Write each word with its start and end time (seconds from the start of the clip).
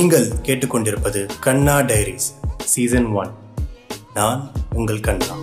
நீங்கள் 0.00 0.26
கேட்டுக்கொண்டிருப்பது 0.26 1.28
கண்ணா 1.40 1.78
diaries 1.78 2.26
season 2.64 3.04
one. 3.04 3.30
நான் 4.14 4.50
உங்கள் 4.74 5.00
கண்ணா. 5.00 5.34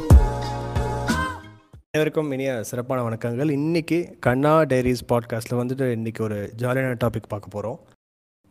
அனைவருக்கும் 1.89 2.31
இனிய 2.31 2.63
சிறப்பான 2.63 3.09
வணக்கங்கள். 3.09 3.51
இன்னைக்கு 3.51 4.17
கண்ணா 4.19 4.61
டைரிஸ் 4.61 5.03
பாட்காஸ்ட்டில் 5.07 5.59
வந்துட்டு 5.59 5.91
இன்னைக்கு 5.91 6.23
ஒரு 6.23 6.53
ஜாலியான 6.57 6.95
டாபிக் 7.03 7.31
பார்க்க 7.33 7.47
போகிறோம் 7.49 7.79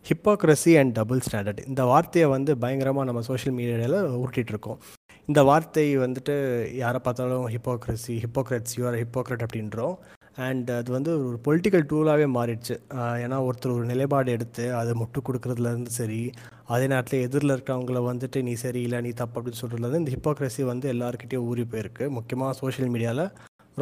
ஹிப்போக்ரஸி 0.09 0.79
அண்ட் 0.79 0.93
டபுள் 0.93 1.21
ஸ்டாண்டர்ட் 1.31 1.67
இந்த 1.67 1.85
வார்த்தையை 1.85 2.31
வந்து 2.31 2.59
பயங்கரமாக 2.59 3.07
நம்ம 3.07 3.21
சோஷியல் 3.21 3.59
மீடியாவில் 3.59 4.25
உருட்டிகிட்டு 4.25 4.55
இருக்கோம். 4.57 4.79
இந்த 5.27 5.43
வார்த்தை 5.43 5.99
வந்துட்டு 5.99 6.37
யாரை 6.75 7.01
பார்த்தாலும் 7.03 7.49
hypocrisy 7.49 8.23
hypocrites 8.25 8.77
you are 8.77 9.03
hypocrite 9.03 9.47
அப்படின்றோம். 9.47 9.97
அண்ட் 10.45 10.71
அது 10.79 10.91
வந்து 10.97 11.11
ஒரு 11.29 11.37
பொலிட்டிக்கல் 11.47 11.87
டூலாகவே 11.91 12.27
மாறிடுச்சு. 12.37 12.75
ஏன்னா 13.25 13.37
ஒருத்தர் 13.47 13.75
ஒரு 13.77 13.85
நிலைப்பாடு 13.91 14.31
எடுத்து 14.37 14.65
அதை 14.81 14.93
முட்டு 15.01 15.21
கொடுக்குறதுலேருந்து 15.29 15.93
சரி 16.01 16.21
அதே 16.75 16.87
நேரத்தில் 16.93 17.25
எதிரில் 17.27 17.55
இருக்கிறவங்கள 17.55 18.01
வந்துட்டு 18.11 18.39
நீ 18.49 18.53
சரி 18.65 18.81
இல்லை 18.87 18.99
நீ 19.07 19.11
தப்பு 19.21 19.37
அப்படின்னு 19.39 19.61
சொல்கிறதுலேருந்து 19.63 20.03
இந்த 20.03 20.13
ஹிப்போக்ரஸி 20.17 20.65
வந்து 20.73 20.87
எல்லாருக்கிட்டேயும் 20.95 21.47
ஊறி 21.51 21.65
போயிருக்கு. 21.73 22.07
முக்கியமாக 22.17 22.59
சோஷியல் 22.63 22.93
மீடியாவில் 22.95 23.25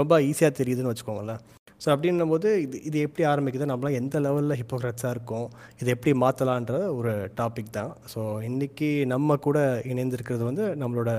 ரொம்ப 0.00 0.14
ஈஸியாக 0.28 0.54
தெரியுதுன்னு 0.60 0.92
வச்சுக்கோங்களேன். 0.92 1.42
ஸோ 1.82 1.88
அப்படின்னும் 1.94 2.32
போது 2.32 2.48
இது 2.64 2.76
இது 2.88 2.98
எப்படி 3.06 3.24
ஆரம்பிக்குது 3.30 3.70
நம்மளாம் 3.70 3.98
எந்த 4.00 4.20
லெவலில் 4.26 4.58
ஹிப்போக்ரட்ஸாக 4.60 5.14
இருக்கும் 5.14 5.48
இதை 5.80 5.88
எப்படி 5.96 6.12
மாற்றலான்ற 6.22 6.76
ஒரு 6.98 7.12
டாபிக் 7.40 7.74
தான். 7.78 7.90
ஸோ 8.12 8.20
இன்றைக்கி 8.48 8.90
நம்ம 9.14 9.36
கூட 9.46 9.58
இணைந்திருக்கிறது 9.92 10.44
வந்து 10.50 10.66
நம்மளோட 10.82 11.12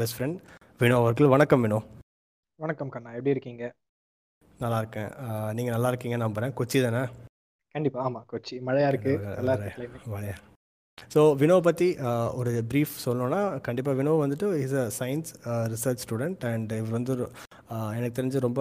பெஸ்ட் 0.00 0.16
ஃப்ரெண்ட் 0.16 0.40
வினோ 0.82 0.98
அவர்கள். 1.02 1.32
வணக்கம் 1.36 1.64
வினோ. 1.66 1.80
வணக்கம் 2.60 2.92
கண்ணா 2.96 3.12
எப்படி 3.18 3.34
இருக்கீங்க? 3.36 3.64
நல்லா 4.62 4.78
இருக்கேன் 4.82 5.10
நீங்கள் 5.56 5.74
நல்லா 5.76 5.90
இருக்கீங்க 5.92 6.18
நம்புகிறேன் 6.22 6.54
கொச்சி 6.58 6.78
தானே? 6.86 7.02
கண்டிப்பா. 7.74 7.98
ஆமா 8.06 8.20
கொச்சி. 8.32 8.54
மழையா 8.68 8.88
இருக்கு. 8.92 9.12
நல்லா 9.38 9.54
இருக்கு. 9.56 10.12
வளையா 10.14 10.36
ஸோ 11.14 11.20
வினோ 11.40 11.56
பற்றி 11.66 11.86
ஒரு 12.40 12.50
ப்ரீஃப் 12.70 12.92
சொல்லணும்னா 13.04 13.38
கண்டிப்பாக 13.66 13.96
வினோ 14.00 14.12
வந்துட்டு 14.22 14.46
is 14.64 14.74
a 14.80 14.84
science 14.98 15.30
research 15.72 16.02
student 16.04 16.42
and 16.50 16.72
இவர் 16.78 16.96
வந்து 16.96 17.14
எனக்கு 17.96 18.16
தெரிஞ்சு 18.18 18.44
ரொம்ப 18.46 18.60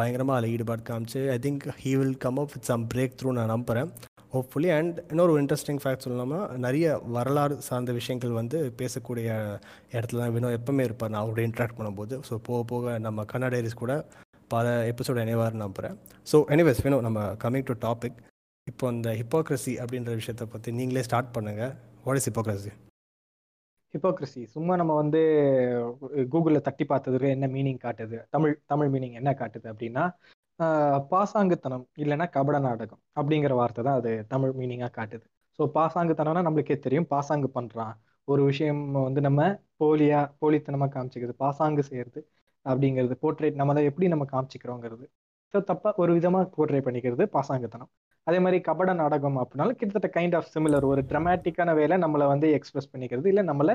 பயங்கரமாக 0.00 0.38
அதில் 0.38 0.54
ஈடுபாடு 0.54 0.82
காமிச்சு 0.90 1.20
I 1.34 1.38
think 1.46 1.64
he 1.82 1.92
will 2.00 2.16
come 2.24 2.40
up 2.42 2.54
with 2.54 2.68
some 2.70 2.86
breakthrough 3.20 3.34
நான் 3.38 3.52
நம்புகிறேன் 3.54 3.90
ஹோப்ஃபுல்லி 4.34 4.70
அண்ட் 4.78 4.96
இன்னொரு 5.12 5.34
இன்ட்ரெஸ்டிங் 5.42 5.80
ஃபேக்ட் 5.82 6.04
சொல்லணும்னா 6.06 6.40
நிறைய 6.66 6.86
வரலாறு 7.16 7.56
சார்ந்த 7.68 7.92
விஷயங்கள் 7.98 8.38
வந்து 8.40 8.58
பேசக்கூடிய 8.80 9.28
இடத்துல 9.96 10.22
தான் 10.22 10.34
வினோ 10.36 10.50
எப்பவுமே 10.58 10.86
இருப்பார். 10.88 11.12
நான் 11.12 11.22
அவரோட 11.24 11.42
இன்ட்ராக்ட் 11.48 11.78
பண்ணும்போது. 11.78 12.14
ஸோ 12.28 12.36
போக 12.48 12.60
போக 12.72 12.98
நம்ம 13.06 13.24
கன்னடைரிஸ் 13.32 13.82
கூட 13.82 13.92
பல 14.48 14.66
எபிசோட் 14.92 15.22
இணைவார்னு 15.24 15.64
நம்புகிறேன் 15.64 15.96
ஸோ 16.30 16.38
எனிவேஸ் 16.54 16.82
வேணும் 16.86 17.06
நம்ம 17.06 17.20
கம்மிங் 17.44 17.68
டு 17.70 17.76
டாபிக் 17.86 18.18
இப்போ 18.66 18.86
இந்த 18.92 19.08
ஹிப்போக்ரஸி 19.20 19.72
அப்படின்ற 19.82 20.12
விஷயத்தை 20.20 20.46
பற்றி 20.54 20.70
நீங்களே 20.78 21.04
ஸ்டார்ட் 21.08 21.34
பண்ணுங்கள் 21.36 21.72
வாட் 22.04 22.18
இஸ் 22.20 22.28
ஹிப்போக்ரஸி 22.30 22.72
ஹிப்போக்ரஸி 23.94 24.42
சும்மா 24.54 24.74
நம்ம 24.80 24.92
வந்து 24.94 25.20
கூகுளில் 26.32 26.64
தட்டி 26.68 26.84
பார்த்ததுக்கு 26.88 27.28
என்ன 27.34 27.46
மீனிங் 27.54 27.80
காட்டுது? 27.84 28.16
தமிழ் 28.34 28.54
தமிழ் 28.66 28.90
மீனிங் 28.94 29.16
என்ன 29.20 29.30
காட்டுது 29.40 29.66
அப்படின்னா 29.72 30.04
பாசாங்குத்தனம் 31.12 31.84
இல்லைன்னா 32.02 32.26
கபட 32.36 32.58
நாடகம் 32.66 33.00
அப்படிங்கிற 33.18 33.54
வார்த்தை 33.60 33.82
தான் 33.84 33.98
அது 34.00 34.12
தமிழ் 34.32 34.52
மீனிங்காக 34.60 34.92
காட்டுது. 34.98 35.24
ஸோ 35.58 35.62
பாசாங்குத்தனம்னா 35.76 36.42
நம்மளுக்கே 36.46 36.76
தெரியும். 36.86 37.08
பாசாங்கு 37.14 37.48
பண்ணுறான் 37.56 37.94
ஒரு 38.28 38.42
விஷயம் 38.50 38.82
வந்து 39.06 39.20
நம்ம 39.28 39.40
போலியா 39.80 40.20
போலித்தனமாக 40.40 40.90
காமிச்சிக்கிறது 40.94 41.36
பாசாங்கு 41.44 41.82
செய்யறது 41.90 42.20
அப்படிங்கிறது 42.70 43.14
போர்ட்ரேட் 43.24 43.58
நம்ம 43.60 43.72
அதை 43.74 43.84
எப்படி 43.90 44.06
நம்ம 44.14 44.26
காமிச்சிக்கிறோங்கிறது. 44.34 45.04
ஸோ 45.54 45.58
தப்பாக 45.70 46.02
ஒரு 46.04 46.12
விதமாக 46.18 46.46
போர்ட்ரேட் 46.56 46.86
பண்ணிக்கிறது 46.86 47.24
பாசாங்கத்தனம். 47.36 47.90
அதே 48.26 48.38
மாதிரி 48.44 48.58
கபட 48.68 48.90
நாடகம் 49.02 49.38
அப்படின்னாலும் 49.42 49.78
கிட்டத்தட்ட 49.80 50.08
கைண்ட் 50.16 50.36
ஆஃப் 50.38 50.50
சிமிலர் 50.54 50.86
ஒரு 50.92 51.02
ட்ரமாட்டிக்கான 51.10 51.74
வேலை 51.80 51.96
நம்மளை 52.04 52.26
வந்து 52.32 52.48
எக்ஸ்பிரஸ் 52.58 52.90
பண்ணிக்கிறது. 52.94 53.28
இல்லை 53.32 53.44
நம்மளை 53.50 53.74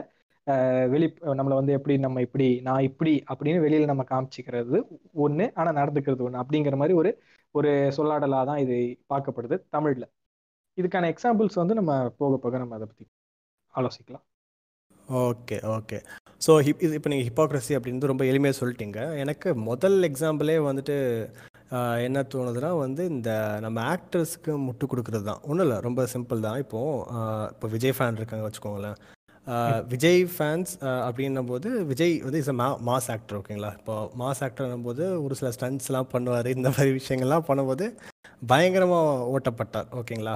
வெளி 0.93 1.07
நம்மளை 1.39 1.55
வந்து 1.59 1.73
எப்படி 1.77 1.95
நம்ம 2.05 2.21
இப்படி 2.27 2.47
நான் 2.67 2.85
இப்படி 2.89 3.13
அப்படின்னு 3.31 3.59
வெளியில் 3.65 3.91
நம்ம 3.91 4.03
காமிச்சிக்கிறது 4.11 4.77
ஒன்று 5.25 5.45
ஆனால் 5.59 5.77
நடந்துக்கிறது 5.79 6.25
ஒன்று 6.27 6.41
அப்படிங்கிற 6.43 6.77
மாதிரி 6.81 6.95
ஒரு 7.01 7.11
ஒரு 7.55 7.71
சொல்லாடலாக 7.97 8.43
தான் 8.49 8.61
இது 8.65 8.75
பார்க்கப்படுது 9.13 9.57
தமிழில். 9.75 10.07
இதுக்கான 10.77 11.07
எக்ஸாம்பிள்ஸ் 11.13 11.61
வந்து 11.61 11.77
நம்ம 11.79 11.93
போக 12.21 12.37
போக 12.45 12.57
நம்ம 12.63 12.75
அதை 12.79 12.87
பற்றி 12.91 13.05
ஆலோசிக்கலாம். 13.73 14.25
Okay 15.19 15.57
okay. 15.75 15.97
ஸோ 16.45 16.51
ஹிப் 16.65 16.83
இது 16.85 16.93
இப்போ 16.97 17.09
நீங்கள் 17.11 17.27
ஹிப்போக்ரஸி 17.29 17.73
அப்படின்றது 17.77 18.11
ரொம்ப 18.11 18.23
எளிமையாக 18.31 18.57
சொல்லிட்டீங்க. 18.59 18.99
எனக்கு 19.23 19.49
முதல் 19.69 19.97
எக்ஸாம்பிளே 20.09 20.55
வந்துட்டு 20.67 20.95
என்ன 22.05 22.19
தோணுதுன்னா 22.33 22.69
வந்து 22.83 23.03
இந்த 23.15 23.31
நம்ம 23.65 23.77
ஆக்டர்ஸ்க்கு 23.95 24.53
முட்டு 24.67 24.85
கொடுக்குறது 24.91 25.25
தான். 25.29 25.41
ஒன்றும் 25.49 25.65
இல்லை 25.65 25.77
ரொம்ப 25.87 26.03
சிம்பிள் 26.13 26.45
தான். 26.47 26.59
இப்போது 26.63 27.49
இப்போ 27.55 27.67
விஜய் 27.75 27.95
ஃபேன் 27.97 28.19
இருக்காங்க 28.19 28.45
வச்சுக்கோங்களேன். 28.47 28.97
விஜய் 29.93 30.23
ஃபேன்ஸ் 30.33 30.73
அப்படின்னும் 31.07 31.51
போது 31.51 31.69
விஜய் 31.91 32.15
வந்து 32.25 32.41
இஸ் 32.43 32.51
அ 32.53 32.57
மா 32.61 32.67
மாஸ் 32.89 33.09
ஆக்டர் 33.13 33.37
ஓகேங்களா 33.39 33.71
இப்போ 33.79 33.95
மாஸ் 34.21 34.41
ஆக்டர்னும் 34.47 34.87
போது 34.87 35.03
ஒரு 35.25 35.35
சில 35.39 35.49
ஸ்டண்ட்ஸ்லாம் 35.57 36.11
பண்ணுவார். 36.15 36.49
இந்த 36.57 36.69
மாதிரி 36.75 36.91
விஷயங்கள்லாம் 36.99 37.47
பண்ணும்போது 37.49 37.87
பயங்கரமாக 38.51 39.25
ஓட்டப்பட்டார் 39.35 39.89
ஓகேங்களா 40.01 40.35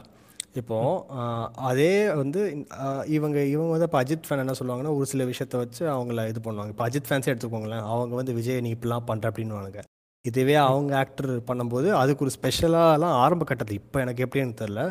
இப்போ 0.55 0.77
ஆஹ், 1.15 1.47
அதே 1.69 1.89
வந்து 2.17 2.41
ஆஹ், 2.81 3.03
இவங்க 3.15 3.37
இவங்க 3.47 3.71
வந்து 3.71 3.87
இப்போ 3.87 3.99
அஜித் 4.01 4.27
ஃபேன் 4.27 4.43
என்ன 4.43 4.55
சொல்லுவாங்கன்னா 4.59 4.93
ஒரு 4.97 5.07
சில 5.11 5.23
விஷயத்த 5.27 5.55
வச்சு 5.61 5.83
அவங்கள 5.93 6.27
இது 6.29 6.41
பண்ணுவாங்க. 6.43 6.73
இப்போ 6.73 6.85
அஜித் 6.87 7.09
ஃபேன்ஸே 7.09 7.31
எடுத்துக்கோங்களேன். 7.31 7.83
அவங்க 7.91 8.15
வந்து 8.15 8.35
விஜய் 8.37 8.61
நீ 8.61 8.71
இப்படிலாம் 8.75 9.09
பண்ணுற 9.09 9.29
அப்படின்னுவாங்க 9.31 9.81
இதுவே 10.25 10.55
அவங்க 10.63 10.91
ஆக்டர் 10.99 11.27
பண்ணும்போது 11.47 11.87
அதுக்கு 11.97 12.23
ஒரு 12.23 12.33
ஸ்பெஷலாலாம் 12.35 13.17
ஆரம்ப 13.23 13.43
கட்டத்தில் 13.45 13.79
இப்போ 13.79 13.97
எனக்கு 14.03 14.23
எப்படின்னு 14.25 14.55
தெரில 14.61 14.83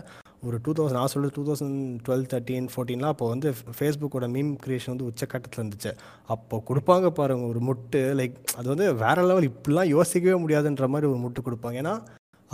ஒரு 0.42 0.56
டூ 0.64 0.72
தௌசண்ட் 0.72 0.98
நான் 0.98 1.12
சொல்கிறது 1.12 1.34
டூ 1.36 1.44
தௌசண்ட் 1.46 1.76
டுவெல் 2.04 2.26
தேர்ட்டீன் 2.30 2.66
ஃபோர்டீன்லாம் 2.72 3.12
அப்போ 3.12 3.26
வந்து 3.30 3.48
ஃபேஸ்புக்கோட 3.76 4.26
மீம் 4.32 4.52
கிரியேஷன் 4.62 4.92
வந்து 4.92 5.08
உச்சக்கட்டத்தில் 5.08 5.60
இருந்துச்சு. 5.60 5.92
அப்போ 6.28 6.56
கொடுப்பாங்க 6.68 7.08
பாருங்க 7.18 7.46
ஒரு 7.52 7.62
முட்டு 7.68 8.02
லைக் 8.18 8.36
அது 8.56 8.68
வந்து 8.72 8.86
வேற 9.02 9.16
லெவல் 9.26 9.48
இப்படிலாம் 9.50 9.90
யோசிக்கவே 9.94 10.36
முடியாதுன்ற 10.42 10.88
மாதிரி 10.92 11.08
ஒரு 11.12 11.20
முட்டு 11.24 11.42
கொடுப்பாங்க. 11.46 11.78
ஏன்னா 11.82 11.94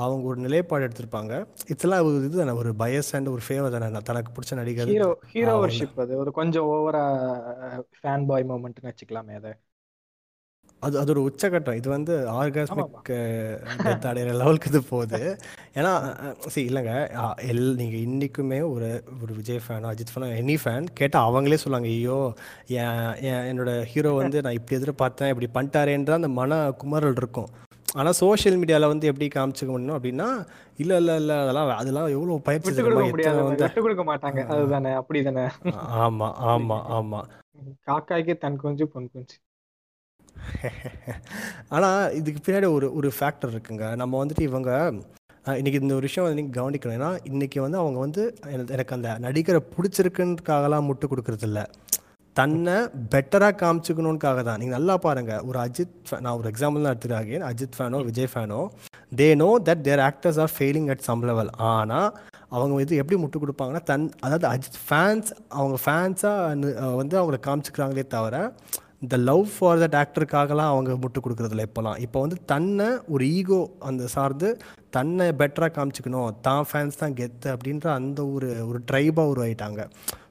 அவங்க 0.00 0.26
ஒரு 0.26 0.40
நிலைப்பாடு 0.40 0.88
எடுத்திருப்பாங்க. 0.88 1.46
இதெல்லாம் 1.68 2.04
ஒரு 2.04 2.24
இது 2.24 2.38
தானே 2.38 2.50
ஒரு 2.50 2.74
பயஸ் 2.78 3.12
அண்ட் 3.12 3.28
ஒரு 3.28 3.40
ஃபேவர் 3.48 3.78
தானே 3.78 3.98
தனக்கு 4.04 4.32
பிடிச்ச 4.32 4.54
நடிகர். 4.54 4.86
ஹீரோ 4.86 5.18
ஹீரோ 5.26 5.52
அவங்க- 5.52 5.66
வர்ஷிப் 5.66 6.00
அது 6.00 6.16
ஒரு 6.16 6.32
கொஞ்சம் 6.32 6.66
ஓவரா 6.66 7.26
ஃபேன் 8.02 8.26
பாய் 8.26 8.44
மூமெண்ட்னு 8.48 8.90
வச்சுக்கலாமே 8.90 9.34
அதை. 9.34 9.52
அது 10.78 10.98
அது 10.98 11.10
ஒரு 11.10 11.34
உச்சக்கட்டம் 11.34 11.74
இது 11.74 11.90
வந்து 11.90 12.44
ஆர்காஸ்மிக். 12.44 13.08
டெத் 13.08 14.06
அடைகிற 14.06 14.34
லெவலுக்கு 14.34 14.68
இது 14.68 14.82
போகுது. 14.82 15.36
ஏன்னா 15.74 16.14
சரி 16.38 16.66
இல்லைங்க. 16.66 16.92
எல் 17.40 17.74
நீங்கள் 17.74 18.04
இன்றைக்குமே 18.04 18.70
ஒரு 18.70 19.04
ஒரு 19.22 19.34
விஜய் 19.34 19.60
ஃபேனோ 19.68 19.92
அஜித் 19.92 20.14
ஃபேனோ 20.14 20.28
எனி 20.40 20.56
ஃபேன் 20.64 20.86
கேட்டால் 20.92 21.32
அவங்களே 21.32 21.54
சொல்லுவாங்க 21.54 21.88
ஐயோ 21.88 22.34
என் 22.66 23.58
என்னோட 23.58 23.82
ஹீரோ 23.82 24.12
வந்து 24.12 24.42
நான் 24.42 24.52
இப்படி 24.52 24.82
எதிர்பார்த்தேன் 24.82 25.40
இப்படி 25.40 25.66
பண்ணிட்டாரேன்ற 25.66 26.10
அந்த 26.10 26.28
மன 26.28 26.70
குமரல் 26.70 27.14
இருக்கும். 27.16 27.48
ஆனால் 27.98 28.16
சோஷியல் 28.20 28.58
மீடியாவில் 28.60 28.90
வந்து 28.92 29.08
எப்படி 29.10 29.26
காமிச்சிக்க 29.34 29.70
முடியும் 29.72 29.96
அப்படின்னா 29.96 30.28
இல்லை 30.82 30.96
இல்லை 31.00 31.14
இல்லை 31.20 31.36
அதெல்லாம் 31.42 31.70
அதெல்லாம் 31.80 32.12
எவ்வளோ 32.16 32.38
பயிற்சி 32.48 32.82
வந்து. 33.40 33.68
கொடுக்க 33.86 34.04
மாட்டாங்க. 34.10 34.40
அதுதானே 34.54 34.92
அப்படிதானே. 35.00 35.44
ஆமாம் 36.04 36.36
ஆமாம் 36.52 36.84
ஆமாம் 36.98 37.28
காக்காய்க்கு 37.88 38.34
தன் 38.44 38.60
குஞ்சு 38.64 38.86
பொன் 38.92 39.12
குஞ்சு. 39.14 39.36
ஆனால் 41.76 42.12
இதுக்கு 42.18 42.40
பின்னாடி 42.44 42.68
ஒரு 42.76 42.86
ஒரு 42.98 43.08
ஃபேக்டர் 43.16 43.52
இருக்குங்க. 43.54 43.86
நம்ம 44.02 44.12
வந்துட்டு 44.22 44.44
இவங்க 44.50 44.70
இன்னைக்கு 45.58 45.80
இந்த 45.82 45.94
ஒரு 45.98 46.06
விஷயம் 46.08 46.38
நீங்கள் 46.38 46.58
கவனிக்கணும். 46.58 46.96
ஏன்னா 46.98 47.10
இன்னைக்கு 47.30 47.58
வந்து 47.64 47.78
அவங்க 47.82 47.98
வந்து 48.06 48.22
எனக்கு 48.74 48.96
அந்த 48.96 49.10
நடிகரை 49.26 49.60
பிடிச்சிருக்குன்றதுக்காகலாம் 49.74 50.88
முட்டு 50.88 51.06
கொடுக்கறது 51.12 51.46
இல்ல 51.50 51.60
தன்னை 52.36 52.74
பெட்டராக 53.12 53.54
காமிச்சுக்கணுன்றக்காக 53.62 54.42
தான் 54.48 54.60
நீங்கள் 54.62 54.76
நல்லா 54.78 54.94
பாருங்கள் 55.06 55.44
ஒரு 55.48 55.58
அஜித் 55.64 55.94
ஃபேன் 56.08 56.22
நான் 56.24 56.38
ஒரு 56.40 56.50
எக்ஸாம்பிள் 56.52 56.84
தான் 56.84 56.94
எடுத்துக்கிறேன் 56.94 57.46
அஜித் 57.50 57.78
ஃபேனோ 57.78 58.00
Vijay 58.08 58.30
ஃபேனோ 58.32 58.60
they 59.20 59.28
know 59.42 59.48
that 59.68 59.82
their 59.88 60.02
actors 60.08 60.38
are 60.44 60.52
failing 60.56 60.90
at 60.94 61.06
some 61.08 61.24
level 61.30 61.50
ஆனால் 61.70 62.10
அவங்க 62.56 62.80
இது 62.84 63.00
எப்படி 63.02 63.18
முட்டு 63.22 63.42
கொடுப்பாங்கன்னா 63.42 63.82
தன் 63.90 64.06
அதாவது 64.26 64.46
அஜித் 64.52 64.78
ஃபேன்ஸ் 64.86 65.30
அவங்க 65.58 65.78
ஃபேன்ஸாக 65.84 66.94
வந்து 67.00 67.18
அவங்கள 67.20 67.40
காமிச்சுக்கிறாங்களே 67.48 68.06
தவிர 68.16 68.36
இந்த 69.04 69.16
லவ் 69.28 69.44
ஃபார் 69.52 69.80
தட் 69.82 69.98
ஆக்டருக்காகலாம் 70.00 70.70
அவங்க 70.72 70.94
முட்டு 71.02 71.18
கொடுக்குறதில்ல 71.24 71.66
இப்போலாம். 71.68 72.00
இப்போ 72.06 72.18
வந்து 72.24 72.38
தன்னை 72.52 72.88
ஒரு 73.14 73.24
ஈகோ 73.36 73.60
அந்த 73.88 74.08
சார்ந்து 74.14 74.48
தன்னை 74.96 75.26
பெட்டராக 75.40 75.72
காமிச்சிக்கணும். 75.76 76.34
தான் 76.46 76.66
ஃபேன்ஸ் 76.70 77.00
தான் 77.02 77.16
கெத்து 77.20 77.48
அப்படின்ற 77.54 77.86
அந்த 78.00 78.20
ஒரு 78.34 78.48
ஒரு 78.68 78.80
ட்ரைபாக 78.90 79.32
உருவாயிட்டாங்க. 79.32 79.80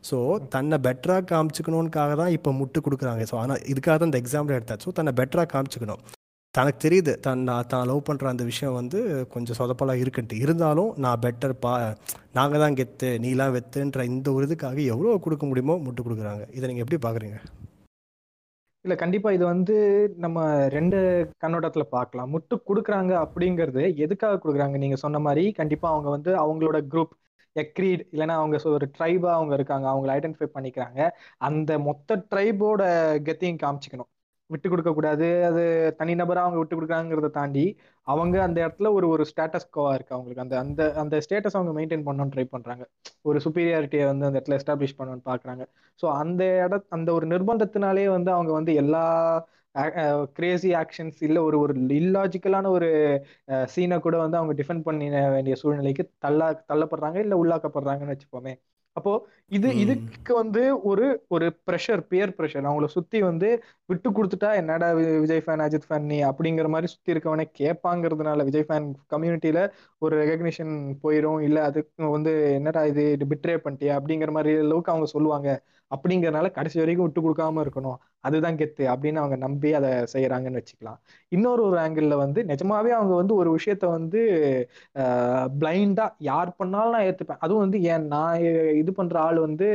ஸோ 0.03 0.17
தன்னை 0.55 0.77
பெட்டராக 0.85 1.23
காமிச்சிக்கணுன்றக்காக 1.31 2.15
தான் 2.21 2.33
இப்போ 2.37 2.51
முட்டு 2.59 2.79
கொடுக்குறாங்க. 2.85 3.23
ஸோ 3.31 3.35
ஆனால் 3.43 3.61
இதுக்காக 3.73 3.95
தான் 3.97 4.11
இந்த 4.11 4.21
எக்ஸாம்பிள் 4.23 4.57
எடுத்தாச்சு. 4.57 4.87
ஸோ 4.89 4.93
தன்னை 4.99 5.13
பெட்டராக 5.19 5.49
காமிச்சிக்கணும். 5.53 6.03
தனக்கு 6.55 6.79
தெரியுது 6.83 7.13
தன் 7.25 7.41
நான் 7.49 7.67
தான் 7.71 7.87
லவ் 7.89 8.05
பண்ணுற 8.07 8.27
அந்த 8.33 8.43
விஷயம் 8.51 8.77
வந்து 8.79 8.99
கொஞ்சம் 9.33 9.57
சொதப்பலாக 9.59 10.01
இருக்குன்ட்டு. 10.03 10.37
இருந்தாலும் 10.45 10.91
நான் 11.03 11.21
பெட்டர் 11.25 11.53
பா 11.63 11.73
நாங்கள் 12.37 12.63
தான் 12.63 12.77
கெத்து 12.79 13.09
நீலாம் 13.25 13.53
வெத்துன்ற 13.55 14.03
இந்த 14.11 14.27
ஒரு 14.37 14.45
இதுக்காக 14.49 14.79
எவ்வளோ 14.93 15.17
கொடுக்க 15.25 15.45
முடியுமோ 15.49 15.75
முட்டு 15.85 16.03
கொடுக்குறாங்க. 16.07 16.45
இதை 16.57 16.65
நீங்கள் 16.71 16.85
எப்படி 16.85 16.99
பார்க்குறீங்க 17.05 17.39
இல்லை 18.85 18.95
கண்டிப்பாக 18.99 19.35
இது 19.37 19.45
வந்து 19.53 19.75
நம்ம 20.23 20.43
ரெண்டு 20.75 20.97
கண்ணோட்டத்தில் 21.43 21.91
பார்க்கலாம் 21.95 22.29
முட்டு 22.33 22.55
கொடுக்குறாங்க 22.69 23.13
அப்படிங்கிறது 23.23 23.81
எதுக்காக 24.05 24.37
கொடுக்குறாங்க? 24.43 24.77
நீங்கள் 24.83 25.01
சொன்ன 25.03 25.19
மாதிரி 25.25 25.43
கண்டிப்பாக 25.57 25.93
அவங்க 25.95 26.09
வந்து 26.15 26.31
அவங்களோட 26.43 26.79
குரூப் 26.93 27.13
எக்ரீட் 27.61 28.03
இல்லைன்னா 28.11 28.35
அவங்க 28.39 28.69
ஒரு 28.69 28.91
ட்ரைபா 28.97 29.29
அவங்க 29.31 29.53
இருக்காங்க 29.53 29.87
அவங்களை 29.89 30.11
ஐடென்டிஃபை 30.17 30.47
பண்ணிக்கிறாங்க. 30.53 31.09
அந்த 31.37 31.79
மொத்த 31.79 32.25
ட்ரைபோட 32.31 32.81
கெத்தையும் 33.27 33.61
காமிச்சிக்கணும். 33.63 34.09
விட்டு 34.49 34.67
கொடுக்க 34.69 34.91
கூடாது 34.93 35.27
அது 35.47 35.61
தனிநபரா 35.99 36.41
அவங்க 36.45 36.59
விட்டு 36.59 36.75
கொடுக்குறாங்கிறத 36.75 37.29
தாண்டி 37.33 37.63
அவங்க 38.07 38.35
அந்த 38.45 38.57
இடத்துல 38.63 38.89
ஒரு 38.97 39.07
ஒரு 39.09 39.23
ஸ்டேட்டஸ் 39.31 39.67
கோவா 39.75 39.91
இருக்கு 39.97 40.15
அவங்களுக்கு. 40.15 40.43
அந்த 40.45 40.55
அந்த 40.63 40.81
அந்த 41.01 41.15
ஸ்டேட்டஸ் 41.25 41.57
அவங்க 41.57 41.73
மெயின்டைன் 41.77 42.05
பண்ணணும்னு 42.07 42.33
ட்ரை 42.35 42.45
பண்றாங்க. 42.47 42.83
ஒரு 43.25 43.39
சுப்பீரியாரிட்டியை 43.45 44.05
வந்து 44.11 44.27
அந்த 44.27 44.37
இடத்துல 44.39 44.57
எஸ்டாப்ளிஷ் 44.61 44.97
பண்ணணும்னு 44.99 45.25
பாக்குறாங்க. 45.31 45.63
ஸோ 45.99 46.07
அந்த 46.21 46.41
இட 46.65 46.75
அந்த 46.89 47.09
ஒரு 47.17 47.25
நிர்பந்தத்தினாலே 47.33 48.05
வந்து 48.17 48.31
அவங்க 48.31 48.51
வந்து 48.59 48.73
எல்லா 48.83 49.03
கிரேசி 50.37 50.69
ஆக்ஷன்ஸ் 50.75 51.19
இல்லை 51.27 51.41
ஒரு 51.47 51.57
ஒரு 51.59 51.73
இல்லாஜிக்கலான 51.97 52.69
ஒரு 52.77 52.87
சீனை 53.73 53.97
கூட 53.99 54.15
வந்து 54.17 54.37
அவங்க 54.37 54.53
டிஃபெண்ட் 54.59 54.85
பண்ண 54.87 55.03
வேண்டிய 55.35 55.55
சூழ்நிலைக்கு 55.61 56.05
தள்ளா 56.25 56.47
தள்ளப்படுறாங்க 56.71 57.17
இல்லை 57.17 57.37
உள்ளாக்கப்படுறாங்கன்னு 57.41 58.15
வச்சுப்போமே 58.15 58.53
அப்போ 58.99 59.13
இது 59.57 59.69
இதுக்கு 59.83 60.31
வந்து 60.39 60.61
ஒரு 60.89 61.05
ஒரு 61.27 61.45
ப்ரெஷர் 61.67 62.01
பியர் 62.09 62.33
ப்ரெஷர் 62.37 62.67
அவங்கள 62.67 62.87
சுத்தி 62.95 63.19
வந்து 63.21 63.49
விட்டு 63.89 64.09
கொடுத்துட்டா 64.09 64.49
என்னடா 64.61 64.87
விஜய் 65.23 65.43
ஃபேன் 65.45 65.63
அஜித் 65.65 65.87
ஃபேன் 65.87 66.07
நீ 66.11 66.17
அப்படிங்கிற 66.29 66.67
மாதிரி 66.67 66.89
சுத்தி 66.93 67.13
இருக்கவனே 67.13 67.45
கேட்பாங்கிறதுனால 67.61 68.45
விஜய் 68.49 68.67
ஃபேன் 68.67 68.85
கம்யூனிட்டியில 69.13 69.61
ஒரு 70.01 70.15
ரெகக்னிஷன் 70.21 70.73
போயிடும் 71.03 71.41
இல்ல 71.47 71.59
அதுக்கு 71.69 72.11
வந்து 72.17 72.33
என்னடா 72.57 72.83
இது 72.91 73.03
பிட்ரே 73.33 73.57
பண்ணிட்டியா 73.65 73.95
அப்படிங்கிற 73.99 74.31
மாதிரி 74.37 74.53
அளவுக்கு 74.59 74.93
அவங்க 74.93 75.09
சொல்லுவாங்க. 75.15 75.49
அப்படிங்கறனால 75.91 76.47
கடைசி 76.57 76.77
வரைக்கும் 76.79 77.05
விட்டு 77.07 77.21
கொடுக்காம 77.25 77.61
இருக்கணும். 77.65 77.97
அதுதான் 78.27 78.57
கெத்து 78.59 78.83
அப்படின்னு 78.93 79.21
அவங்க 79.21 79.35
நம்பி 79.45 79.69
அதை 79.77 79.89
செய்யறாங்கன்னு 80.13 80.59
வச்சுக்கலாம். 80.59 80.99
இன்னொரு 81.31 81.61
ஒரு 81.67 81.77
ஆங்கிள் 81.83 82.15
வந்து 82.23 82.39
நிஜமாவே 82.51 82.91
அவங்க 82.97 83.13
வந்து 83.21 83.33
ஒரு 83.41 83.49
விஷயத்த 83.57 83.85
வந்து 83.97 84.21
பிளைண்டா 85.61 86.05
யார் 86.29 86.51
பண்ணாலும் 86.59 86.95
நான் 86.95 87.07
ஏத்துப்பேன். 87.09 87.41
அதுவும் 87.45 87.63
வந்து 87.65 87.79
ஏன் 87.93 88.05
நான் 88.07 88.41
இது 88.81 88.93
பண்ற 88.99 89.17
ஆள் 89.27 89.39
வந்து 89.47 89.69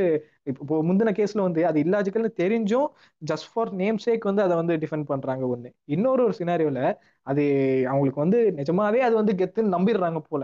இப்போ 0.53 0.77
முந்தின 0.89 1.13
கேஸ்ல 1.19 1.43
வந்து 1.49 1.63
அது 1.69 1.79
இல்லாஜிக்கல்னு 1.85 2.33
தெரிஞ்சும் 2.43 2.89
ஜஸ்ட் 3.31 3.49
ஃபார் 3.53 3.73
நேம் 3.83 3.99
சேக் 4.07 4.29
வந்து 4.31 4.45
அதை 4.47 4.55
வந்து 4.63 4.75
டிஃபெண்ட் 4.83 5.11
பண்றாங்க 5.13 5.45
ஒண்ணு. 5.55 5.71
இன்னொரு 5.95 6.23
ஒரு 6.27 6.35
சினாரியோல 6.41 6.81
அது 7.27 7.45
அவங்களுக்கு 7.91 8.25
வந்து 8.25 8.41
நிஜமாவே 8.61 9.01
அது 9.09 9.15
வந்து 9.21 9.35
கெத்துன்னு 9.41 9.75
நம்பிடுறாங்க 9.77 10.21
போல. 10.31 10.43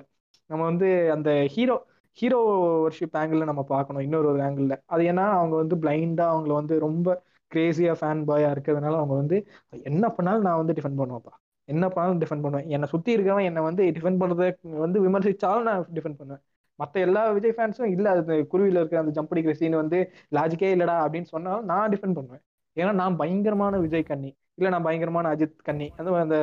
நம்ம 0.51 0.63
வந்து 0.71 0.89
அந்த 1.17 1.31
ஹீரோ 1.55 1.77
ஹீரோ 2.19 2.39
ஒர்ஷிப் 2.87 3.17
ஆங்கிள் 3.21 3.51
நம்ம 3.51 3.63
பார்க்கணும் 3.63 4.03
இன்னொரு 4.03 4.29
ஒரு 4.29 4.41
ஆங்கிள் 4.41 4.73
அது 4.87 5.03
ஏன்னா 5.13 5.25
அவங்க 5.39 5.55
வந்து 5.57 5.77
பிளைண்டா 5.77 6.25
அவங்கள 6.33 6.53
வந்து 6.53 6.79
ரொம்ப 6.79 7.09
கிரேசியா 7.53 7.93
ஃபேன் 8.01 8.21
பாயா 8.31 8.49
இருக்கிறதுனால 8.55 8.99
அவங்க 9.03 9.15
வந்து 9.15 9.37
என்ன 9.83 10.09
பண்ணாலும் 10.09 10.43
நான் 10.43 10.61
வந்து 10.63 10.77
டிஃபெண்ட் 10.79 11.01
பண்ணுவேன்ப்பா. 11.01 11.35
என்ன 11.69 11.89
பண்ணாலும் 11.89 12.21
டிஃபெண்ட் 12.21 12.45
பண்ணுவேன். 12.45 12.69
என்னை 12.69 12.87
சுத்தி 12.89 13.17
இருக்கிறவன் 13.17 13.49
என்னை 13.49 13.63
வந்து 13.63 13.83
டிஃபெண்ட் 13.97 14.21
பண்றத 14.23 14.45
வந்து 14.85 14.99
விமர்சிச்சாலும் 15.07 15.67
நான் 15.69 15.87
டிஃபெண்ட் 15.95 16.21
பண்ணுவேன். 16.21 16.43
மற்ற 16.79 17.01
எல்லா 17.01 17.23
விஜய் 17.31 17.55
ஃபேன்ஸும் 17.57 17.93
இல்ல 17.95 18.11
அது 18.11 18.37
குருவில 18.53 18.81
இருக்கிற 18.81 19.01
அந்த 19.03 19.13
ஜம்ப் 19.17 19.33
அடிக்கிற 19.35 19.55
சீன் 19.55 19.81
வந்து 19.83 19.99
லாஜிக்கே 20.37 20.71
இல்லடா 20.77 20.97
அப்படின்னு 21.05 21.33
சொன்னாலும் 21.35 21.65
நான் 21.65 21.91
டிஃபெண்ட் 21.95 22.19
பண்ணுவேன். 22.19 22.43
ஏன்னா 22.77 22.93
நான் 22.93 23.17
பயங்கரமான 23.17 23.79
விஜய் 23.79 24.03
கண்ணி. 24.03 24.31
இல்ல 24.55 24.71
நான் 24.71 24.83
பயங்கரமான 24.83 25.29
அஜித் 25.35 25.55
கண்ணி. 25.63 25.87
அந்த 25.97 26.11
அந்த 26.25 26.37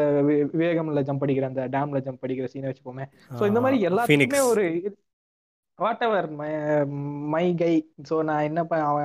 விவேகம்ல 0.54 1.02
ஜம்ப் 1.10 1.24
அடிக்கிற 1.26 1.48
அந்த 1.48 1.64
டேம்ல 1.68 2.00
ஜம்ப் 2.08 2.24
அடிக்கிற 2.26 2.48
சீனை 2.54 2.70
வச்சுப்போமே 2.72 3.06
சோ 3.40 3.46
இந்த 3.48 3.62
மாதிரி 3.62 3.78
எல்லாத்துக்குமே 3.90 4.42
ஒரு 4.52 4.66
whatever 6.06 6.28
my 6.40 6.50
my 7.34 7.44
guy 7.60 7.74
so 8.10 8.16
நான் 8.30 8.46
என்ன 8.50 8.60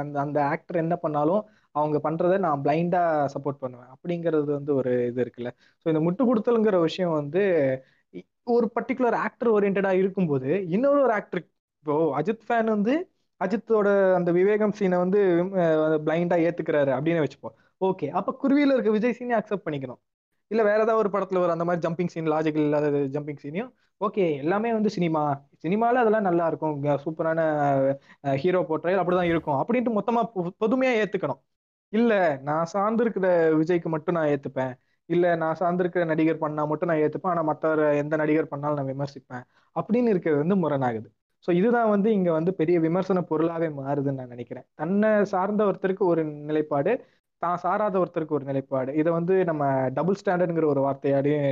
அந்த 0.04 0.19
அந்த 0.24 0.38
ஆக்டர் 0.52 0.78
என்ன 0.84 0.94
பண்ணாலும் 1.04 1.42
அவங்க 1.74 1.98
பண்றதை 2.06 2.36
நான் 2.46 2.62
பிளைண்டா 2.64 3.02
சப்போர்ட் 3.34 3.62
பண்ணுவேன். 3.64 3.90
அப்படிங்கிறது 3.94 4.50
வந்து 4.58 4.72
ஒரு 4.80 4.92
இது 5.10 5.20
இருக்குல்ல. 5.24 5.50
ஸோ 5.82 5.86
இந்த 5.92 6.00
முட்டு 6.06 6.22
கொடுத்தலுங்கிற 6.30 6.78
விஷயம் 6.88 7.14
வந்து 7.20 7.42
ஒரு 8.56 8.66
பர்டிகுலர் 8.76 9.16
ஆக்டர் 9.26 9.50
ஓரியன்டா 9.56 9.92
இருக்கும்போது 10.02 10.50
இன்னொரு 10.76 11.00
ஒரு 11.06 11.14
ஆக்டர் 11.19 11.42
இப்போ 11.84 11.94
அஜித் 12.20 12.46
ஃபேன் 12.48 12.70
வந்து 12.76 12.94
அஜித்தோட 13.40 13.88
அந்த 14.19 14.30
விவேகம் 14.38 14.74
சீனை 14.78 14.98
வந்து 15.04 15.20
பிளைண்டா 16.06 16.36
ஏத்துக்கிறாரு 16.46 16.90
அப்படின்னு 16.96 17.24
வச்சுப்போம். 17.24 17.56
ஓகே 17.80 18.08
அப்ப 18.19 18.34
குருவியில 18.42 18.74
இருக்க 18.76 18.90
விஜய் 18.96 19.16
சீனை 19.19 19.36
அக்செப்ட் 19.38 19.66
பண்ணிக்கணும். 19.66 20.00
இல்ல 20.52 20.62
வேற 20.62 20.78
ஏதாவது 20.78 21.00
ஒரு 21.02 21.10
படத்துல 21.14 21.40
ஒரு 21.43 21.52
அந்த 21.54 21.64
மாதிரி 21.64 21.82
ஜம்பிங் 21.87 22.12
சீன் 22.14 22.31
லாஜிக்கல் 22.32 22.66
இல்லாத 22.66 22.87
ஜம்பிங் 23.14 23.40
சீனையும் 23.44 23.70
ஓகே 24.00 24.25
எல்லாமே 24.38 24.70
வந்து 24.72 24.90
சினிமா 24.90 25.22
சினிமால 25.64 26.00
அதெல்லாம் 26.02 26.28
நல்லா 26.28 26.44
இருக்கும். 26.46 26.75
சூப்பரான 27.04 27.40
ஹீரோ 28.43 28.60
போர்ட்ரையல் 28.69 29.00
அப்படிதான் 29.02 29.31
இருக்கும். 29.32 29.58
அப்படின்ட்டு 29.60 29.96
மொத்தமா 29.99 30.22
பொதுமையா 30.62 30.93
ஏத்துக்கணும். 31.02 31.40
இல்ல 31.93 32.12
நான் 32.43 32.66
சார்ந்திருக்கிற 32.75 33.26
விஜய்க்கு 33.60 33.88
மட்டும் 33.88 34.16
நான் 34.19 34.31
ஏத்துப்பேன். 34.32 34.72
இல்ல 35.08 35.26
நான் 35.37 35.58
சார்ந்திருக்கிற 35.60 36.02
நடிகர் 36.04 36.38
பண்ணா 36.38 36.62
மட்டும் 36.64 36.90
நான் 36.90 37.02
ஏத்துப்பேன். 37.05 37.32
ஆனா 37.32 37.43
மற்ற 37.43 37.66
எந்த 38.02 38.14
நடிகர் 38.16 38.52
பண்ணாலும் 38.52 38.78
நான் 38.81 38.90
விமர்சிப்பேன். 38.93 39.44
அப்படின்னு 39.76 40.08
இருக்கிறது 40.08 40.43
வந்து 40.44 40.56
முரணாகுது. 40.64 41.08
ஸோ 41.44 41.50
இதுதான் 41.52 41.88
வந்து 41.88 42.08
இங்க 42.12 42.31
வந்து 42.32 42.52
பெரிய 42.55 42.76
விமர்சன 42.81 43.22
பொருளாவே 43.31 43.69
மாறுதுன்னு 43.78 44.20
நான் 44.20 44.28
நினைக்கிறேன். 44.28 44.66
தன்னை 44.75 45.10
சார்ந்த 45.25 45.62
ஒருத்தருக்கு 45.64 46.05
ஒரு 46.06 46.22
நிலைப்பாடு 46.48 46.93
தான் 47.44 47.60
சாராத 47.64 47.96
ஒருத்தருக்கு 48.02 48.36
ஒரு 48.38 48.46
நிலைப்பாடு. 48.50 48.90
இதை 49.00 49.10
வந்து 49.18 49.34
நம்ம 49.50 49.64
டபுள் 49.98 50.18
ஸ்டாண்டர்ட்ங்கிற 50.20 50.66
ஒரு 50.72 50.80
வார்த்தையாடையும் 50.86 51.44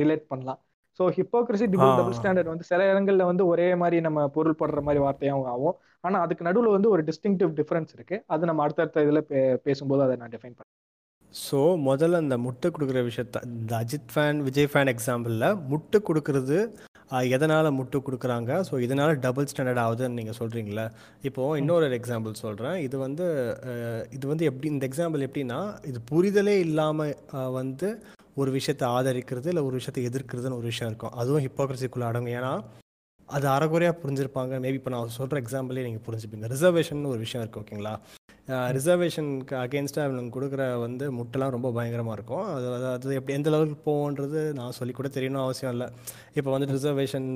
ரிலேட் 0.00 0.24
பண்ணலாம். 0.32 0.60
ஸோ 1.00 1.04
ஹிப்போக்ரஸி 1.18 1.66
டபுள் 1.74 2.16
ஸ்டாண்டர்ட் 2.18 2.52
வந்து 2.52 2.68
சில 2.70 2.80
இடங்கள்ல 2.92 3.26
வந்து 3.30 3.44
ஒரே 3.52 3.68
மாதிரி 3.82 3.98
நம்ம 4.06 4.26
பொருள் 4.36 4.58
படுற 4.60 4.80
மாதிரி 4.88 5.02
வார்த்தையாகவும் 5.06 5.50
ஆகும். 5.54 5.76
ஆனா 6.06 6.18
அதுக்கு 6.24 6.46
நடுவில் 6.48 6.76
வந்து 6.76 6.92
ஒரு 6.94 7.02
டிஸ்டிங்டிவ் 7.08 7.52
டிஃபரன்ஸ் 7.60 7.92
இருக்கு. 7.96 8.18
அது 8.34 8.48
நம்ம 8.50 8.62
அடுத்தடுத்த 8.66 9.06
இதில் 9.06 9.26
பேசும்போது 9.66 10.04
அதை 10.06 10.16
நான் 10.22 10.34
டிஃபைன் 10.36 10.56
பண்ணேன் 10.56 10.70
ஸோ 11.34 11.58
முதல்ல 11.88 12.18
அந்த 12.22 12.36
முட்டை 12.46 12.68
கொடுக்குற 12.70 13.00
விஷயத்த 13.06 13.40
இந்த 13.50 13.72
அஜித் 13.82 14.10
ஃபேன் 14.14 14.40
விஜய் 14.48 14.68
ஃபேன் 14.72 14.90
எக்ஸாம்பிளில் 14.92 15.46
முட்டை 15.70 15.98
கொடுக்கறது 16.08 16.58
எதனால் 17.34 17.76
முட்டு 17.78 17.98
கொடுக்குறாங்க? 18.06 18.50
ஸோ 18.68 18.74
இதனால் 18.86 19.12
டபுள் 19.26 19.48
ஸ்டாண்டர்ட் 19.50 19.82
ஆகுதுன்னு 19.84 20.18
நீங்கள் 20.20 20.38
சொல்கிறீங்களே 20.40 20.86
இப்போது 21.28 21.58
இன்னொரு 21.62 21.88
எக்ஸாம்பிள் 22.00 22.40
சொல்கிறேன் 22.44 22.76
இது 22.86 22.96
வந்து 23.06 23.26
இது 24.16 24.24
வந்து 24.32 24.44
எப்படி 24.50 24.68
இந்த 24.74 24.86
எக்ஸாம்பிள் 24.90 25.26
எப்படின்னா 25.28 25.60
இது 25.90 26.00
புரிதலே 26.12 26.56
இல்லாமல் 26.66 27.16
வந்து 27.60 27.90
ஒரு 28.42 28.50
விஷயத்தை 28.58 28.86
ஆதரிக்கிறது 28.98 29.50
இல்லை 29.52 29.64
ஒரு 29.68 29.76
விஷயத்தை 29.80 30.02
எதிர்க்கிறதுன்னு 30.10 30.58
ஒரு 30.60 30.70
விஷயம் 30.72 30.90
இருக்கும். 30.90 31.16
அதுவும் 31.22 31.44
ஹிப்போக்ரஸிக்குள்ளே 31.46 32.06
அடங்கும். 32.10 32.36
ஏன்னா 32.40 32.52
அது 33.36 33.46
அறகுறையாக 33.56 33.96
புரிஞ்சிருப்பாங்க. 34.02 34.52
மேபி 34.64 34.78
இப்போ 34.80 34.90
நான் 34.94 35.16
சொல்கிற 35.18 35.40
எக்ஸாம்பிளே 35.42 35.84
நீங்கள் 35.86 36.04
புரிஞ்சுப்பீங்க. 36.06 36.48
ரிசர்வேஷன் 36.54 37.10
ஒரு 37.12 37.20
விஷயம் 37.24 37.42
இருக்குது 37.44 37.62
ஓகேங்களா 37.64 37.94
ரிசர்வேஷனுக்கு 38.76 39.54
அகேன்ஸ்டாக 39.64 40.06
இவங்க 40.08 40.32
கொடுக்குற 40.36 40.62
வந்து 40.84 41.04
முட்டைலாம் 41.18 41.52
ரொம்ப 41.56 41.68
பயங்கரமாக 41.76 42.16
இருக்கும். 42.18 42.46
அது 42.54 42.66
அது 42.94 43.14
எப்படி 43.18 43.36
எந்த 43.38 43.50
லெவலுக்கு 43.54 43.78
போகுன்றது 43.88 44.40
நான் 44.58 44.76
சொல்லி 44.78 44.94
கூட 44.98 45.10
தெரியணும் 45.16 45.44
அவசியம் 45.44 45.72
இல்லை. 45.74 45.88
இப்போ 46.38 46.50
வந்து 46.54 46.68
ரிசர்வேஷன் 46.76 47.28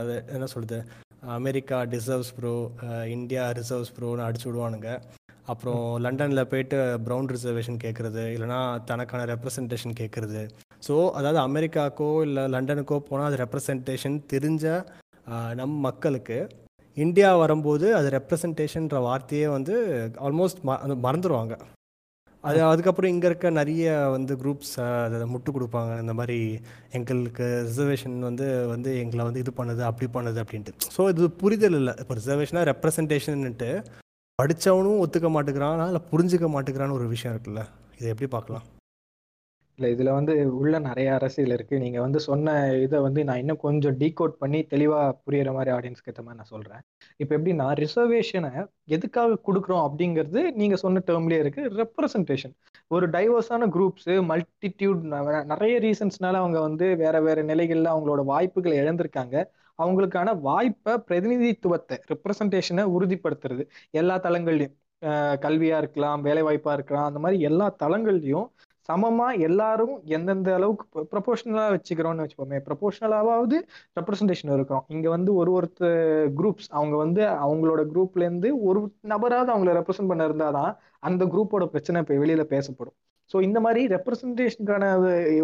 அது 0.00 0.14
என்ன 0.36 0.48
சொல்கிறது 0.54 0.78
America 1.38 1.76
deserves 1.94 2.32
bro 2.38 2.54
India 3.16 3.44
reserves 3.60 3.94
ப்ரோன்னு 3.98 4.26
அடிச்சு 4.28 4.48
விடுவானுங்க. 4.48 4.90
அப்புறம் 5.52 5.82
லண்டனில் 6.04 6.48
போயிட்டு 6.50 6.76
ப்ரௌன் 7.06 7.30
ரிசர்வேஷன் 7.36 7.82
கேட்குறது 7.84 8.22
இல்லைனா 8.34 8.60
தனக்கான 8.90 9.24
ரெப்ரசன்டேஷன் 9.32 9.98
கேட்குறது 10.00 10.42
ஸோ 10.86 10.94
அதாவது 11.18 11.38
அமெரிக்காக்கோ 11.48 12.10
இல்லை 12.26 12.44
லண்டனுக்கோ 12.54 12.96
போனால் 13.08 13.28
அது 13.30 13.40
ரெப்ரசன்டேஷன் 13.44 14.16
தெரிஞ்ச 14.32 14.64
நம் 15.60 15.78
மக்களுக்கு 15.88 16.38
இந்தியா 16.96 17.30
வரும்போது 17.42 17.86
அது 17.98 18.08
ரெப்ரசன்டேஷன்ற 18.18 18.98
வார்த்தையே 19.06 19.46
வந்து 19.56 19.74
ஆல்மோஸ்ட் 20.26 20.60
ம 20.68 20.76
மறந்துடுவாங்க 21.06 21.54
அது 22.44 22.58
அதுக்கப்புறம் 22.70 23.12
இங்கே 23.12 23.26
இருக்க 23.30 23.50
நிறைய 23.58 23.92
வந்து 24.14 24.32
குரூப்ஸ் 24.40 24.74
அதை 25.04 25.26
முட்டு 25.34 25.50
கொடுப்பாங்க. 25.56 25.92
இந்த 26.02 26.14
மாதிரி 26.18 26.38
எங்களுக்கு 26.98 27.46
ரிசர்வேஷன் 27.68 28.16
வந்து 28.28 28.46
வந்து 28.72 28.90
எங்களை 29.02 29.24
வந்து 29.28 29.42
இது 29.44 29.52
பண்ணுது 29.60 29.82
அப்படி 29.90 30.08
பண்ணுது 30.16 30.42
அப்படின்ட்டு. 30.42 30.74
ஸோ 30.96 31.08
இது 31.12 31.30
புரிதல் 31.42 31.78
இல்லை. 31.80 31.94
இப்போ 32.02 32.16
ரிசர்வேஷனாக 32.20 32.68
ரெப்ரசன்டேஷன்ட்டு 32.72 33.70
படித்தவனும் 34.38 35.02
ஒத்துக்க 35.04 35.30
மாட்டேங்கிறான் 35.36 35.88
இல்லை 35.90 36.04
புரிஞ்சுக்க 36.12 36.48
மாட்டேங்கிறான்னு 36.56 36.98
ஒரு 37.00 37.08
விஷயம் 37.14 37.34
இருக்குல்ல. 37.34 37.64
இதை 37.98 38.08
எப்படி 38.14 38.30
பார்க்கலாம்? 38.36 38.66
இல்லை 39.78 39.88
இதில் 39.90 40.10
வந்து 40.12 40.32
உள்ள 40.58 40.74
நிறைய 40.78 41.08
அரசியல் 41.14 41.54
இருக்குது 41.56 41.80
நீங்கள் 41.80 42.02
வந்து 42.02 42.20
சொன்ன 42.20 42.52
இதை 42.78 42.98
வந்து 43.00 43.20
நான் 43.24 43.36
இன்னும் 43.36 43.60
கொஞ்சம் 43.60 43.96
டீகோட் 44.00 44.34
பண்ணி 44.38 44.60
தெளிவாக 44.64 45.08
புரியிற 45.24 45.52
மாதிரி 45.52 45.70
ஆடியன்ஸ்க்கு 45.76 46.10
ஏற்ற 46.12 46.22
மாதிரி 46.22 46.38
நான் 46.38 46.52
சொல்கிறேன் 46.52 46.82
இப்போ 47.20 47.32
எப்படின்னா 47.38 47.66
ரிசர்வேஷனை 47.80 48.52
எதுக்காக 48.88 49.38
கொடுக்குறோம் 49.48 49.84
அப்படிங்கிறது 49.86 50.42
நீங்கள் 50.52 50.82
சொன்ன 50.84 51.02
டேர்ம்லேயே 51.08 51.42
இருக்குது 51.44 51.72
ரெப்ரசன்டேஷன் 51.80 52.54
ஒரு 52.90 53.06
டைவர்ஸான 53.08 53.68
குரூப்ஸு 53.76 54.14
மல்டிடியூட் 54.30 55.02
நிறைய 55.52 55.74
ரீசன்ஸ்னால 55.78 56.40
அவங்க 56.42 56.58
வந்து 56.60 56.88
வேற 56.96 57.16
வேற 57.20 57.42
நிலைகளில் 57.42 57.92
அவங்களோட 57.94 58.22
வாய்ப்புகளை 58.32 58.76
இழந்திருக்காங்க. 58.82 59.36
அவங்களுக்கான 59.78 60.32
வாய்ப்பை 60.40 60.92
பிரதிநிதித்துவத்தை 61.08 61.96
ரெப்ரசன்டேஷனை 62.12 62.84
உறுதிப்படுத்துறது. 62.96 63.62
எல்லா 63.92 64.16
தளங்கள்லையும் 64.26 64.74
கல்வியாக 65.44 65.80
இருக்கலாம் 65.82 66.20
வேலைவாய்ப்பாக 66.26 66.76
இருக்கலாம் 66.78 67.08
அந்த 67.08 67.20
மாதிரி 67.24 67.38
எல்லா 67.48 67.66
தளங்கள்லையும் 67.82 68.46
சமமா 68.88 69.28
எல்லாரும் 69.48 69.94
எந்தெந்த 70.16 70.48
அளவுக்கு 70.54 71.04
ப்ரொபோஷனலா 71.12 71.64
வச்சுக்கிறோம்னு 71.74 72.24
வச்சுப்போமே 72.24 72.58
ப்ரொபோஷனலாவது 72.66 73.58
ரெப்ரஸன்டேஷன் 73.98 74.54
இருக்கிறோம் 74.56 74.84
இங்க 74.88 75.06
வந்து 75.08 75.30
ஒரு 75.34 75.52
ஒருத்தர் 75.58 75.98
குரூப்ஸ் 76.40 76.68
அவங்க 76.70 76.96
வந்து 76.96 77.22
அவங்களோட 77.46 77.82
குரூப்ல 77.92 78.26
இருந்து 78.28 78.50
ஒரு 78.68 78.80
நபராவது 79.12 79.52
அவங்கள 79.54 79.72
ரெப்ரசென்ட் 79.80 80.12
பண்ண 80.12 80.28
இருந்தாதான் 80.30 80.72
அந்த 81.02 81.24
குரூப்போட 81.24 81.66
பிரச்சனை 81.66 82.00
இப்போ 82.02 82.16
வெளியில 82.24 82.44
பேசப்படும். 82.54 82.96
ஸோ 83.30 83.36
இந்த 83.40 83.58
மாதிரி 83.60 83.82
ரெப்ரசன்டேஷனுக்கான 83.94 84.84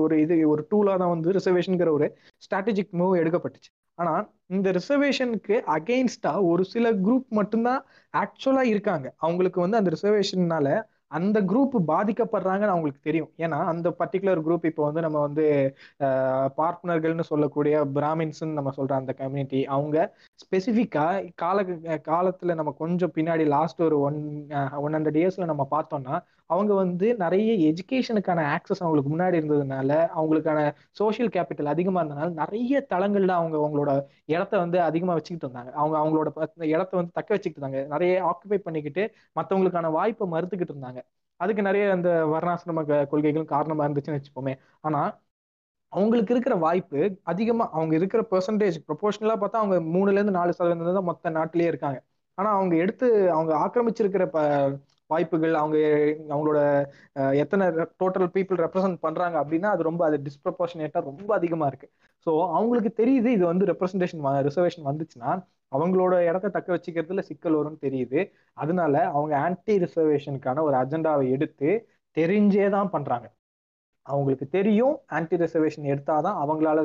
ஒரு 0.05 0.15
இது 0.25 0.35
ஒரு 0.53 0.63
டூலாக 0.71 0.99
தான் 1.03 1.13
வந்து 1.15 1.35
ரிசர்வேஷனுங்கிற 1.39 1.91
ஒரு 1.99 2.07
ஸ்ட்ராட்டஜிக் 2.45 2.93
மூவ் 3.01 3.15
எடுக்கப்பட்டுச்சு. 3.23 3.71
ஆனால் 3.99 4.25
இந்த 4.57 4.69
ரிசர்வேஷனுக்கு 4.79 5.55
அகெயின்ஸ்டா 5.77 6.33
ஒரு 6.51 6.63
சில 6.75 6.93
குரூப் 7.07 7.29
மட்டும்தான் 7.39 7.81
ஆக்சுவலா 8.15 8.63
இருக்காங்க. 8.73 9.07
அவங்களுக்கு 9.19 9.59
வந்து 9.61 9.79
அந்த 9.81 9.91
ரிசர்வேஷன்னால 9.97 10.69
அந்த 11.12 11.38
குரூப் 11.43 11.76
பாதிக்கப்படுறாங்கன்னு 11.88 12.75
அவங்களுக்கு 12.75 13.02
தெரியும். 13.02 13.31
ஏன்னா 13.38 13.59
அந்த 13.73 13.88
பர்டிகுலர் 14.00 14.45
குரூப் 14.47 14.67
இப்போ 14.67 14.83
வந்து 14.85 15.00
நம்ம 15.00 15.19
வந்து 15.21 15.45
பார்ட்னர்கள்னு 16.59 17.26
சொல்லக்கூடிய 17.31 17.75
பிராமின்ஸ்ன்னு 17.97 18.59
நம்ம 18.59 18.73
சொல்ற 18.76 18.95
அந்த 18.95 19.14
கம்யூனிட்டி 19.14 19.62
அவங்க 19.69 19.97
ஸ்பெசிஃபிக்காக 20.41 21.31
கால 21.35 21.59
காலத்தில் 22.05 22.55
நம்ம 22.55 22.71
கொஞ்சம் 22.79 23.13
பின்னாடி 23.17 23.45
லாஸ்ட் 23.47 23.81
ஒரு 23.81 23.97
ஒன் 24.01 24.19
ஒன் 24.79 24.95
ஹண்ட்ரட் 24.97 25.19
இயர்ஸில் 25.21 25.51
நம்ம 25.53 25.65
பார்த்தோம்னா 25.71 26.15
அவங்க 26.51 26.73
வந்து 26.75 27.07
நிறைய 27.17 27.51
எஜுகேஷனுக்கான 27.71 28.45
ஆக்சஸ் 28.55 28.83
அவங்களுக்கு 28.83 29.11
முன்னாடி 29.11 29.39
இருந்ததுனால 29.41 29.91
அவங்களுக்கான 30.15 30.61
சோஷியல் 30.93 31.33
கேபிட்டல் 31.33 31.73
அதிகமாக 31.75 32.03
இருந்ததுனால 32.03 32.33
நிறைய 32.43 32.81
தளங்களில் 32.93 33.35
அவங்க 33.39 33.57
அவங்களோட 33.61 33.93
இடத்த 34.27 34.55
வந்து 34.59 34.81
அதிகமாக 34.81 35.17
வச்சுக்கிட்டு 35.19 35.47
இருந்தாங்க. 35.49 35.73
அவங்க 35.73 35.97
அவங்களோட 35.99 36.29
இடத்த 36.69 36.93
வந்து 36.97 37.13
தக்க 37.13 37.31
வச்சுக்கிட்டு 37.35 37.61
இருந்தாங்க. 37.61 37.81
நிறைய 37.95 38.13
ஆக்குபை 38.31 38.59
பண்ணிக்கிட்டு 38.67 39.05
மற்றவங்களுக்கான 39.37 39.91
வாய்ப்பை 39.99 40.27
மறுத்துக்கிட்டு 40.35 40.75
இருந்தாங்க. 40.75 41.01
அதுக்கு 41.41 41.63
நிறைய 41.63 41.85
அந்த 41.93 42.11
வர்ணாசிரம 42.33 42.81
கொள்கைகளும் 43.13 43.53
காரணமாக 43.55 43.87
இருந்துச்சுன்னு 43.89 44.19
வச்சுப்போமே 44.19 44.55
ஆனால் 44.81 45.11
அவங்களுக்கு 45.93 46.33
இருக்கிற 46.35 46.55
வாய்ப்பு 46.65 47.01
அதிகமா 47.25 47.65
அவங்க 47.77 47.95
இருக்கிற 48.01 48.21
பெர்சன்டேஜ் 48.33 48.77
ப்ரொபோஷனலா 48.89 49.37
பார்த்தா 49.43 49.63
அவங்க 49.63 49.77
மூணுல 49.95 50.19
இருந்து 50.19 50.39
நாலு 50.39 50.53
சதவீதம் 50.59 50.99
தான் 50.99 51.11
மொத்த 51.11 51.31
நாட்டிலேயே 51.39 51.71
இருக்காங்க. 51.73 51.99
ஆனா 52.39 52.51
அவங்க 52.59 52.75
எடுத்து 52.85 53.07
அவங்க 53.37 53.53
ஆக்கிரமிச்சிருக்கிற 53.65 54.25
ப 54.35 54.39
வாய்ப்புகள் 55.11 55.55
அவங்க 55.61 55.77
அவங்களோட 56.33 56.59
எத்தனை 57.43 57.65
டோட்டல் 58.01 58.29
பீப்புள் 58.37 58.61
ரெப்ரசன்ட் 58.65 58.99
பண்றாங்க 59.07 59.37
அப்படின்னா 59.43 59.69
அது 59.75 59.83
ரொம்ப 59.89 60.03
அது 60.09 60.17
டிஸ்ப்ரப்போர்ஷனேட்டா 60.27 61.01
ரொம்ப 61.09 61.31
அதிகமா 61.39 61.67
இருக்கு. 61.71 61.89
ஸோ 62.27 62.31
அவங்களுக்கு 62.57 62.93
தெரியுது 63.03 63.29
இது 63.37 63.45
வந்து 63.53 63.65
ரெப்ரசன்டேஷன் 63.73 64.23
ரிசர்வேஷன் 64.49 64.89
வந்துச்சுன்னா 64.91 65.33
அவங்களோட 65.73 66.15
இடத்த 66.29 66.53
தக்க 66.57 66.69
வச்சுக்கிறதுல 66.77 67.23
சிக்கல் 67.31 67.59
வரும்னு 67.59 67.85
தெரியுது. 67.87 68.21
அதனால 68.59 68.95
அவங்க 69.15 69.35
ஆன்டி 69.47 69.75
ரிசர்வேஷனுக்கான 69.85 70.63
ஒரு 70.69 70.77
அஜெண்டாவை 70.83 71.27
எடுத்து 71.37 71.69
தெரிஞ்சே 72.17 72.67
தான் 72.77 72.93
பண்றாங்க. 72.95 73.27
அவங்களுக்கு 74.07 74.47
தெரியும் 74.49 74.95
ஆன்டி 75.16 75.37
ரிசர்வேஷன் 75.37 75.90
எடுத்தாதான் 75.92 76.38
அவங்களால 76.42 76.78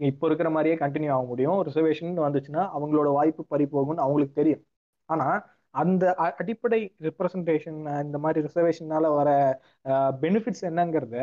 இப்போ 0.00 0.26
இருக்கிற 0.26 0.50
மாதிரியே 0.50 0.76
கண்டினியூ 0.76 1.10
ஆக 1.14 1.24
முடியும். 1.26 1.58
ரிசர்வேஷன் 1.68 2.12
வந்துச்சுன்னா 2.26 2.62
அவங்களோட 2.76 3.08
வாய்ப்பு 3.18 3.42
பறி 3.46 3.64
போகும்னு 3.74 4.04
அவங்களுக்கு 4.06 4.34
தெரியும். 4.34 4.62
ஆனா 5.08 5.26
அந்த 5.74 6.04
அடிப்படை 6.38 6.80
ரெப்ரசன்டேஷன் 7.00 7.78
இந்த 8.06 8.18
மாதிரி 8.18 8.38
ரிசர்வேஷனால 8.46 9.08
வர 9.18 9.30
பெனிஃபிட்ஸ் 10.22 10.64
என்னங்கிறத 10.70 11.16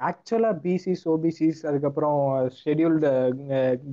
ஆக்சுவலா 0.00 0.50
பிசிஸ் 0.64 1.04
ஓபிசிஸ் 1.12 1.60
அதுக்கப்புறம் 1.68 2.18
ஷெடியூல்டு 2.62 3.08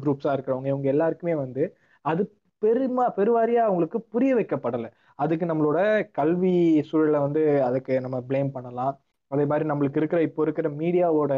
குரூப்ஸா 0.01 0.33
இருக்கிறவங்க 0.35 0.69
இவங்க 0.73 0.87
எல்லாருக்குமே 0.93 1.35
வந்து 1.35 1.63
அது 2.05 2.23
பெருமா 2.61 3.05
பெருவாரியா 3.17 3.61
அவங்களுக்கு 3.67 3.99
புரிய 4.13 4.31
வைக்கப்படலை. 4.35 4.89
அதுக்கு 5.15 5.45
நம்மளோட 5.45 5.79
கல்வி 6.11 6.53
சூழலை 6.89 7.19
வந்து 7.19 7.41
அதுக்கு 7.61 7.93
நம்ம 8.01 8.17
பிளேம் 8.29 8.51
பண்ணலாம். 8.51 8.93
அதே 9.35 9.45
மாதிரி 9.51 9.69
நம்மளுக்கு 9.69 9.99
இருக்கிற 10.01 10.21
இப்போ 10.27 10.41
இருக்கிற 10.47 10.67
மீடியாவோட 10.81 11.33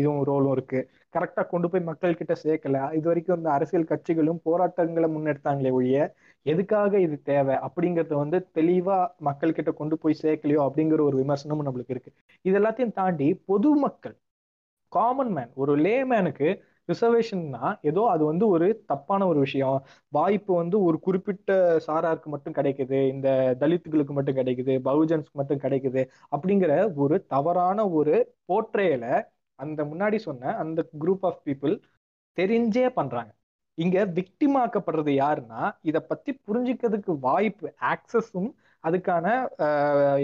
இதுவும் 0.00 0.22
ரோலும் 0.30 0.54
இருக்கு. 0.56 0.80
கரெக்டா 1.16 1.42
கொண்டு 1.50 1.66
போய் 1.70 1.88
மக்கள் 1.88 2.16
கிட்ட 2.20 2.34
சேர்க்கல. 2.44 2.78
இது 2.98 3.06
வரைக்கும் 3.10 3.38
இந்த 3.40 3.50
அரசியல் 3.56 3.90
கட்சிகளும் 3.90 4.40
போராட்டங்களை 4.48 5.08
முன்னெடுத்தாங்களே 5.14 5.72
ஒழிய 5.78 5.98
எதுக்காக 6.46 7.00
இது 7.06 7.16
தேவை 7.30 7.56
அப்படிங்கறத 7.66 8.14
வந்து 8.22 8.38
தெளிவா 8.58 8.98
மக்கள் 9.28 9.56
கிட்ட 9.58 9.70
கொண்டு 9.80 9.98
போய் 10.02 10.20
சேர்க்கலையோ 10.22 10.60
அப்படிங்கிற 10.68 11.02
ஒரு 11.08 11.16
விமர்சனமும் 11.22 11.66
நம்மளுக்கு 11.68 11.94
இருக்கு. 11.96 12.12
இது 12.48 12.58
எல்லாத்தையும் 12.60 12.96
தாண்டி 13.00 13.28
பொதுமக்கள் 13.52 14.16
காமன் 14.92 15.32
மேன் 15.36 15.52
ஒரு 15.62 15.72
லேமேனுக்கு 15.84 16.48
ரிசர்வேஷன்னா 16.88 17.60
ஏதோ 17.82 18.02
அது 18.06 18.22
வந்து 18.24 18.44
ஒரு 18.48 18.66
தப்பான 18.86 19.26
ஒரு 19.26 19.38
விஷயம். 19.38 19.78
வாய்ப்பு 20.12 20.52
வந்து 20.54 20.76
ஒரு 20.82 20.96
குறிப்பிட்ட 20.98 21.50
சாராருக்கு 21.86 22.28
மட்டும் 22.28 22.56
கிடைக்குது 22.58 22.98
இந்த 23.08 23.28
தலித்துகளுக்கு 23.60 24.16
மட்டும் 24.18 24.38
கிடைக்குது 24.40 24.74
பகுஜன்ஸ்க்கு 24.88 25.40
மட்டும் 25.42 25.62
கிடைக்குது 25.62 26.02
அப்படிங்கிற 26.36 26.72
ஒரு 26.96 27.18
தவறான 27.26 27.88
ஒரு 27.90 28.16
போற்றையில 28.48 29.06
அந்த 29.58 29.80
முன்னாடி 29.84 30.18
சொன்ன 30.28 30.54
அந்த 30.62 30.80
குரூப் 31.00 31.24
ஆஃப் 31.26 31.42
பீப்புள் 31.46 31.74
தெரிஞ்சே 32.38 32.86
பண்றாங்க. 32.90 33.30
இங்க 33.78 34.04
விக்டிமாக்கப்படுறது 34.16 35.12
யாருன்னா 35.16 35.60
இதை 35.82 36.00
பத்தி 36.08 36.30
புரிஞ்சுக்கிறதுக்கு 36.48 37.12
வாய்ப்பு 37.20 37.66
ஆக்சஸும் 37.92 38.50
அதுக்கான 38.84 39.26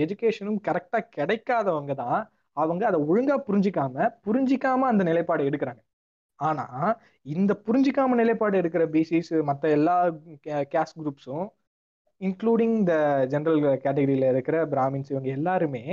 எஜுகேஷனும் 0.05 0.61
கரெக்டா 0.69 1.01
கிடைக்காதவங்க 1.17 1.95
தான். 1.95 2.21
அவங்க 2.57 2.83
அதை 2.87 2.99
ஒழுங்கா 3.11 3.37
புரிஞ்சிக்காம 3.49 3.97
புரிஞ்சிக்காம 4.27 4.89
அந்த 4.93 5.03
நிலைப்பாடு 5.05 5.49
எடுக்கிறாங்க. 5.51 5.81
ஆனா 6.41 6.65
இந்த 7.27 7.53
புரிஞ்சிக்காம 7.67 8.17
நிலைப்பாடு 8.17 8.57
இருக்கிற 8.59 8.85
பிசிஸ் 8.91 9.33
மற்ற 9.45 9.65
எல்லா 9.71 9.97
கேஸ்ட் 10.71 10.99
குரூப்ஸும் 11.01 11.47
இன்க்ளூடிங் 12.21 12.77
த 12.85 12.95
ஜென்ரல் 13.33 13.61
கேட்டகரியில 13.79 14.31
இருக்கிற 14.31 14.57
பிராமின்ஸ் 14.67 15.11
இவங்க 15.11 15.29
எல்லாருமே 15.31 15.85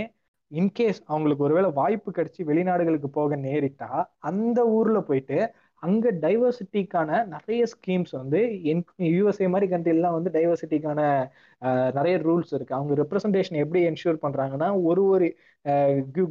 இன்கேஸ் 0.51 0.99
அவங்களுக்கு 1.05 1.45
ஒருவேளை 1.45 1.69
வாய்ப்பு 1.73 2.09
கிடைச்சி 2.11 2.41
வெளிநாடுகளுக்கு 2.49 3.09
போக 3.11 3.35
நேரிட்டா 3.41 3.89
அந்த 4.21 4.59
ஊர்ல 4.75 4.99
போயிட்டு 5.01 5.39
அங்க 5.83 6.11
டைவர்சிட்டிக்கான 6.21 7.09
நிறைய 7.33 7.63
ஸ்கீம்ஸ் 7.73 8.11
வந்து 8.11 8.39
யூஎஸ்ஏ 9.09 9.47
மாதிரி 9.53 9.67
கண்ட்ரிலாம் 9.73 10.15
வந்து 10.17 10.31
டைவர்சிட்டிக்கான 10.37 11.01
நிறைய 11.97 12.15
ரூல்ஸ் 12.17 12.53
இருக்கு. 12.53 12.75
அவங்க 12.75 12.93
ரெப்ரசன்டேஷன் 13.03 13.61
எப்படி 13.63 13.81
என்ஷூர் 13.89 14.23
பண்றாங்கன்னா 14.25 14.69
ஒரு 14.83 15.03
ஒரு 15.05 15.27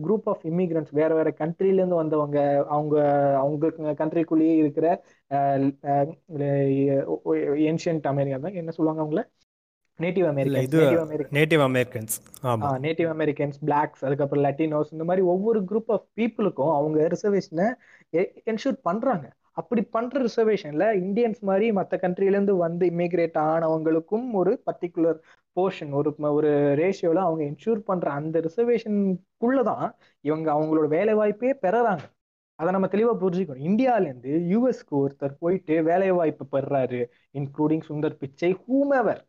குரூப் 0.07 0.29
ஆஃப் 0.33 0.45
இமிகிரண்ட்ஸ் 0.51 0.95
வேற 1.01 1.11
வேற 1.15 1.29
கண்ட்ரில 1.39 1.81
இருந்து 1.81 2.01
வந்தவங்க 2.03 2.39
அவங்க 2.77 2.97
அவங்க 3.37 3.73
கண்ட்ரிக்குள்ளேயே 4.03 4.55
இருக்கிற 4.63 4.87
ஏன்ஷியன்ட் 7.71 8.09
அமெரிக்கா 8.13 8.39
தான். 8.39 8.59
என்ன 8.63 8.71
சொல்லுவாங்க 8.71 9.03
அவங்கள? 9.05 9.25
Native 10.01 10.27
Americans 10.31 10.73
Native 11.37 11.63
Americans 11.67 12.17
Native 12.85 13.09
Americans 13.13 13.57
blacks 13.67 14.03
அதுக்கப்புறம் 14.07 14.45
லட்டினோஸ் 14.45 14.91
இந்த 14.91 15.05
மாதிரி 15.05 15.23
ஒவ்வொரு 15.27 15.61
குரூப் 15.71 15.93
ஆஃப் 15.95 16.05
பீப்புளுக்கும் 16.17 16.73
அவங்க 16.79 16.99
ரிசர்வேஷனை 17.15 17.69
என்ஷூர் 18.51 18.79
பண்றாங்க. 18.83 19.27
அப்படி 19.53 19.83
பண்ற 19.83 20.21
ரிசர்வேஷன்ல 20.21 20.85
இந்தியன்ஸ் 21.01 21.41
மாதிரி 21.41 21.73
மற்ற 21.73 21.99
கண்ட்ரிலேருந்து 22.03 22.51
வந்து 22.57 22.87
இமிகிரேட் 22.87 23.39
ஆனவங்களுக்கும் 23.45 24.33
ஒரு 24.33 24.63
பர்டிகுலர் 24.67 25.19
போர்ஷன் 25.57 25.91
ஒரு 25.91 26.15
ஒரு 26.33 26.51
ரேஷியோல 26.79 27.21
அவங்க 27.27 27.45
என்ஷூர் 27.45 27.81
பண்ற 27.81 28.11
அந்த 28.11 28.41
ரிசர்வேஷனுக்குள்ளதான் 28.41 29.87
இவங்க 30.21 30.53
அவங்களோட 30.53 30.89
வேலை 30.89 31.15
வாய்ப்பே 31.15 31.53
பெறறாங்க. 31.63 32.05
அதை 32.59 32.73
நம்ம 32.73 32.87
தெளிவா 32.87 33.15
புரிஞ்சுக்கணும். 33.21 33.65
இந்தியாவிலேருந்து 33.69 34.33
யூஎஸ்க்கு 34.53 34.95
ஒருத்தர் 34.97 35.35
போயிட்டு 35.39 35.83
வேலை 35.83 36.11
வாய்ப்பு 36.11 36.45
பெறாரு 36.53 37.01
இன்க்ளூடிங் 37.39 37.85
சுந்தர் 37.89 38.17
பிச்சை 38.19 38.51
ஹூமெவர் 38.67 39.23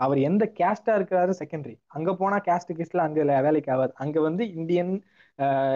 அவர் 0.00 0.18
எந்த 0.18 0.52
கேஸ்டா 0.58 0.90
இருக்கிறாரு 0.90 1.32
செகண்டரி 1.38 1.74
அங்க 1.86 2.14
போனா 2.16 2.38
கேஸ்ட் 2.38 2.72
கேஸ்ட்ல 2.74 2.96
அங்க 2.98 3.40
வேலைக்கு 3.42 3.72
ஆகாது 3.72 3.92
அங்க 3.94 4.20
வந்து 4.20 4.52
இந்தியன் 4.52 4.92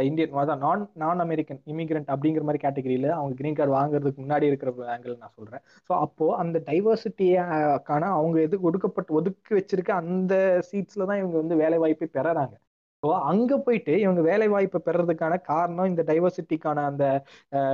இந்தியன் 0.09 0.35
அதான் 0.43 0.61
நான் 0.65 0.83
நான் 0.97 1.23
அமெரிக்கன் 1.25 1.61
இமிகிரண்ட் 1.73 2.11
அப்படிங்கிற 2.15 2.43
மாதிரி 2.43 2.61
கேட்டகரியில் 2.65 3.09
அவங்க 3.17 3.35
கிரீன் 3.35 3.57
கார்டு 3.59 3.73
வாங்குறதுக்கு 3.77 4.23
முன்னாடி 4.25 4.49
இருக்கிற 4.51 4.71
ஆங்கிள் 4.95 5.17
நான் 5.23 5.35
சொல்கிறேன் 5.39 5.63
ஸோ 5.91 5.93
அப்போது 6.05 6.37
அந்த 6.43 6.59
டைவர்சிட்டியாக்கான 6.69 8.11
அவங்க 8.19 8.39
எது 8.41 8.59
ஒடுக்கப்பட்டு 8.69 9.17
ஒதுக்கி 9.21 9.55
வச்சிருக்க 9.55 9.93
அந்த 10.03 10.35
சீட்ஸில் 10.71 11.09
தான் 11.11 11.21
இவங்க 11.23 11.37
வந்து 11.43 11.57
வேலை 11.57 11.79
வாய்ப்பை 11.79 12.09
பெறறாங்க. 12.19 12.55
ஸோ 13.03 13.09
அங்கே 13.31 13.57
போயிட்டு 13.67 13.93
இவங்க 14.05 14.21
வேலை 14.31 14.47
வாய்ப்பை 14.49 14.81
பெறதுக்கான 14.87 15.35
காரணம் 15.51 15.91
இந்த 15.93 16.03
டைவர்சிட்டிக்கான 16.11 16.85
அந்த 16.91 17.05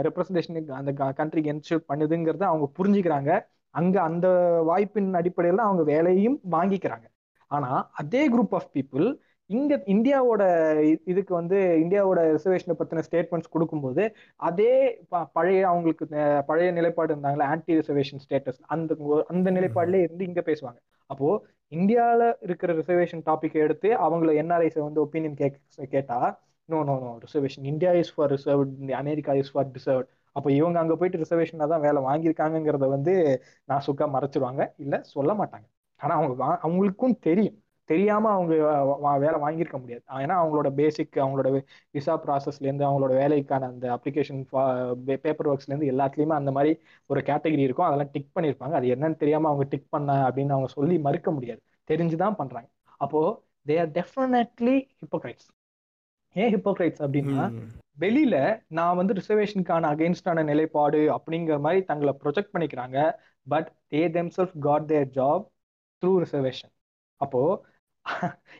ரெப்ரஸன்டேஷனுக்கு 0.06 0.72
அந்த 0.80 0.92
கண்ட்ரிக்கு 1.20 1.52
என்ஷூர் 1.54 1.88
பண்ணுதுங்கிறத 1.92 2.44
அவங்க 2.52 2.66
புரிஞ்சுக்கிறாங்க. 2.78 3.30
அங்கே 3.74 3.98
அந்த 4.08 4.26
வாய்ப்பின் 4.70 5.12
அடிப்படையில் 5.20 5.66
அவங்க 5.68 5.82
வேலையும் 5.92 6.38
வாங்கிக்கிறாங்க. 6.56 7.06
ஆனால் 7.50 7.80
அதே 8.02 8.22
குரூப் 8.34 8.54
ஆஃப் 8.58 8.70
பீப்புள் 8.76 9.06
இங்க 9.50 9.74
இந்தியாவோட 9.86 10.42
இதுக்கு 11.06 11.32
வந்து 11.34 11.56
இந்தியாவோட 11.82 12.20
ரிசர்வேஷனை 12.36 12.74
பத்தின 12.78 13.02
ஸ்டேட்மெண்ட்ஸ் 13.08 13.50
கொடுக்கும்போது 13.50 14.04
அதே 14.40 14.70
பழைய 15.36 15.60
அவங்களுக்கு 15.68 16.04
பழைய 16.48 16.68
நிலைப்பாடு 16.72 17.12
இருந்தாங்களே 17.14 17.48
ஆன்டி 17.52 17.74
ரிசர்வேஷன் 17.80 18.22
ஸ்டேட்டஸ் 18.24 18.60
அந்த 18.74 18.94
அந்த 19.32 19.48
நிலைப்பாடுல 19.50 20.00
இருந்து 20.04 20.24
இங்க 20.24 20.42
பேசுவாங்க. 20.48 20.78
அப்போ 21.10 21.28
இந்தியாவில 21.72 22.24
இருக்கிற 22.46 22.70
ரிசர்வேஷன் 22.80 23.22
டாபிக் 23.26 23.56
எடுத்து 23.64 23.88
அவங்கள 24.06 24.32
என்ஆர்ஐஸை 24.42 24.82
வந்து 24.88 25.02
ஒப்பீனியன் 25.04 25.38
கேக் 25.42 25.58
கேட்டா 25.94 26.18
no 26.68 26.78
no 26.88 26.94
no 27.02 27.10
reservation 27.24 27.66
India 27.72 27.90
is 28.02 28.12
for 28.14 28.30
reserved 28.34 28.72
America 29.00 29.32
is 29.42 29.52
for 29.54 29.70
deserved 29.76 30.08
அப்போ 30.36 30.48
இவங்க 30.50 30.78
அங்க 30.78 30.94
போயிட்டு 30.96 31.22
ரிசர்வேஷன்ல 31.22 31.66
தான் 31.72 31.84
வேலை 31.86 32.00
வாங்கியிருக்காங்கிறத 32.06 32.86
வந்து 32.94 33.12
நான் 33.68 33.84
சுக்கா 33.86 34.06
மறைச்சிருவாங்க. 34.14 34.62
இல்ல 34.76 34.94
சொல்ல 35.14 35.32
மாட்டாங்க. 35.40 35.66
ஆனா 36.00 36.14
அவங்க 36.18 36.34
அவங்களுக்கும் 36.64 37.16
தெரியும். 37.20 37.58
தெரியாம 37.84 38.28
அவங்க 38.28 38.54
வேலை 39.18 39.38
வாங்கியிருக்க 39.40 39.78
முடியாது. 39.78 40.02
ஏன்னா 40.08 40.36
அவங்களோட 40.42 40.70
பேசிக் 40.70 41.16
அவங்களோட 41.16 41.62
விசா 41.90 42.14
ப்ராசஸ்ல 42.26 42.66
இருந்து 42.68 42.84
அவங்களோட 42.88 43.12
வேலைக்கான 43.12 43.66
அந்த 43.66 43.94
அப்ளிகேஷன் 43.94 44.42
பேப்பர் 45.20 45.48
ஒர்க்ஸ்ல 45.48 45.72
இருந்து 45.72 45.90
எல்லாத்துலயுமே 45.92 46.36
அந்த 46.40 46.50
மாதிரி 46.50 46.72
ஒரு 47.06 47.20
கேட்டகரி 47.20 47.58
இருக்கும். 47.58 47.86
அதெல்லாம் 47.86 48.10
டிக் 48.12 48.30
பண்ணிருப்பாங்க 48.34 48.72
அது 48.72 48.94
என்னன்னு 48.94 49.16
தெரியாம 49.16 49.48
அவங்க 49.48 49.66
டிக் 49.70 49.90
பண்ண 49.90 50.12
அப்படின்னு 50.28 50.54
அவங்க 50.56 50.68
சொல்லி 50.68 50.98
மறுக்க 50.98 51.30
முடியாது. 51.30 51.62
தெரிஞ்சுதான் 51.90 52.34
பண்றாங்க. 52.34 52.68
அப்போ 52.96 53.20
தே 53.66 53.78
ஆர் 53.78 53.90
டெஃபினெட்லி 53.90 54.76
ஹிப்போக்ரைட்ஸ் 55.00 55.48
ஏன் 56.34 56.54
ஹிப்போக்ரைட்ஸ் 56.54 57.02
அப்படின்னா 57.06 57.44
வெளியில 58.00 58.36
நான் 58.68 58.96
வந்து 58.96 59.14
ரிசர்வேஷனுக்கான 59.14 59.84
அகைன்ஸ்டான 59.90 60.44
நிலைப்பாடு 60.44 61.00
அப்படிங்கிற 61.16 61.60
மாதிரி 61.60 61.82
தங்களை 61.84 62.12
ப்ரொஜெக்ட் 62.24 62.54
பண்ணிக்கிறாங்க. 62.54 62.98
But 63.48 63.68
they 63.90 64.02
themselves 64.16 64.58
got 64.58 64.86
their 64.86 65.08
job 65.08 65.44
through 66.02 66.12
reservation 66.22 66.72
அப்போ 67.20 67.42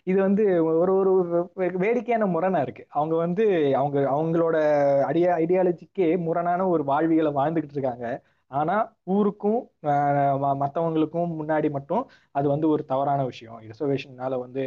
இது 0.04 0.20
வந்து 0.20 0.64
ஒரு 0.64 0.94
ஒரு 0.96 1.50
வேடிக்கையான 1.54 2.24
முரணா 2.26 2.60
இருக்கு. 2.60 2.86
அவங்க 2.88 3.16
வந்து 3.16 3.44
அவங்க 3.76 4.00
அவங்களோட 4.00 4.56
அடிய 5.02 5.30
ஐடியாலஜிக்கே 5.30 6.18
முரணான 6.18 6.66
ஒரு 6.66 6.84
வாழ்வியலை 6.84 7.32
வாழ்ந்துகிட்டு 7.32 7.70
இருக்காங்க. 7.70 8.22
ஆனா 8.46 8.96
ஊருக்கும் 9.04 9.70
மற்றவங்களுக்கும் 9.82 11.26
ம- 11.26 11.36
முன்னாடி 11.40 11.70
மட்டும் 11.70 12.08
அது 12.30 12.48
வந்து 12.48 12.68
ஒரு 12.68 12.84
தவறான 12.84 13.24
விஷயம். 13.24 13.60
ரிசர்வேஷன்னால 13.60 14.38
வந்து 14.38 14.62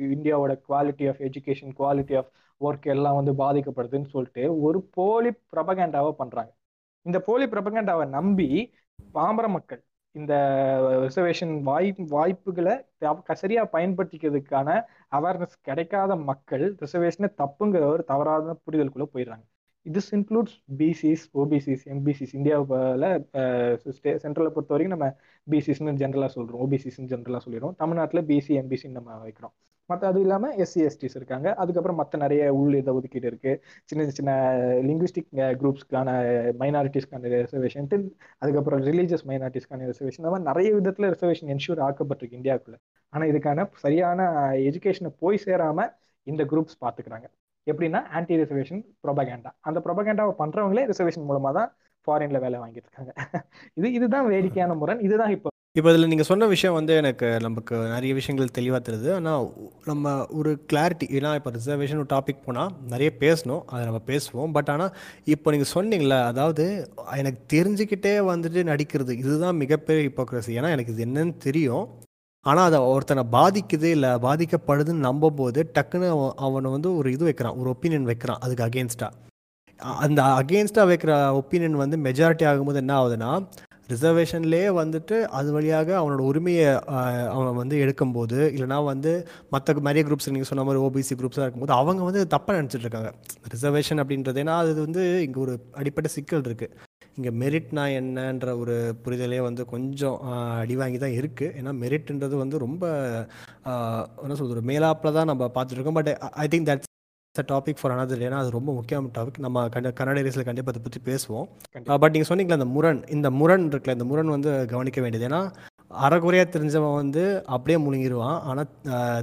இந்தியாவோட 0.00 0.52
quality 0.68 1.08
of 1.08 1.20
education 1.20 1.74
quality 1.78 2.16
of 2.16 2.30
work 2.60 2.86
எல்லாம் 2.86 3.24
வந்து 3.24 3.32
பாதிக்கப்படுதுன்னு 3.32 4.04
சொல்லிட்டு 4.04 4.60
ஒரு 4.60 4.82
போலி 4.82 5.30
ப்ரபகண்டாவை 5.56 6.10
பண்றாங்க. 6.12 6.52
இந்த 7.02 7.20
போலி 7.20 7.46
ப்ரபகண்டாவை 7.46 8.06
நம்பி 8.08 8.72
பாமர 9.12 9.48
மக்கள் 9.48 9.82
இந்த 10.20 10.34
ரிசர்வேஷன் 11.04 11.52
வாய் 11.68 11.88
வாய்ப்புகளை 12.16 12.74
சரியா 13.42 13.62
பயன்படுத்திக்கிறதுக்கான 13.72 14.68
அவேர்னஸ் 15.18 15.56
கிடைக்காத 15.68 16.16
மக்கள் 16.30 16.64
ரிசர்வேஷனை 16.82 17.28
தப்புங்கிற 17.42 17.84
ஒரு 17.94 18.04
தவறாத 18.12 18.56
புரிதலுக்குள்ள 18.66 19.06
போயிடுறாங்க. 19.14 19.44
This 19.86 20.10
includes 20.16 20.56
BCs 20.80 21.24
OBCs 21.42 21.84
MBCs 21.94 22.34
இந்தியாவில் 22.38 23.06
சென்ட்ரலை 24.24 24.50
பொறுத்த 24.54 24.72
வரைக்கும் 24.74 24.96
நம்ம 24.96 25.08
பிசிஸ்னு 25.50 25.94
ஜென்ரலாக 26.02 26.30
சொல்கிறோம் 26.36 26.62
ஓபிசிஸ்னு 26.66 27.10
ஜென்ரலாக 27.12 27.42
சொல்லிடுறோம். 27.46 27.76
தமிழ்நாட்டில் 27.82 28.26
பிசி 28.30 28.52
எம்பிசின்னு 28.62 28.98
நம்ம 29.00 29.18
வைக்கிறோம். 29.26 29.54
மற்ற 29.90 30.02
அதுவும் 30.10 30.24
இல்லாமல் 30.26 30.54
எஸ்சி 30.64 30.80
எஸ்டிஸ் 30.88 31.16
இருக்காங்க. 31.18 31.48
அதுக்கப்புறம் 31.62 31.98
மற்ற 32.00 32.18
நிறைய 32.24 32.42
உள் 32.60 32.76
இதை 32.80 32.92
ஒதுக்கீடு 32.98 33.26
இருக்கு. 33.30 33.52
சின்ன 33.90 34.06
சின்ன 34.18 34.32
லிங்குவிஸ்டிக் 34.88 35.30
குரூப்ஸ்க்கான 35.60 36.08
மைனாரிட்டிஸ்க்கான 36.62 37.32
ரிசர்வேஷன் 37.44 37.88
அதுக்கப்புறம் 38.42 38.82
ரிலீஜியஸ் 38.88 39.24
மைனாரிட்டிஸ்க்கான 39.30 39.86
ரிசர்வேஷன் 39.92 40.22
இந்த 40.22 40.32
மாதிரி 40.34 40.48
நிறைய 40.50 40.70
விதத்தில் 40.78 41.10
ரிசர்வேஷன் 41.14 41.50
என்ஷூர் 41.54 41.82
ஆக்கப்பட்டிருக்கு 41.88 42.40
இந்தியாவுக்குள்ள. 42.40 42.78
ஆனால் 43.12 43.30
இதுக்கான 43.32 43.66
சரியான 43.84 44.28
எஜுகேஷனை 44.68 45.12
போய் 45.24 45.44
சேராமல் 45.46 45.90
இந்த 46.32 46.42
குரூப்ஸ் 46.52 46.78
பார்த்துக்கிறாங்க 46.84 47.26
எப்படின்னா 47.66 48.00
ஆன்டி 48.16 48.34
ரிசர்வேஷன் 48.42 48.82
ப்ரொபகேண்டா 49.04 49.50
அந்த 49.68 49.78
ப்ரொபகேண்டாவை 49.86 50.32
பண்ணுறவங்களே 50.42 50.84
ரிசர்வேஷன் 50.92 51.28
மூலமாக 51.30 51.54
தான் 51.58 51.70
ஃபாரின்ல 52.06 52.38
வேலை 52.44 52.56
வாங்கிட்டு 52.62 52.88
இருக்காங்க. 52.88 53.12
இது 53.78 53.88
இதுதான் 53.98 54.26
வேடிக்கையான 54.32 54.74
முரண். 54.80 55.02
இதுதான் 55.08 55.32
இப்போ 55.36 55.48
இப்போ 55.76 55.88
இதில் 55.92 56.10
நீங்கள் 56.10 56.28
சொன்ன 56.28 56.46
விஷயம் 56.46 56.74
வந்து 56.76 56.92
எனக்கு 57.00 57.28
நமக்கு 57.44 57.76
நிறைய 57.92 58.10
விஷயங்கள் 58.18 58.52
தெளிவாக 58.58 58.80
தருது 58.80 59.08
ஆனால் 59.14 59.46
நம்ம 59.86 60.12
ஒரு 60.38 60.50
கிளாரிட்டி 60.70 61.06
ஏன்னா 61.16 61.30
இப்போ 61.38 61.50
ரிசர்வேஷன் 61.56 62.00
ஒரு 62.02 62.08
டாபிக் 62.12 62.44
போனால் 62.44 62.70
நிறைய 62.92 63.08
பேசணும் 63.22 63.62
அதை 63.70 63.80
நம்ம 63.88 64.00
பேசுவோம். 64.10 64.52
பட் 64.56 64.70
ஆனால் 64.74 64.92
இப்போ 65.34 65.54
நீங்கள் 65.54 65.70
சொன்னீங்களே 65.72 66.18
அதாவது 66.30 66.64
எனக்கு 67.16 67.40
தெரிஞ்சுக்கிட்டே 67.54 68.14
வந்துட்டு 68.30 68.62
நடிக்கிறது 68.70 69.18
இதுதான் 69.22 69.58
மிகப்பெரிய 69.62 70.04
ஹிப்போக்ரஸி 70.08 70.54
ஏன்னா 70.60 70.70
எனக்கு 70.76 70.94
இது 70.94 71.04
என்னன்னு 71.08 71.34
தெரியும். 71.46 71.84
ஆனால் 72.46 72.66
அதை 72.68 72.80
ஒருத்தனை 72.92 73.24
பாதிக்குது 73.36 73.90
இல்லை 73.96 74.12
பாதிக்கப்படுதுன்னு 74.28 75.06
நம்பும் 75.08 75.38
போது 75.42 75.60
டக்குன்னு 75.76 76.08
அவன் 76.14 76.34
அவனை 76.46 76.70
வந்து 76.76 76.90
ஒரு 77.00 77.10
இது 77.16 77.24
வைக்கிறான் 77.30 77.60
ஒரு 77.60 77.68
ஒப்பீனியன் 77.74 78.10
வைக்கிறான் 78.12 78.42
அதுக்கு 78.46 78.66
அகேன்ஸ்டாக 78.68 79.12
அந்த 80.06 80.20
அகேன்ஸ்டாக 80.40 80.88
வைக்கிற 80.90 81.12
ஒப்பீனியன் 81.38 81.82
வந்து 81.84 81.96
மெஜாரிட்டி 82.06 82.44
ஆகும்போது 82.50 82.82
என்ன 82.82 82.92
ஆகுதுன்னா 82.98 83.30
ரிசர்வேஷன்லேயே 83.88 84.68
வந்துட்டு 84.72 85.16
அது 85.30 85.52
வழியாக 85.52 85.90
அவனோட 86.00 86.22
உரிமையை 86.22 86.68
அவன் 87.32 87.56
வந்து 87.56 87.76
எடுக்கும்போது 87.76 88.38
இல்லைனா 88.54 88.84
வந்து 88.84 89.12
மற்ற 89.50 89.74
நிறைய 89.80 90.02
குரூப்ஸ் 90.06 90.30
நீங்கள் 90.30 90.50
சொன்ன 90.50 90.64
மாதிரி 90.64 90.82
ஓபிசி 90.84 91.14
குரூப்ஸாக 91.14 91.44
இருக்கும்போது 91.44 91.74
அவங்க 91.74 92.02
வந்து 92.04 92.22
தப்பாக 92.26 92.58
நினச்சிட்டு 92.58 92.86
இருக்காங்க. 92.86 93.10
ரிசர்வேஷன் 93.54 94.02
அப்படின்றது 94.02 94.42
ஏன்னா 94.42 94.56
அது 94.56 94.74
வந்து 94.80 95.04
இங்கே 95.22 95.40
ஒரு 95.40 95.54
அடிப்படை 95.74 96.10
சிக்கல் 96.10 96.42
இருக்குது 96.42 96.74
இங்கே 97.16 97.30
மெரிட்னா 97.42 97.84
என்னன்ற 97.98 98.58
ஒரு 98.58 98.76
புரிதலே 99.04 99.40
வந்து 99.40 99.64
கொஞ்சம் 99.66 100.16
அடிவாங்கி 100.60 100.98
தான் 100.98 101.18
இருக்குது 101.20 101.52
ஏன்னா 101.60 101.72
மெரிட்ன்றது 101.82 102.36
வந்து 102.36 102.58
ரொம்ப 102.58 102.84
என்ன 104.22 104.34
சொல்கிறது 104.34 104.62
மேலாப்பில் 104.66 105.12
தான் 105.12 105.26
நம்ம 105.26 105.50
பார்த்துட்ருக்கோம் 105.54 105.92
but 105.92 106.12
I 106.36 106.48
think 106.48 106.68
that's 106.68 106.90
topic 107.42 107.80
for 107.80 107.92
another 107.94 108.16
ஏன்னா 108.26 108.40
அது 108.42 108.50
ரொம்ப 108.56 108.70
முக்கியமான 108.76 109.10
டாபிக் 109.16 109.38
நம்ம 109.44 109.62
கண்ட 109.74 109.88
கன்னட 109.98 110.20
ரேஸில் 110.26 110.46
கண்டிப்பாக 110.48 110.72
அதை 110.74 110.82
பற்றி 110.84 111.00
பேசுவோம். 111.08 111.46
பட் 112.02 112.14
நீங்கள் 112.14 112.30
சொன்னீங்களா 112.30 112.58
அந்த 112.58 112.68
முரண் 112.76 113.00
இந்த 113.16 113.28
முரண் 113.40 113.64
இருக்குல்ல 113.70 113.96
இந்த 113.98 114.06
முரண் 114.10 114.34
வந்து 114.36 114.50
கவனிக்க 114.72 115.00
வேண்டியது. 115.04 115.26
ஏன்னா 115.30 115.40
அறகுறையாக 116.06 116.48
தெரிஞ்சவன் 116.54 117.00
வந்து 117.00 117.24
அப்படியே 117.54 117.78
முழுங்கிடுவான் 117.86 118.38
ஆனால் 118.50 118.70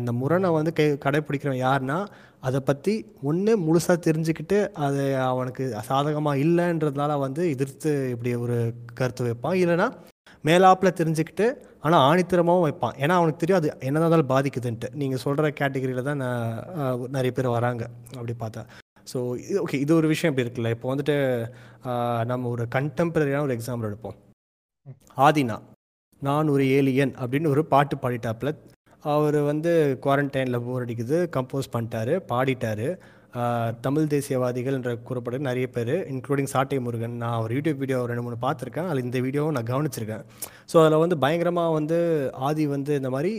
இந்த 0.01 0.11
முரணை 0.21 0.51
வந்து 0.57 0.73
கை 0.79 0.85
கடைப்பிடிக்கிறவன் 1.05 1.63
யாருன்னா 1.63 1.97
அதை 2.49 2.59
பற்றி 2.69 2.93
ஒன்று 3.29 3.53
முழுசாக 3.65 3.97
தெரிஞ்சுக்கிட்டு 4.07 4.59
அது 4.85 5.03
அவனுக்கு 5.31 5.63
சாதகமாக 5.89 6.41
இல்லைன்றதுனால 6.45 7.17
வந்து 7.25 7.43
எதிர்த்து 7.55 7.91
இப்படி 8.13 8.31
ஒரு 8.45 8.57
கருத்து 8.99 9.27
வைப்பான். 9.27 9.59
இல்லைன்னா 9.63 9.89
மேலாப்பில் 10.47 10.97
தெரிஞ்சுக்கிட்டு 10.99 11.45
ஆனால் 11.85 12.03
ஆணித்தரமாகவும் 12.09 12.65
வைப்பான். 12.67 12.95
ஏன்னா 13.03 13.13
அவனுக்கு 13.19 13.41
தெரியும் 13.41 13.59
அது 13.61 13.69
என்னதான் 13.87 14.07
இருந்தாலும் 14.07 14.31
பாதிக்குதுன்ட்டு. 14.33 14.87
நீங்கள் 15.01 15.21
சொல்கிற 15.25 15.49
கேட்டகரியில் 15.59 16.07
தான் 16.09 16.21
நான் 16.23 17.05
நிறைய 17.17 17.31
பேர் 17.37 17.55
வராங்க 17.57 17.83
அப்படி 18.17 18.35
பார்த்தா. 18.43 18.63
ஸோ 19.11 19.19
இது 19.49 19.57
ஓகே 19.65 19.77
இது 19.83 19.91
ஒரு 19.99 20.07
விஷயம் 20.13 20.31
இப்படி 20.31 20.45
இருக்குல்ல. 20.45 20.71
இப்போ 20.75 20.87
வந்துட்டு 20.93 21.15
நம்ம 22.31 22.49
ஒரு 22.55 22.65
கண்டெம்பரரியான 22.75 23.45
ஒரு 23.47 23.55
எக்ஸாம்பிள் 23.57 23.89
எடுப்போம். 23.91 24.17
ஆதினா 25.27 25.57
நான் 26.21 26.51
ஒரு 26.55 26.63
ஏலியன் 26.77 27.13
அப்படின்னு 27.21 27.53
ஒரு 27.53 27.63
பாட்டு 27.73 27.95
பாடிட்டாப்புல. 28.03 28.51
அவர் 29.13 29.37
வந்து 29.51 29.71
குவாரண்டைனில் 30.03 30.63
போர் 30.65 30.83
அடிக்குது 30.85 31.17
கம்போஸ் 31.35 31.73
பண்ணிட்டாரு 31.75 32.13
பாடிட்டாரு. 32.31 32.87
தமிழ் 33.85 34.09
தேசியவாதிகள் 34.13 34.75
என்ற 34.77 34.91
கூறப்படும் 35.07 35.45
நிறைய 35.49 35.65
பேர் 35.75 35.91
இன்க்ளூடிங் 36.13 36.49
சாட்டை 36.53 36.77
முருகன். 36.85 37.13
நான் 37.21 37.41
ஒரு 37.43 37.51
யூடியூப் 37.57 37.81
வீடியோ 37.83 37.99
ரெண்டு 38.09 38.23
மூணு 38.25 38.37
பார்த்துருக்கேன். 38.45 38.87
அதில் 38.89 39.05
இந்த 39.07 39.19
வீடியோவும் 39.25 39.55
நான் 39.57 39.69
கவனிச்சிருக்கேன். 39.69 40.23
ஸோ 40.71 40.75
அதில் 40.81 41.01
வந்து 41.03 41.17
பயங்கரமாக 41.23 41.75
வந்து 41.77 41.97
ஆதி 42.47 42.63
வந்து 42.75 42.91
இந்த 43.01 43.09
மாதிரி 43.15 43.31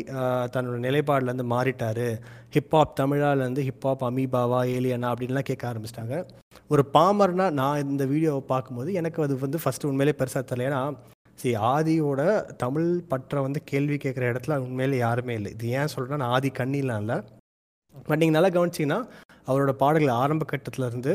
தன்னோட 0.55 0.77
நிலைப்பாடுலேருந்து 0.87 1.47
மாறிட்டார். 1.55 2.07
ஹிப்ஹாப் 2.57 2.95
தமிழாலேருந்து 3.01 3.65
ஹிப்ஹாப் 3.69 4.05
அமீபாவா 4.09 4.61
ஏலியனா 4.77 5.11
அப்படின்லாம் 5.15 5.49
கேட்க 5.51 5.67
ஆரம்பிச்சிட்டாங்க. 5.71 6.17
ஒரு 6.75 6.85
பாமர்னா 6.95 7.49
நான் 7.61 7.91
இந்த 7.95 8.07
வீடியோவை 8.13 8.43
பார்க்கும்போது 8.53 8.93
எனக்கு 9.01 9.21
அது 9.27 9.37
வந்து 9.45 9.61
ஃபஸ்ட்டு 9.65 9.91
உண்மையிலே 9.91 10.15
பெருசாக 10.21 10.45
தெரியல. 10.53 10.69
ஏன்னா 10.71 10.83
சரி 11.43 11.55
ஆதியோட 11.75 12.23
தமிழ் 12.65 12.89
பற்றை 13.13 13.43
வந்து 13.49 13.61
கேள்வி 13.73 13.97
கேட்குற 14.05 14.25
இடத்துல 14.33 14.57
உண்மையிலே 14.67 14.99
யாருமே 15.07 15.37
இல்லை. 15.41 15.53
இது 15.57 15.75
ஏன் 15.79 15.93
சொல்கிறேன்னா 15.95 16.23
நான் 16.25 16.35
ஆதி 16.39 16.51
கண்ணிலாம் 16.61 17.03
இல்லை. 17.05 17.19
பட் 18.09 18.21
நீங்கள் 18.21 18.39
நல்லா 18.39 18.51
கவனிச்சிங்கன்னா 18.57 19.01
அவரோட 19.53 19.75
பாடல்கள் 19.85 20.21
ஆரம்ப 20.25 20.47
கட்டத்திலேருந்து 20.53 21.15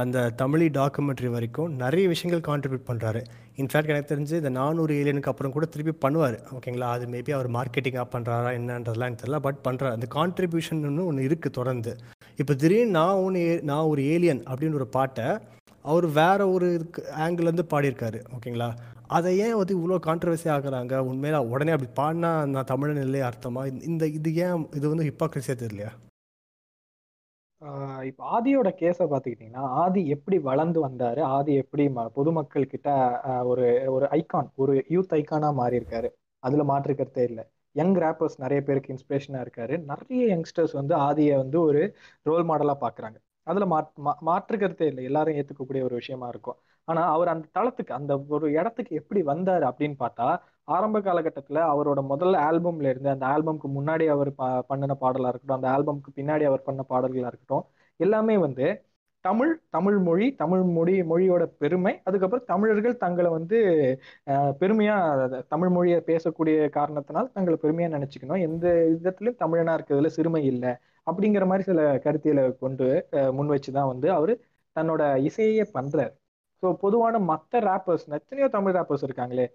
அந்த 0.00 0.18
தமிழி 0.40 0.66
டாக்குமெண்ட்ரி 0.76 1.28
வரைக்கும் 1.34 1.70
நிறைய 1.82 2.04
விஷயங்கள் 2.12 2.48
கான்ட்ரிபியூட் 2.48 2.88
பண்ணுறாரு 2.88 3.20
இன்ஃபேக்ட் 3.60 3.92
எனக்கு 3.92 4.10
தெரிஞ்சு 4.10 4.34
இந்த 4.40 4.50
நானூறு 4.58 4.92
ஏலியனுக்கு 4.98 5.30
அப்புறம் 5.30 5.54
கூட 5.54 5.64
திருப்பி 5.72 5.94
பண்ணுவார். 6.04 6.36
ஓகேங்களா 6.56 6.88
அது 6.96 7.06
மேபி 7.14 7.32
அவர் 7.36 7.48
மார்க்கெட்டிங்காக 7.56 8.06
பண்ணுறாரா 8.12 8.50
என்னன்றதுலாம் 8.58 9.08
எனக்கு 9.08 9.22
தெரியல. 9.22 9.40
பட் 9.46 9.58
பண்ணுறாரு 9.66 9.96
அந்த 9.98 10.08
கான்ட்ரிபியூஷன் 10.16 10.82
ஒன்று 11.06 11.26
இருக்குது 11.28 11.56
தொடர்ந்து. 11.58 11.94
இப்போ 12.42 12.54
திடீர்னு 12.62 12.96
நான் 12.98 13.22
ஒன்று 13.24 13.42
நான் 13.70 13.88
ஒரு 13.92 14.02
ஏலியன் 14.14 14.42
அப்படின்னு 14.50 14.78
ஒரு 14.80 14.88
பாட்டை 14.96 15.26
அவர் 15.84 16.06
வேற 16.20 16.40
ஒரு 16.54 16.68
ஆங்கிள்லேருந்து 17.24 17.66
பாடியிருக்காரு. 17.72 18.20
ஓகேங்களா 18.36 18.70
அதை 19.18 19.32
ஏன் 19.46 19.58
வந்து 19.60 19.74
இவ்வளோ 19.78 19.98
கான்ட்ரவர்சி 20.06 20.48
ஆகுறாங்க? 20.56 20.94
உண்மையில 21.10 21.38
உடனே 21.52 21.74
அப்படி 21.76 21.90
பாடினா 22.00 22.30
நான் 22.54 22.70
தமிழன் 22.72 23.04
இல்லையே 23.06 23.26
அர்த்தமாக 23.30 23.72
இந்த 23.90 24.06
இது 24.18 24.32
ஏன் 24.44 24.68
இது 24.78 24.86
வந்து 24.92 25.08
ஹிப்பாக்ரஸியாக 25.10 25.60
தெரியலையா? 25.64 25.90
இப்போ 28.02 28.40
ஆதியோட 28.40 28.68
கேஸை 28.80 29.06
பார்த்துக்கிட்டிங்கன்னா 29.10 29.56
ஆதி 29.56 30.08
எப்படி 30.08 30.38
வளர்ந்து 30.38 30.80
வந்தார்? 30.80 31.18
ஆதி 31.18 31.54
எப்படி 31.54 31.86
ம- 31.86 32.06
பொதுமக்கள் 32.06 32.66
கிட்ட 32.66 33.20
ஒரு 33.44 33.82
ஒரு 33.86 34.06
ஐகான் 34.06 34.48
ஒரு 34.54 34.84
யூத் 34.88 35.12
ஐகானா 35.12 35.52
மாறியிருக்காரு. 35.58 36.08
அதில் 36.38 36.60
மாற்றிருக்கிறதே 36.60 36.64
மாற்று 36.64 36.94
கருத்தே 36.94 37.22
இல்லை. 37.22 37.44
யங் 37.72 37.94
ரேப்பர்ஸ் 37.94 38.38
நிறைய 38.38 38.62
பேருக்கு 38.62 38.94
இன்ஸ்பிரேஷனாக 38.94 39.46
இருக்காரு. 39.46 39.84
நிறைய 39.84 40.36
யங்ஸ்டர்ஸ் 40.36 40.72
வந்து 40.72 40.96
ஆதியை 40.96 41.36
வந்து 41.36 41.60
ஒரு 41.60 41.96
ரோல் 42.22 42.48
மாடலாக 42.48 42.76
பார்க்குறாங்க 42.80 43.14
அதில் 43.42 43.66
மாற்று 43.66 44.04
மா- 44.04 44.18
மாற்று 44.18 44.58
கருத்தே 44.58 44.86
இல்லை. 44.86 45.04
எல்லாரும் 45.04 45.34
ஏற்றுக்கக்கூடிய 45.34 45.82
ஒரு 45.82 45.94
விஷயமா 45.94 46.28
இருக்கும். 46.28 46.56
ஆனால் 46.84 47.12
அவர் 47.12 47.28
அந்த 47.28 47.48
தளத்துக்கு 47.58 47.94
அந்த 47.94 48.24
ஒரு 48.28 48.50
இடத்துக்கு 48.52 48.96
எப்படி 48.96 49.22
வந்தார் 49.22 49.62
அப்படின்னு 49.62 49.94
பார்த்தா 49.98 50.38
ஆரம்ப 50.68 51.00
காலகட்டத்தில் 51.00 51.56
அவரோட 51.66 52.02
முதல் 52.02 52.34
ஆல்பம்ல 52.40 52.88
இருந்து 52.88 53.08
அந்த 53.08 53.26
ஆல்பம்க்கு 53.26 53.68
முன்னாடி 53.76 54.06
அவர் 54.06 54.30
ப- 54.34 54.64
பண்ணின 54.66 54.94
பாடலாக 54.94 55.28
இருக்கட்டும் 55.28 55.58
அந்த 55.58 55.68
ஆல்பம்க்கு 55.70 56.10
பின்னாடி 56.16 56.44
அவர் 56.44 56.62
பண்ண 56.62 56.82
பாடல்களாக 56.82 57.26
இருக்கட்டும் 57.26 57.64
எல்லாமே 58.00 58.36
வந்து 58.38 58.66
தமிழ் 59.24 59.60
தமிழ் 59.70 59.98
மொழி 59.98 60.34
தமிழ் 60.34 60.62
மொழி 60.68 61.02
மொழியோட 61.02 61.44
பெருமை 61.58 62.00
அதுக்கப்புறம் 62.04 62.44
தமிழர்கள் 62.46 62.96
தங்களை 62.96 63.30
வந்து 63.30 63.58
பெருமையாக 64.26 64.54
பெருமையா 64.60 64.94
தமிழ் 65.48 65.68
மொழியை 65.68 66.02
பேசக்கூடிய 66.06 66.68
காரணத்தினால் 66.68 67.32
தங்களை 67.32 67.58
பெருமையா 67.62 67.88
நினைச்சுக்கணும். 67.88 68.40
எந்த 68.40 68.66
விதத்திலும் 68.88 69.36
தமிழனா 69.38 69.74
இருக்கிறதுல 69.76 70.06
சிறுமை 70.08 70.44
இல்லை 70.44 70.72
அப்படிங்கிற 71.06 71.44
மாதிரி 71.46 71.62
சில 71.62 71.82
கருத்தியலை 72.04 72.58
கொண்டு 72.58 72.86
முன் 73.12 73.34
முன் 73.34 73.50
வச்சுதான் 73.50 73.86
வந்து 73.86 74.10
அவரு 74.12 74.34
தன்னோட 74.76 75.02
இசையே 75.28 75.64
பண்றாரு. 75.74 76.12
ஸோ 76.62 76.72
பொதுவான 76.74 77.18
மற்ற 77.24 77.60
ரேப்பர்ஸ் 77.60 78.06
எத்தனையோ 78.12 78.48
தமிழ் 78.48 78.74
ரேப்பர்ஸ் 78.76 79.06
இருக்காங்களே 79.08 79.46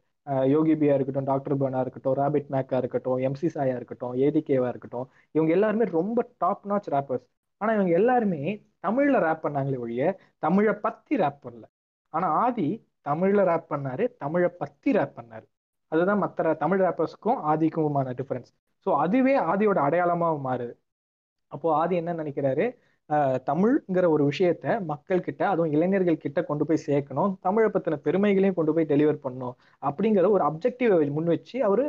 யோகி 0.48 0.74
பியா 0.74 0.94
இருக்கட்டும் 0.96 1.28
டாக்டர் 1.30 1.56
பர்னா 1.56 1.80
இருக்கட்டும் 1.82 2.16
ராபிட் 2.20 2.50
மேக்கா 2.50 2.78
இருக்கட்டும் 2.82 3.20
எம்சி 3.28 3.50
சாயா 3.56 3.76
இருக்கட்டும் 3.76 4.14
ஏடிகேவா 4.26 4.70
இருக்கட்டும் 4.70 5.06
இவங்க 5.36 5.52
எல்லாருமே 5.58 5.86
ரொம்ப 5.98 6.20
டாப் 6.38 6.64
நாச் 6.66 6.90
ரேப்பர்ஸ் 6.96 7.26
ஆனா 7.62 7.72
இவங்க 7.74 7.92
எல்லாருமே 7.94 8.42
தமிழ்ல 8.84 9.20
ரேப் 9.26 9.44
பண்ணாங்களே 9.46 9.78
ஒழிய 9.78 10.04
தமிழை 10.44 10.74
பத்தி 10.86 11.14
ரேப் 11.18 11.40
பண்ணல. 11.46 11.66
ஆனா 12.14 12.28
ஆதி 12.44 12.68
தமிழ்ல 13.06 13.42
ரேப் 13.50 13.72
பண்ணாரு 13.74 14.04
தமிழை 14.24 14.50
பத்தி 14.62 14.90
ரேப் 14.98 15.16
பண்ணாரு. 15.20 15.46
அதுதான் 15.92 16.22
மற்ற 16.24 16.54
தமிழ் 16.64 16.82
ரேப்பர்ஸ்க்கும் 16.82 17.40
ஆதிக்குமான 17.52 18.14
டிஃபரன்ஸ் 18.20 18.52
ஸோ 18.86 18.92
அதுவே 19.04 19.36
ஆதியோட 19.52 19.80
அடையாளமாக 19.88 20.38
மாறுது. 20.48 20.74
அப்போ 21.52 21.68
ஆதி 21.76 21.96
என்ன 21.96 22.14
நினைக்கிறாரு? 22.14 22.66
தமிழ்ங்கிற 23.50 24.06
ஒரு 24.14 24.24
விஷயத்த 24.30 24.66
மக்கள் 24.92 25.24
கிட்ட 25.28 25.42
அதுவும் 25.52 25.74
இளைஞர்கள் 25.76 26.24
கிட்ட 26.24 26.40
கொண்டு 26.50 26.64
போய் 26.70 26.86
சேர்க்கணும். 26.88 27.32
தமிழை 27.48 27.68
பத்தின 27.76 28.00
பெருமைகளையும் 28.06 28.58
கொண்டு 28.60 28.74
போய் 28.76 28.90
டெலிவர் 28.92 29.20
பண்ணணும். 29.26 29.56
அப்படிங்கிற 29.88 30.30
ஒரு 30.38 30.44
அப்ஜெக்டிவ் 30.50 30.94
முன் 31.18 31.32
வச்சு 31.36 31.58
அவர் 31.70 31.84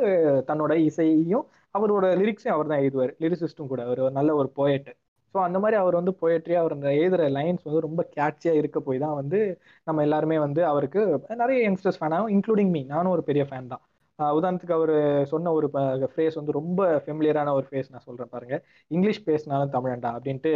தன்னோட 0.49 0.73
இசையையும் 0.89 1.45
அவரோட 1.75 2.05
லிரிக்ஸையும் 2.21 2.55
அவர் 2.57 2.71
தான் 2.71 2.81
எழுதுவார். 2.83 3.13
லிரிசிஸ்டும் 3.23 3.71
கூட. 3.73 3.81
அவர் 3.89 4.03
நல்ல 4.19 4.29
ஒரு 4.41 4.49
போயட்டு 4.59 4.93
ஸோ 5.35 5.37
அந்த 5.47 5.57
மாதிரி 5.63 5.77
அவர் 5.81 5.97
வந்து 5.99 6.13
போயட்ரியா 6.21 6.59
அவர் 6.63 6.75
அந்த 6.75 6.89
எழுதுகிற 6.99 7.23
லைன்ஸ் 7.37 7.65
வந்து 7.67 7.85
ரொம்ப 7.87 8.01
கேட்சியாக 8.15 8.59
இருக்க 8.61 8.79
போய் 8.85 9.01
தான் 9.03 9.17
வந்து 9.19 9.39
நம்ம 9.87 10.03
எல்லாருமே 10.07 10.37
வந்து 10.45 10.61
அவருக்கு 10.71 11.01
நிறைய 11.43 11.57
யங்ஸ்டர்ஸ் 11.67 11.99
ஃபேனாகும் 12.01 12.31
இன்க்ளூடிங் 12.35 12.71
மீ 12.75 12.81
நானும் 12.93 13.13
ஒரு 13.15 13.23
பெரிய 13.29 13.43
ஃபேன் 13.49 13.71
தான். 13.73 13.83
உதாரணத்துக்கு 14.19 14.77
அவர் 14.79 14.93
சொன்ன 15.31 15.51
ஒரு 15.57 15.67
ஃப்ரேஸ் 16.11 16.37
வந்து 16.39 16.55
ரொம்ப 16.59 16.81
ஃபெமிலியரான 17.05 17.53
ஒரு 17.57 17.65
ஃபேஸ் 17.69 17.91
நான் 17.93 18.05
சொல்றேன் 18.07 18.31
பாருங்க. 18.35 18.55
இங்கிலீஷ் 18.91 19.21
பேசினாலும் 19.29 19.73
தமிழண்டா 19.75 20.11
அப்படின்ட்டு 20.17 20.51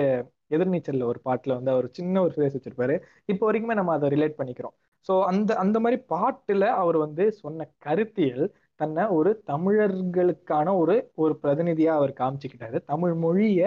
எதிர்நீச்சல்ல 0.56 1.06
ஒரு 1.12 1.20
பாட்டுல 1.28 1.56
வந்து 1.60 1.74
அவர் 1.76 1.88
சின்ன 1.98 2.22
ஒரு 2.22 2.34
ஃபேஸ் 2.38 2.56
வச்சிருப்பாரு. 2.58 2.96
இப்போ 3.26 3.44
வரைக்குமே 3.50 3.78
நம்ம 3.80 3.94
அதை 3.98 4.10
ரிலேட் 4.16 4.40
பண்ணிக்கிறோம். 4.40 4.76
ஸோ 5.10 5.14
அந்த 5.32 5.52
அந்த 5.64 5.78
மாதிரி 5.84 5.98
பாட்டுல 6.14 6.66
அவர் 6.82 6.98
வந்து 6.98 7.24
சொன்ன 7.44 7.68
கருத்தியல் 7.86 8.46
தன்னை 8.80 9.04
ஒரு 9.18 9.32
தமிழர்களுக்கான 9.52 10.68
ஒரு 10.82 10.96
ஒரு 11.24 11.34
பிரதிநிதியா 11.44 11.94
அவர் 12.00 12.14
காமிச்சுக்கிட்டாரு. 12.22 12.78
தமிழ் 12.92 13.16
மொழிய 13.26 13.62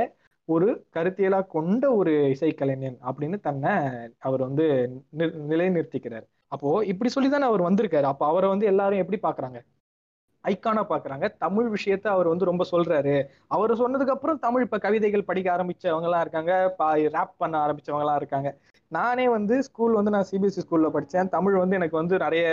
ஒரு 0.49 0.69
கருத்தியலா 0.97 1.41
கொண்ட 1.57 1.85
ஒரு 2.01 2.13
இசைக்கலைஞன் 2.35 2.99
அப்படின்னு 3.09 3.39
தன்னை 3.49 3.73
அவர் 4.29 4.43
வந்து 4.49 4.65
நிலைநிறுத்திக்கிறார். 5.53 6.27
அப்போ 6.55 6.71
இப்படி 6.93 7.11
சொல்லிதானே 7.17 7.47
அவர் 7.51 7.63
வந்திருக்காரு. 7.69 8.07
அப்போ 8.13 8.25
அவரை 8.33 8.49
வந்து 8.55 8.67
எல்லாரும் 8.73 9.03
எப்படி 9.03 9.19
பாக்குறாங்க? 9.29 9.59
ஐக்கானா 10.45 10.83
பாக்குறாங்க. 10.89 11.27
தமிழ் 11.39 11.69
விஷயத்த 11.75 12.07
அவர் 12.09 12.29
வந்து 12.29 12.45
ரொம்ப 12.45 12.65
சொல்றாரு. 12.71 13.17
அவர் 13.49 13.73
சொன்னதுக்கு 13.75 14.15
அப்புறம் 14.17 14.39
தமிழ் 14.39 14.63
இப்ப 14.63 14.79
கவிதைகள் 14.79 15.25
படிக்க 15.25 15.49
ஆரம்பிச்சவங்க 15.57 16.09
எல்லாம் 16.11 16.21
இருக்காங்க 16.21 16.53
ரேப் 17.17 17.35
பண்ண 17.37 17.55
ஆரம்பிச்சவங்க 17.67 18.05
எல்லாம் 18.07 18.21
இருக்காங்க. 18.23 18.51
நானே 18.93 19.29
வந்து 19.29 19.55
ஸ்கூல் 19.63 19.93
வந்து 19.93 20.11
நான் 20.11 20.27
சிபிஎஸ்சி 20.31 20.63
ஸ்கூல்ல 20.65 20.89
படித்தேன் 20.89 21.29
தமிழ் 21.29 21.55
வந்து 21.55 21.77
எனக்கு 21.77 21.97
வந்து 21.97 22.17
நிறைய 22.19 22.45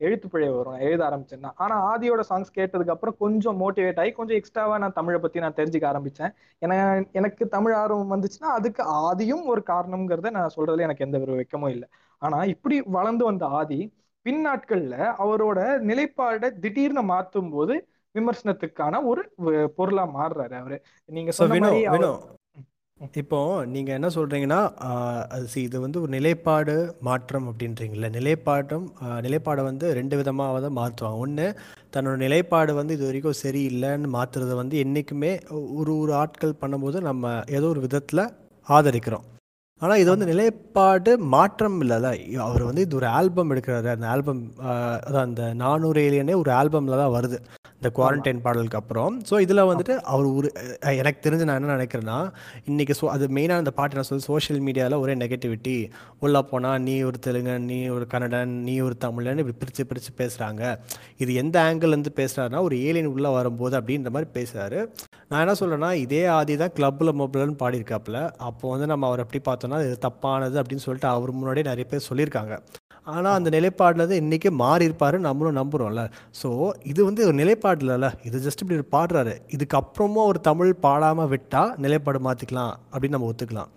எழுத்து 0.00 0.26
பிழை 0.28 0.48
வரும். 0.48 0.78
எழுத 0.78 1.02
ஆரம்பிச்சேன்னா 1.08 1.50
ஆனா 1.56 1.74
ஆதியோட 1.90 2.22
சாங்ஸ் 2.30 2.50
கேட்டதுக்கு 2.54 2.94
அப்புறம் 2.94 3.16
கொஞ்சம் 3.18 3.58
மோட்டிவேட் 3.60 4.00
ஆகி 4.00 4.10
கொஞ்சம் 4.12 4.36
எக்ஸ்ட்ராவா 4.36 4.78
நான் 4.78 4.92
தமிழை 4.92 5.18
பத்தி 5.20 5.40
நான் 5.40 5.58
தெரிஞ்சுக்க 5.60 5.86
ஆரம்பிச்சேன். 5.92 6.32
ஏன்னா 6.62 6.76
எனக்கு 7.12 7.44
தமிழ் 7.48 7.72
ஆர்வம் 7.72 8.12
வந்துச்சுன்னா 8.14 8.50
அதுக்கு 8.58 8.82
ஆதியும் 9.02 9.44
ஒரு 9.44 9.62
காரணம்ங்கிறத 9.66 10.30
நான் 10.30 10.54
சொல்றதுல 10.56 10.86
எனக்கு 10.88 11.04
எந்த 11.04 11.18
ஒரு 11.18 11.34
வெக்கமும் 11.40 11.68
இல்லை. 11.68 11.88
ஆனா 12.22 12.44
இப்படி 12.44 12.82
வளர்ந்து 12.86 13.24
வந்த 13.24 13.46
ஆதி 13.60 13.80
பின்னாட்கள்ல 14.26 14.94
அவரோட 15.24 15.58
நிலைப்பாடை 15.90 16.50
திடீர்னு 16.62 17.04
மாத்தும் 17.12 17.50
போது 17.50 17.76
விமர்சனத்துக்கான 18.14 19.02
ஒரு 19.04 19.22
பொருளா 19.78 20.04
மாறுறாரு 20.14 20.56
அவரு. 20.60 20.76
நீங்க 21.08 21.30
சொன்ன 21.40 21.54
இப்போ 23.14 23.38
நீங்க 23.72 23.90
என்ன 23.92 24.08
சொல்றீங்கன்னா 24.14 24.60
இது 25.62 25.76
வந்து 25.82 25.98
ஒரு 26.00 26.10
நிலைப்பாடு 26.14 26.74
மாற்றம் 27.00 27.48
அப்படின்றீங்களா 27.50 28.08
நிலைப்பாட்டம் 28.14 28.86
நிலைப்பாடை 29.26 29.62
வந்து 29.62 29.86
ரெண்டு 29.98 30.16
விதமாக 30.20 30.60
தான் 30.60 30.78
மாற்றுவாங்க 30.78 31.18
ஒன்று 31.18 31.46
தன்னோட 31.94 32.16
நிலைப்பாடு 32.24 32.72
வந்து 32.74 32.96
இது 32.96 33.06
வரைக்கும் 33.06 33.40
சரியில்லைன்னு 33.42 34.10
மாற்றுறத 34.16 34.54
வந்து 34.54 34.78
என்றைக்குமே 34.84 35.32
ஒரு 35.76 35.94
ஒரு 35.96 36.14
ஆட்கள் 36.22 36.60
பண்ணும்போது 36.62 37.00
நம்ம 37.02 37.24
ஏதோ 37.58 37.68
ஒரு 37.68 37.82
விதத்தில் 37.86 38.24
ஆதரிக்கிறோம். 38.66 39.26
ஆனால் 39.82 40.00
இது 40.02 40.08
வந்து 40.12 40.28
நிலைப்பாடு 40.30 41.12
மாற்றம் 41.32 41.74
இல்லைல்ல 41.84 42.10
அவர் 42.44 42.62
வந்து 42.68 42.84
இது 42.84 42.96
ஒரு 43.00 43.08
ஆல்பம் 43.18 43.50
எடுக்கிறாரு. 43.54 43.88
அந்த 43.94 44.06
ஆல்பம் 44.14 44.40
அதான் 45.06 45.26
அந்த 45.28 45.42
நானூறு 45.62 46.00
ஏலியனே 46.08 46.34
ஒரு 46.42 46.50
ஆல்பமில் 46.60 47.00
தான் 47.02 47.14
வருது. 47.16 47.38
இந்த 47.78 47.88
குவாரண்டைன் 47.96 48.40
பாடலுக்கு 48.44 48.78
அப்புறம். 48.80 49.14
ஸோ 49.28 49.34
இதில் 49.44 49.68
வந்துட்டு 49.70 49.94
அவர் 50.12 50.26
ஒரு 50.38 50.48
எனக்கு 51.00 51.20
தெரிஞ்சு 51.26 51.46
நான் 51.48 51.58
என்ன 51.60 51.74
நினைக்கிறேன்னா 51.76 52.16
இன்றைக்கி 52.70 52.94
ஸோ 53.00 53.08
அது 53.14 53.24
மெயினாக 53.38 53.62
அந்த 53.62 53.72
பாட்டு 53.78 53.98
நான் 53.98 54.08
சொல்லி 54.10 54.26
சோஷியல் 54.30 54.62
மீடியாவில் 54.68 55.00
ஒரே 55.02 55.14
நெகட்டிவிட்டி 55.24 55.76
உள்ளே 56.24 56.42
போனால் 56.52 56.80
நீ 56.86 56.94
ஒரு 57.10 57.20
தெலுங்கன் 57.26 57.66
நீ 57.72 57.78
ஒரு 57.96 58.06
கன்னடன் 58.14 58.54
நீ 58.68 58.76
ஒரு 58.86 58.96
தமிழன் 59.04 59.42
இப்படி 59.42 59.58
பிரித்து 59.62 59.84
பிரித்து 59.90 60.12
பேசுகிறாங்க 60.22 60.62
இது 61.24 61.34
எந்த 61.42 61.58
ஆங்கிள்லேருந்து 61.66 62.14
பேசுகிறாருன்னா 62.20 62.62
ஒரு 62.68 62.78
ஏலியன் 62.88 63.12
உள்ளே 63.14 63.32
வரும்போது 63.38 63.76
அப்படின்ற 63.80 64.12
மாதிரி 64.16 64.30
பேசுகிறாரு 64.38 64.80
நான் 65.30 65.42
என்ன 65.44 65.54
சொல்கிறேன்னா 65.60 65.88
இதே 66.02 66.20
ஆதி 66.38 66.54
தான் 66.60 66.74
கிளப்பில் 66.74 67.18
மொபைல்னு 67.20 67.54
பாடியிருக்காப்புல. 67.62 68.18
அப்போ 68.48 68.64
வந்து 68.72 68.86
நம்ம 68.90 69.06
அவர் 69.08 69.22
எப்படி 69.24 69.40
பார்த்தோம்னா 69.48 69.78
இது 69.86 69.96
தப்பானது 70.04 70.56
அப்படின்னு 70.60 70.84
சொல்லிட்டு 70.84 71.08
அவர் 71.14 71.32
முன்னாடியே 71.38 71.64
நிறைய 71.70 71.86
பேர் 71.92 72.08
சொல்லியிருக்காங்க. 72.08 72.56
ஆனால் 73.14 73.36
அந்த 73.38 73.48
நிலைப்பாடில் 73.56 74.08
தான் 74.10 74.20
இன்றைக்கி 74.22 74.50
மாறி 74.62 74.86
இருப்பார் 74.88 75.16
நம்மளும் 75.26 75.58
நம்புகிறோம்ல 75.60 76.04
ஸோ 76.40 76.48
இது 76.92 77.00
வந்து 77.08 77.26
ஒரு 77.28 77.36
நிலைப்பாடுலல 77.42 78.10
இது 78.28 78.44
ஜஸ்ட் 78.46 78.62
இப்படி 78.64 78.86
பாடுறாரு. 78.96 79.34
இதுக்கப்புறமும் 79.56 80.28
ஒரு 80.30 80.40
தமிழ் 80.50 80.72
பாடாமல் 80.86 81.30
விட்டால் 81.34 81.74
நிலைப்பாடு 81.86 82.20
மாற்றிக்கலாம் 82.28 82.72
அப்படின்னு 82.92 83.18
நம்ம 83.18 83.32
ஒத்துக்கலாம். 83.32 83.70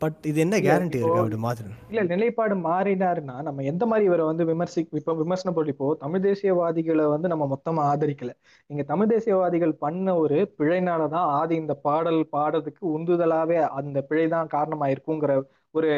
பட் 0.00 0.24
இது 0.26 0.38
என்ன 0.40 0.56
கேரண்டி 0.58 0.98
இருக்கு? 0.98 1.18
அப்படி 1.18 1.38
மாதிரி 1.40 1.68
இல்ல 1.90 2.02
நிலைப்பாடு 2.10 2.54
மாறினாருன்னா 2.64 3.34
நம்ம 3.42 3.62
எந்த 3.62 3.84
மாதிரி 3.86 4.04
இவரை 4.04 4.24
வந்து 4.28 4.44
விமர்சி 4.48 4.80
இப்ப 5.00 5.14
விமர்சனம் 5.14 5.54
போட்டு 5.54 5.72
இப்போ 5.74 5.88
தமிழ் 6.00 6.24
தேசியவாதிகளை 6.24 7.04
வந்து 7.08 7.28
நம்ம 7.28 7.46
மொத்தமா 7.52 7.82
ஆதரிக்கல. 7.90 8.32
இங்க 8.70 8.84
தமிழ் 8.84 9.10
தேசியவாதிகள் 9.10 9.74
பண்ண 9.78 10.16
ஒரு 10.16 10.38
பிழைனாலதான் 10.58 11.28
ஆதி 11.36 11.56
இந்த 11.56 11.76
பாடல் 11.86 12.20
பாடுறதுக்கு 12.32 12.84
உந்துதலாவே 12.96 13.58
அந்த 13.80 14.00
பிழை 14.08 14.26
தான் 14.28 14.48
காரணமா 14.48 14.88
இருக்குங்கிற 14.88 15.34
ஒரு 15.72 15.90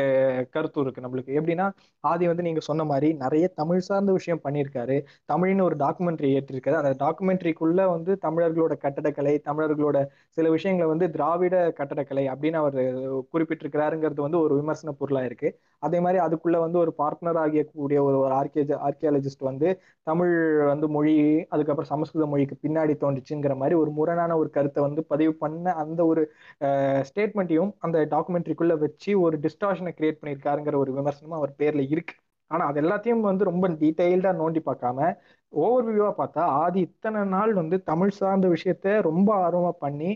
கருத்து 0.51 0.81
இருக்கு 0.81 1.01
நம்மளுக்கு. 1.01 1.33
எப்படின்னா 1.41 1.67
ஆதி 2.01 2.27
வந்து 2.27 2.43
நீங்க 2.43 2.61
சொன்ன 2.61 2.85
மாதிரி 2.85 3.13
நிறைய 3.15 3.49
தமிழ் 3.49 3.79
சார்ந்த 3.79 4.13
விஷயம் 4.13 4.41
பண்ணியிருக்காரு. 4.45 4.97
தமிழ்னு 5.33 5.63
ஒரு 5.63 5.77
டாக்குமெண்ட்ரி 5.77 6.31
ஏற்றிருக்காரு. 6.37 6.77
அந்த 6.83 6.93
டாக்குமெண்ட்ரிக்குள்ள 7.05 7.81
வந்து 7.91 8.19
தமிழர்களோட 8.23 8.75
கட்டடக்கலை 8.85 9.35
தமிழர்களோட 9.45 9.99
சில 10.31 10.51
விஷயங்களை 10.51 10.91
வந்து 10.91 11.11
திராவிட 11.11 11.73
கட்டடக்கலை 11.79 12.25
அப்படின்னு 12.33 12.61
அவர் 12.63 12.79
குறிப்பிட்டிருக்கிறாருங்கிறது 13.33 14.21
வந்து 14.27 14.41
ஒரு 14.41 14.55
விமர்சன 14.55 14.95
பொருளா 14.99 15.25
இருக்கு. 15.25 15.49
அதே 15.85 15.99
மாதிரி 16.01 16.19
அதுக்குள்ள 16.25 16.57
வந்து 16.63 16.79
ஒரு 16.81 16.93
பார்ட்னர் 16.99 17.39
ஆகியக்கூடிய 17.41 17.99
ஒரு 18.05 18.17
ஒரு 18.21 18.33
ஆர்கிய 18.35 18.53
ஆர்கியாலஜிஸ்ட் 18.87 19.45
வந்து 19.49 19.69
தமிழ் 20.07 20.35
வந்து 20.67 20.87
மொழி 20.89 21.15
அதுக்கப்புறம் 21.51 21.91
சமஸ்கிருத 21.91 22.27
மொழிக்கு 22.27 22.57
பின்னாடி 22.65 22.95
தோன்றுச்சுங்கிற 23.01 23.55
மாதிரி 23.57 23.77
ஒரு 23.83 23.93
முரணான 23.99 24.37
ஒரு 24.41 24.51
கருத்தை 24.51 24.83
வந்து 24.83 25.03
பதிவு 25.13 25.35
பண்ண 25.37 25.75
அந்த 25.83 26.01
ஒரு 26.07 26.25
ஸ்டேட்மெண்ட்டையும் 27.09 27.73
அந்த 27.81 27.99
டாக்குமெண்ட்ரிக்குள்ள 28.13 28.77
வச்சு 28.85 29.13
ஒரு 29.25 29.39
டிஸ்டார்ஷனை 29.45 29.93
கிரியேட் 29.97 30.21
பண்ணியிருக்காருங்கிற 30.21 30.77
ஒரு 30.83 30.93
விமர்சனமும் 30.93 31.39
அவர் 31.41 31.53
பேர்ல 31.59 31.83
இருக்கு. 31.89 32.15
ஆனா 32.51 32.65
அது 32.71 32.79
எல்லாத்தையும் 32.83 33.25
வந்து 33.29 33.45
ரொம்ப 33.45 33.67
டீட்டெயில்டா 33.81 34.31
நோண்டி 34.41 34.61
பார்க்காம 34.67 34.99
ஓவர் 35.53 35.87
வியூவா 35.89 36.11
பார்த்தா 36.19 36.43
ஆதி 36.61 36.81
இத்தனை 36.89 37.21
நாள் 37.35 37.53
வந்து 37.55 37.77
தமிழ் 37.85 38.13
சார்ந்த 38.19 38.47
விஷயத்த 38.55 38.97
ரொம்ப 39.09 39.29
ஆர்வமா 39.45 39.73
பண்ணி 39.79 40.11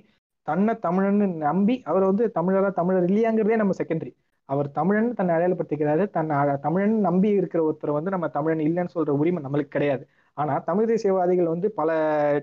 தன்னை 0.46 0.74
தமிழன்னு 0.82 1.26
நம்பி 1.42 1.74
அவர் 1.84 2.04
வந்து 2.04 2.24
தமிழரா 2.36 2.70
தமிழர் 2.72 3.06
இல்லையாங்கிறதே 3.08 3.56
நம்ம 3.56 3.74
செகண்டரி 3.80 4.12
அவர் 4.48 4.68
தமிழன் 4.70 5.08
தன்னை 5.14 5.32
அடையாளப்படுத்திக்கிறாரு. 5.36 6.04
தன்னை 6.10 6.36
தமிழன் 6.66 6.94
நம்பி 7.00 7.28
இருக்கிற 7.40 7.60
ஒருத்தர் 7.68 7.96
வந்து 7.96 8.10
நம்ம 8.14 8.28
தமிழன் 8.36 8.62
இல்லைன்னு 8.68 8.94
சொல்ற 8.94 9.10
உரிமை 9.22 9.42
நம்மளுக்கு 9.42 9.74
கிடையாது. 9.76 10.04
ஆனா 10.34 10.54
தமிழ் 10.68 10.88
தேசியவாதிகள் 10.90 11.50
வந்து 11.52 11.68
பல 11.70 11.90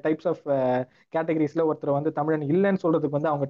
டைப்ஸ் 0.03 0.27
ஆஃப் 0.31 0.43
கேட்டகரிஸ்ல 1.15 1.63
ஒருத்தர் 1.69 1.97
வந்து 1.97 2.11
தமிழன் 2.11 2.43
இல்லைன்னு 2.53 2.83
சொல்றதுக்கு 2.83 3.17
வந்து 3.17 3.31
அவங்க 3.31 3.45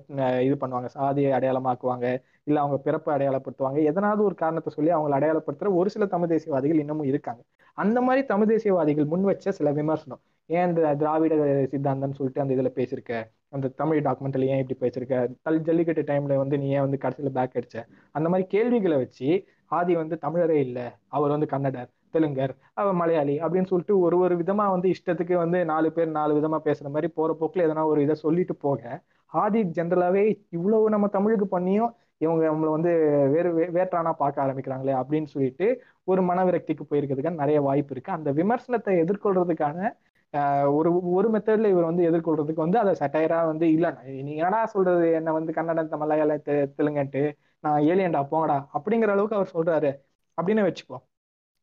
இது 0.47 0.55
பண்ணுவாங்க. 0.61 0.89
சாதியை 0.97 1.31
அடையாளமாக்குவாங்க 1.37 2.05
இல்ல 2.43 2.59
அவங்க 2.59 2.77
பிறப்பை 2.87 3.11
அடையாளப்படுத்துவாங்க. 3.15 3.79
எதனாவது 3.91 4.23
ஒரு 4.23 4.35
காரணத்தை 4.43 4.73
சொல்லி 4.77 4.93
அவங்களை 4.93 5.17
அடையாளப்படுத்துற 5.19 5.73
ஒரு 5.81 5.89
சில 5.89 6.05
தமிழ் 6.05 6.33
தேசியவாதிகள் 6.35 6.81
இன்னமும் 6.83 7.11
இருக்காங்க. 7.13 7.41
அந்த 7.77 8.01
மாதிரி 8.01 8.23
தமிழ் 8.33 8.51
தேசியவாதிகள் 8.53 9.11
முன் 9.13 9.27
வச்ச 9.31 9.51
சில 9.51 9.71
விமர்சனம். 9.71 10.21
ஏன் 10.49 10.67
இந்த 10.69 10.95
திராவிட 11.03 11.35
சித்தாந்தம்னு 11.73 12.19
சொல்லிட்டு 12.19 12.43
அந்த 12.45 12.55
இதுல 12.57 12.71
பேசியிருக்க? 12.79 13.13
அந்த 13.55 13.67
தமிழ் 13.81 14.05
டாக்குமெண்ட்ல 14.05 14.47
ஏன் 14.53 14.61
இப்படி 14.61 14.77
பேசியிருக்க 14.83 15.17
தல் 15.41 15.61
ஜல்லிக்கட்டு 15.67 16.03
டைம்ல 16.09 16.35
வந்து 16.43 16.55
நீ 16.57 16.67
ஏன் 16.69 16.85
வந்து 16.85 16.99
கடைசியில 17.03 17.31
பேக் 17.37 17.57
அடிச்ச? 17.59 17.77
அந்த 18.15 18.27
மாதிரி 18.29 18.45
கேள்விகளை 18.47 18.97
வச்சு 18.97 19.29
ஆதி 19.71 19.93
வந்து 19.95 20.15
தமிழரே 20.25 20.57
இல்லை. 20.67 20.85
அவர் 21.07 21.33
வந்து 21.35 21.47
கன்னடர் 21.53 21.91
தெலுங்கர் 22.13 22.51
அவர் 22.73 22.95
மலையாளி 22.95 23.35
அப்படின்னு 23.41 23.69
சொல்லிட்டு 23.71 23.95
ஒரு 23.99 24.17
ஒரு 24.17 24.35
விதமா 24.37 24.65
வந்து 24.73 24.87
இஷ்டத்துக்கு 24.95 25.35
வந்து 25.35 25.59
நாலு 25.65 25.87
பேர் 25.91 26.09
நாலு 26.19 26.33
விதமா 26.39 26.57
பேசுற 26.67 26.89
மாதிரி 26.89 27.07
போற 27.17 27.31
போக்குல 27.39 27.65
எதனா 27.67 27.83
ஒரு 27.85 27.99
இதை 28.01 28.15
சொல்லிட்டு 28.15 28.55
போக 28.55 28.81
ஆதி 29.33 29.61
ஜென்ரலாவே 29.77 30.23
இவ்வளவு 30.49 30.89
நம்ம 30.89 31.07
தமிழுக்கு 31.07 31.47
பண்ணியும் 31.57 31.91
இவங்க 32.17 32.41
நம்மளை 32.49 32.71
வந்து 32.77 32.91
வேறு 33.33 33.49
வேற்றானா 33.77 34.11
பார்க்க 34.21 34.43
ஆரம்பிக்கிறாங்களே 34.45 34.93
அப்படின்னு 35.01 35.29
சொல்லிட்டு 35.33 35.67
ஒரு 36.07 36.21
மனவிரக்திக்கு 36.21 36.83
போயிருக்கிறதுக்கான 36.89 37.41
நிறைய 37.43 37.59
வாய்ப்பு 37.61 37.93
இருக்கு. 37.95 38.11
அந்த 38.11 38.29
விமர்சனத்தை 38.31 38.93
எதிர்கொள்றதுக்கான 39.03 39.79
ஒரு 40.73 40.89
ஒரு 41.09 41.27
மெத்தட்ல 41.29 41.67
இவர் 41.67 41.83
வந்து 41.83 42.03
எதிர்கொள்றதுக்கு 42.03 42.65
வந்து 42.65 42.79
அதை 42.79 42.93
சட்டையரா 42.99 43.45
வந்து 43.45 43.71
இல்ல 43.71 43.87
நீ 44.21 44.35
என்னடா 44.35 44.65
சொல்றது? 44.65 45.13
என்ன 45.13 45.31
வந்து 45.31 45.53
கன்னடம் 45.53 45.99
மலையாள 45.99 46.37
தெலுங்கன்ட்டு 46.77 47.23
நான் 47.59 47.81
ஏலியன்டா 47.81 48.21
போங்கடா 48.31 48.57
அப்படிங்கிற 48.73 49.09
அளவுக்கு 49.09 49.35
அவர் 49.35 49.53
சொல்றாரு 49.53 49.91
அப்படின்னு 50.37 50.63
வச்சுப்போம் 50.63 51.03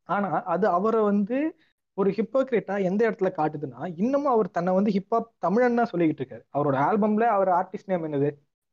ஆனா 0.09 0.43
அது 0.45 0.67
அவரை 0.69 1.01
வந்து 1.03 1.39
ஒரு 1.99 2.11
ஹிப்போக்ரேட்டா 2.11 2.83
எந்த 2.85 3.11
இடத்துல 3.11 3.31
காட்டுதுன்னா 3.37 3.95
இன்னமும் 3.97 4.33
அவர் 4.33 4.51
தன்னை 4.51 4.73
வந்து 4.75 4.91
ஹிப்ஹாப் 4.91 5.29
தமிழன் 5.39 5.75
தான் 5.75 5.91
சொல்லிக்கிட்டு 5.93 6.23
இருக்காரு. 6.23 6.45
அவரோட 6.53 6.77
ஆல்பம்ல 6.89 7.23
அவர் 7.29 7.49
ஆர்டிஸ்ட் 7.51 7.87
நேம் 7.87 8.05
என்னது? 8.05 8.31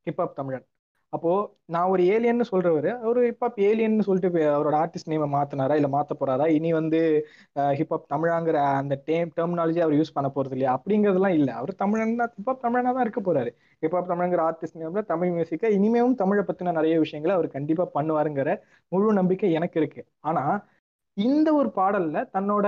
ஹிப்ஹாப் 0.07 0.33
தமிழன். 0.33 0.65
அப்போ 1.13 1.29
நான் 1.65 1.91
ஒரு 1.91 2.01
ஏலியன்னு 2.05 2.45
சொல்றவர் 2.49 2.87
அவரு 2.97 3.19
ஹிப்ஹாப் 3.27 3.55
ஏலியன்னு 3.67 4.05
சொல்லிட்டு 4.07 4.29
அவரோட 4.49 4.75
ஆர்டிஸ்ட் 4.81 5.09
நேமை 5.09 5.27
மாத்தினாரா 5.31 5.75
இல்ல 5.75 5.87
மாத்த 5.87 6.13
போறாரா? 6.19 6.45
இனி 6.57 6.69
வந்து 6.73 6.99
ஹிப்ஹாப் 7.79 8.05
தமிழாங்கிற 8.13 8.57
அந்த 8.81 8.95
டேம் 9.07 9.31
டெர்மினாலஜி 9.37 9.81
அவர் 9.85 9.97
யூஸ் 9.99 10.13
பண்ண 10.13 10.29
போறது 10.35 10.55
இல்லையா? 10.55 10.73
அப்படிங்கிறதுலாம் 10.77 11.35
இல்ல. 11.39 11.49
அவர் 11.53 11.73
தமிழன்னா 11.81 12.27
ஹிப்ஹாப் 12.35 12.63
தமிழனா 12.65 12.91
தான் 12.91 13.05
இருக்க 13.07 13.21
போறாரு. 13.21 13.51
ஹிப்ஹாப் 13.83 14.11
தமிழங்கிற 14.11 14.43
ஆர்டிஸ்ட் 14.49 14.79
நேம்ல 14.81 15.03
தமிழ் 15.13 15.33
மியூசிக்கை 15.37 15.71
இனிமேவும் 15.77 16.15
தமிழை 16.15 16.43
பத்தின 16.49 16.75
நிறைய 16.79 16.97
விஷயங்களை 16.99 17.35
அவர் 17.37 17.49
கண்டிப்பா 17.57 17.87
பண்ணுவாருங்கிற 17.97 18.49
முழு 18.91 19.13
நம்பிக்கை 19.13 19.51
எனக்கு 19.53 19.79
இருக்கு. 19.81 20.01
ஆனா 20.21 20.43
இந்த 21.17 21.49
ஒரு 21.53 21.69
பாடல்ல 21.75 22.17
தன்னோட 22.35 22.65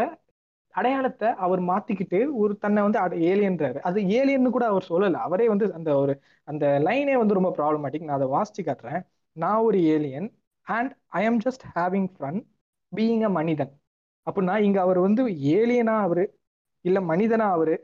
அடையாளத்தை 0.75 1.29
அவர் 1.39 1.61
மாத்திக்கிட்டு 1.67 2.19
ஒரு 2.35 2.53
தன்னை 2.57 2.81
வந்து 2.85 2.99
ஏலியன்றாரு. 3.29 3.79
அது 3.81 3.99
ஏலியன்னு 4.17 4.51
கூட 4.51 4.65
அவர் 4.67 4.89
சொல்லல. 4.89 5.19
அவரே 5.27 5.47
வந்து 5.49 5.65
அந்த 5.73 5.91
ஒரு 5.97 6.13
அந்த 6.47 6.65
லைனே 6.81 7.15
வந்து 7.17 7.37
ரொம்ப 7.39 7.51
ப்ராப்ளமேட்டிக் 7.57 8.05
நான் 8.05 8.19
அதை 8.19 8.29
வாசிச்சு 8.35 8.63
காட்டுறேன். 8.63 9.01
நான் 9.35 9.63
ஒரு 9.63 9.79
alien 9.93 10.29
and 10.67 10.91
I'm 11.25 11.39
just 11.45 11.65
having 11.75 12.09
fun 12.15 12.39
being 12.91 13.23
a 13.23 13.31
மனிதன். 13.39 13.71
அப்படின்னா 14.27 14.55
இங்க 14.65 14.79
அவர் 14.81 14.99
வந்து 14.99 15.23
ஏலியனா 15.55 15.95
அவரு 16.03 16.23
இல்ல 16.85 16.99
மனிதனா 17.07 17.47
அவரு 17.55 17.75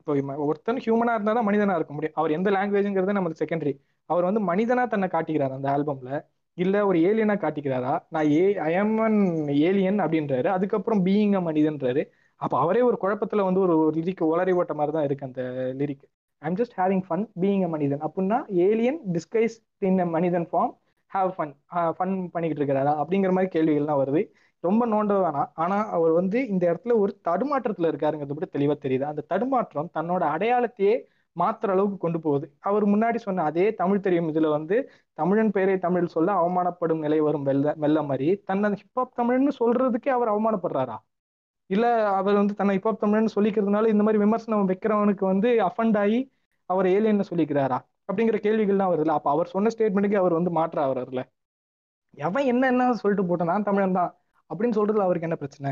இப்போ 0.00 0.12
ஒருத்தன் 0.44 0.80
ஹியூமனா 0.84 1.12
இருந்தா 1.16 1.32
தான் 1.32 1.48
மனிதனா 1.48 1.74
இருக்க 1.78 1.92
முடியும். 1.94 2.16
அவர் 2.18 2.34
எந்த 2.36 2.48
லாங்குவேஜ்ங்கிறது 2.52 3.18
நமக்கு 3.18 3.40
செகண்டரி 3.42 3.72
அவர் 4.10 4.26
வந்து 4.28 4.42
மனிதனா 4.50 4.82
தன்னை 4.88 5.08
காட்டிக்கிறார் 5.12 5.56
அந்த 5.56 5.68
ஆல்பம்ல 5.74 6.10
இல்ல 6.58 6.76
ஒரு 6.86 6.98
ஏலியனா 7.00 7.34
காட்டிக்கிறாரா? 7.36 7.94
நான் 8.10 8.28
ஏ 8.32 8.44
ஐஎம்என் 8.66 9.18
ஏலியன் 9.62 9.98
அப்படின்றாரு. 10.00 10.48
அதுக்கப்புறம் 10.48 11.02
பீயிங் 11.06 11.34
அ 11.34 11.42
மனிதன்றாரு. 11.42 12.02
அப்ப 12.40 12.54
அவரே 12.60 12.80
ஒரு 12.82 12.96
குழப்பத்துல 13.02 13.44
வந்து 13.44 13.60
ஒரு 13.66 13.74
லிரிக் 13.98 14.22
உளறி 14.26 14.52
ஓட்ட 14.54 14.72
மாதிரி 14.74 14.92
தான் 14.92 15.04
இருக்கு 15.04 15.28
அந்த 15.28 15.42
lyric 15.78 16.04
I'm 16.42 16.56
just 16.56 16.74
having 16.78 17.04
fun 17.06 17.24
being 17.42 17.64
a 17.64 17.68
மனிதன். 17.68 18.02
அப்படின்னா 18.06 18.38
ஏலியன் 18.66 19.00
டிஸ்கைஸ் 19.12 19.56
இன் 19.82 20.00
அ 20.00 20.08
மனிதன் 20.16 20.46
ஃபார்ம் 20.50 20.72
ஹாவ் 21.12 21.30
ஃபன் 21.36 21.52
ஃபன் 21.96 22.14
பண்ணிக்கிட்டு 22.34 22.62
இருக்கிறாரா? 22.62 22.92
அப்படிங்கிற 23.00 23.32
மாதிரி 23.32 23.50
கேள்விகள்லாம் 23.56 24.00
வருது. 24.02 24.22
ரொம்ப 24.64 24.82
நோண்ட 24.86 25.12
வேணாம். 25.18 25.50
ஆனா 25.56 25.76
அவர் 25.90 26.12
வந்து 26.12 26.38
இந்த 26.48 26.64
இடத்துல 26.70 26.94
ஒரு 26.98 27.12
தடுமாற்றத்துல 27.28 27.90
இருக்காருங்கிறது 27.92 28.34
மட்டும் 28.36 28.54
தெளிவா 28.56 28.76
தெரியுது. 28.84 29.04
அந்த 29.04 29.24
தடுமாற்றம் 29.28 29.90
தன்னோட 29.94 30.22
அடையாளத்தையே 30.34 30.94
மாத்துற 31.36 31.68
அளவுக்கு 31.70 31.98
கொண்டு 31.98 32.20
போகுது. 32.20 32.56
அவர் 32.60 32.84
முன்னாடி 32.86 33.16
சொன்ன 33.16 33.42
அதே 33.42 33.74
தமிழ் 33.74 34.00
தெரியும். 34.00 34.28
இதுல 34.32 34.48
வந்து 34.48 34.76
தமிழன் 35.14 35.50
பெயரை 35.50 35.78
தமிழ் 35.78 36.06
சொல்ல 36.06 36.32
அவமானப்படும் 36.32 36.98
நிலை 36.98 37.20
வரும் 37.20 37.42
வெள்ள 37.42 37.74
வெள்ள 37.76 38.02
மாதிரி 38.02 38.42
தன்னை 38.44 38.70
ஹிப்ஹாப் 38.82 39.16
தமிழ்னு 39.20 39.52
சொல்றதுக்கே 39.60 40.08
அவர் 40.08 40.32
அவமானப்படுறாரா? 40.34 40.96
இல்ல 41.70 41.86
அவர் 42.10 42.34
வந்து 42.34 42.54
தன்னை 42.54 42.78
ஹிப்ஹாப் 42.78 43.02
தமிழ்னு 43.04 43.34
சொல்லிக்கிறதுனால 43.34 43.88
இந்த 43.88 44.02
மாதிரி 44.02 44.22
விமர்சனம் 44.24 44.68
வைக்கிறவனுக்கு 44.68 45.24
வந்து 45.24 45.48
அஃபண்ட் 45.68 45.98
ஆகி 45.98 46.20
அவர் 46.70 46.86
ஏலியன் 46.86 47.30
சொல்லிக்கிறாரா? 47.30 47.78
அப்படிங்கிற 48.08 48.38
கேள்விகள்லாம் 48.42 48.92
வருதுல்ல. 48.92 49.16
அப்ப 49.18 49.30
அவர் 49.30 49.46
சொன்ன 49.46 49.70
ஸ்டேட்மெண்ட்டுக்கு 49.76 50.14
அவர் 50.14 50.32
வந்து 50.32 50.50
மாற்ற 50.50 50.78
அவர்ல 50.86 51.22
எவன் 52.18 52.44
என்ன 52.44 52.66
என்ன 52.66 52.92
சொல்லிட்டு 52.94 53.24
போட்டான்? 53.28 53.44
நான் 53.44 53.62
தமிழன் 53.62 53.92
தான். 53.92 54.12
அப்படின்னு 54.50 54.76
சொல்றதுல 54.78 55.06
அவருக்கு 55.06 55.28
என்ன 55.28 55.36
பிரச்சனை? 55.36 55.70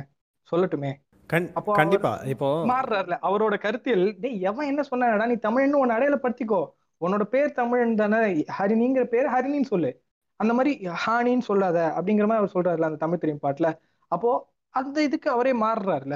சொல்லட்டுமே. 0.53 0.91
கண்டிப்பா. 1.33 2.13
இப்போ 2.33 2.49
மாறுறாருல. 2.71 3.17
அவரோட 3.29 3.55
கருத்தியல் 3.65 4.07
டேய் 4.23 4.41
எவன் 4.51 4.71
என்ன 4.73 4.83
சொன்னாடா 4.91 5.27
நீ 5.33 5.37
தமிழ்னு 5.47 5.81
உன்னை 5.83 5.95
அடையாளப்படுத்திக்கோ. 5.97 6.63
உன்னோட 7.01 7.23
பேர் 7.35 7.57
தமிழன் 7.61 7.95
தானே. 7.95 8.19
ஹரிணிங்கிற 8.59 9.05
பேர் 9.05 9.29
ஹரிணின்னு 9.35 9.71
சொல்லு. 9.75 9.91
அந்த 10.37 10.53
மாதிரி 10.59 10.73
ஹானின்னு 11.05 11.47
சொல்லாத. 11.51 11.79
அப்படிங்கிற 11.97 12.27
மாதிரி 12.31 12.43
அவர் 12.43 12.55
சொல்றாருல 12.57 12.89
அந்த 12.91 13.01
தமிழ் 13.05 13.23
தெரியும் 13.23 13.45
பாட்டுல. 13.47 13.71
அப்போ 14.09 14.31
அந்த 14.71 15.03
இதுக்கு 15.03 15.29
அவரே 15.31 15.53
மாறுறாருல. 15.65 16.15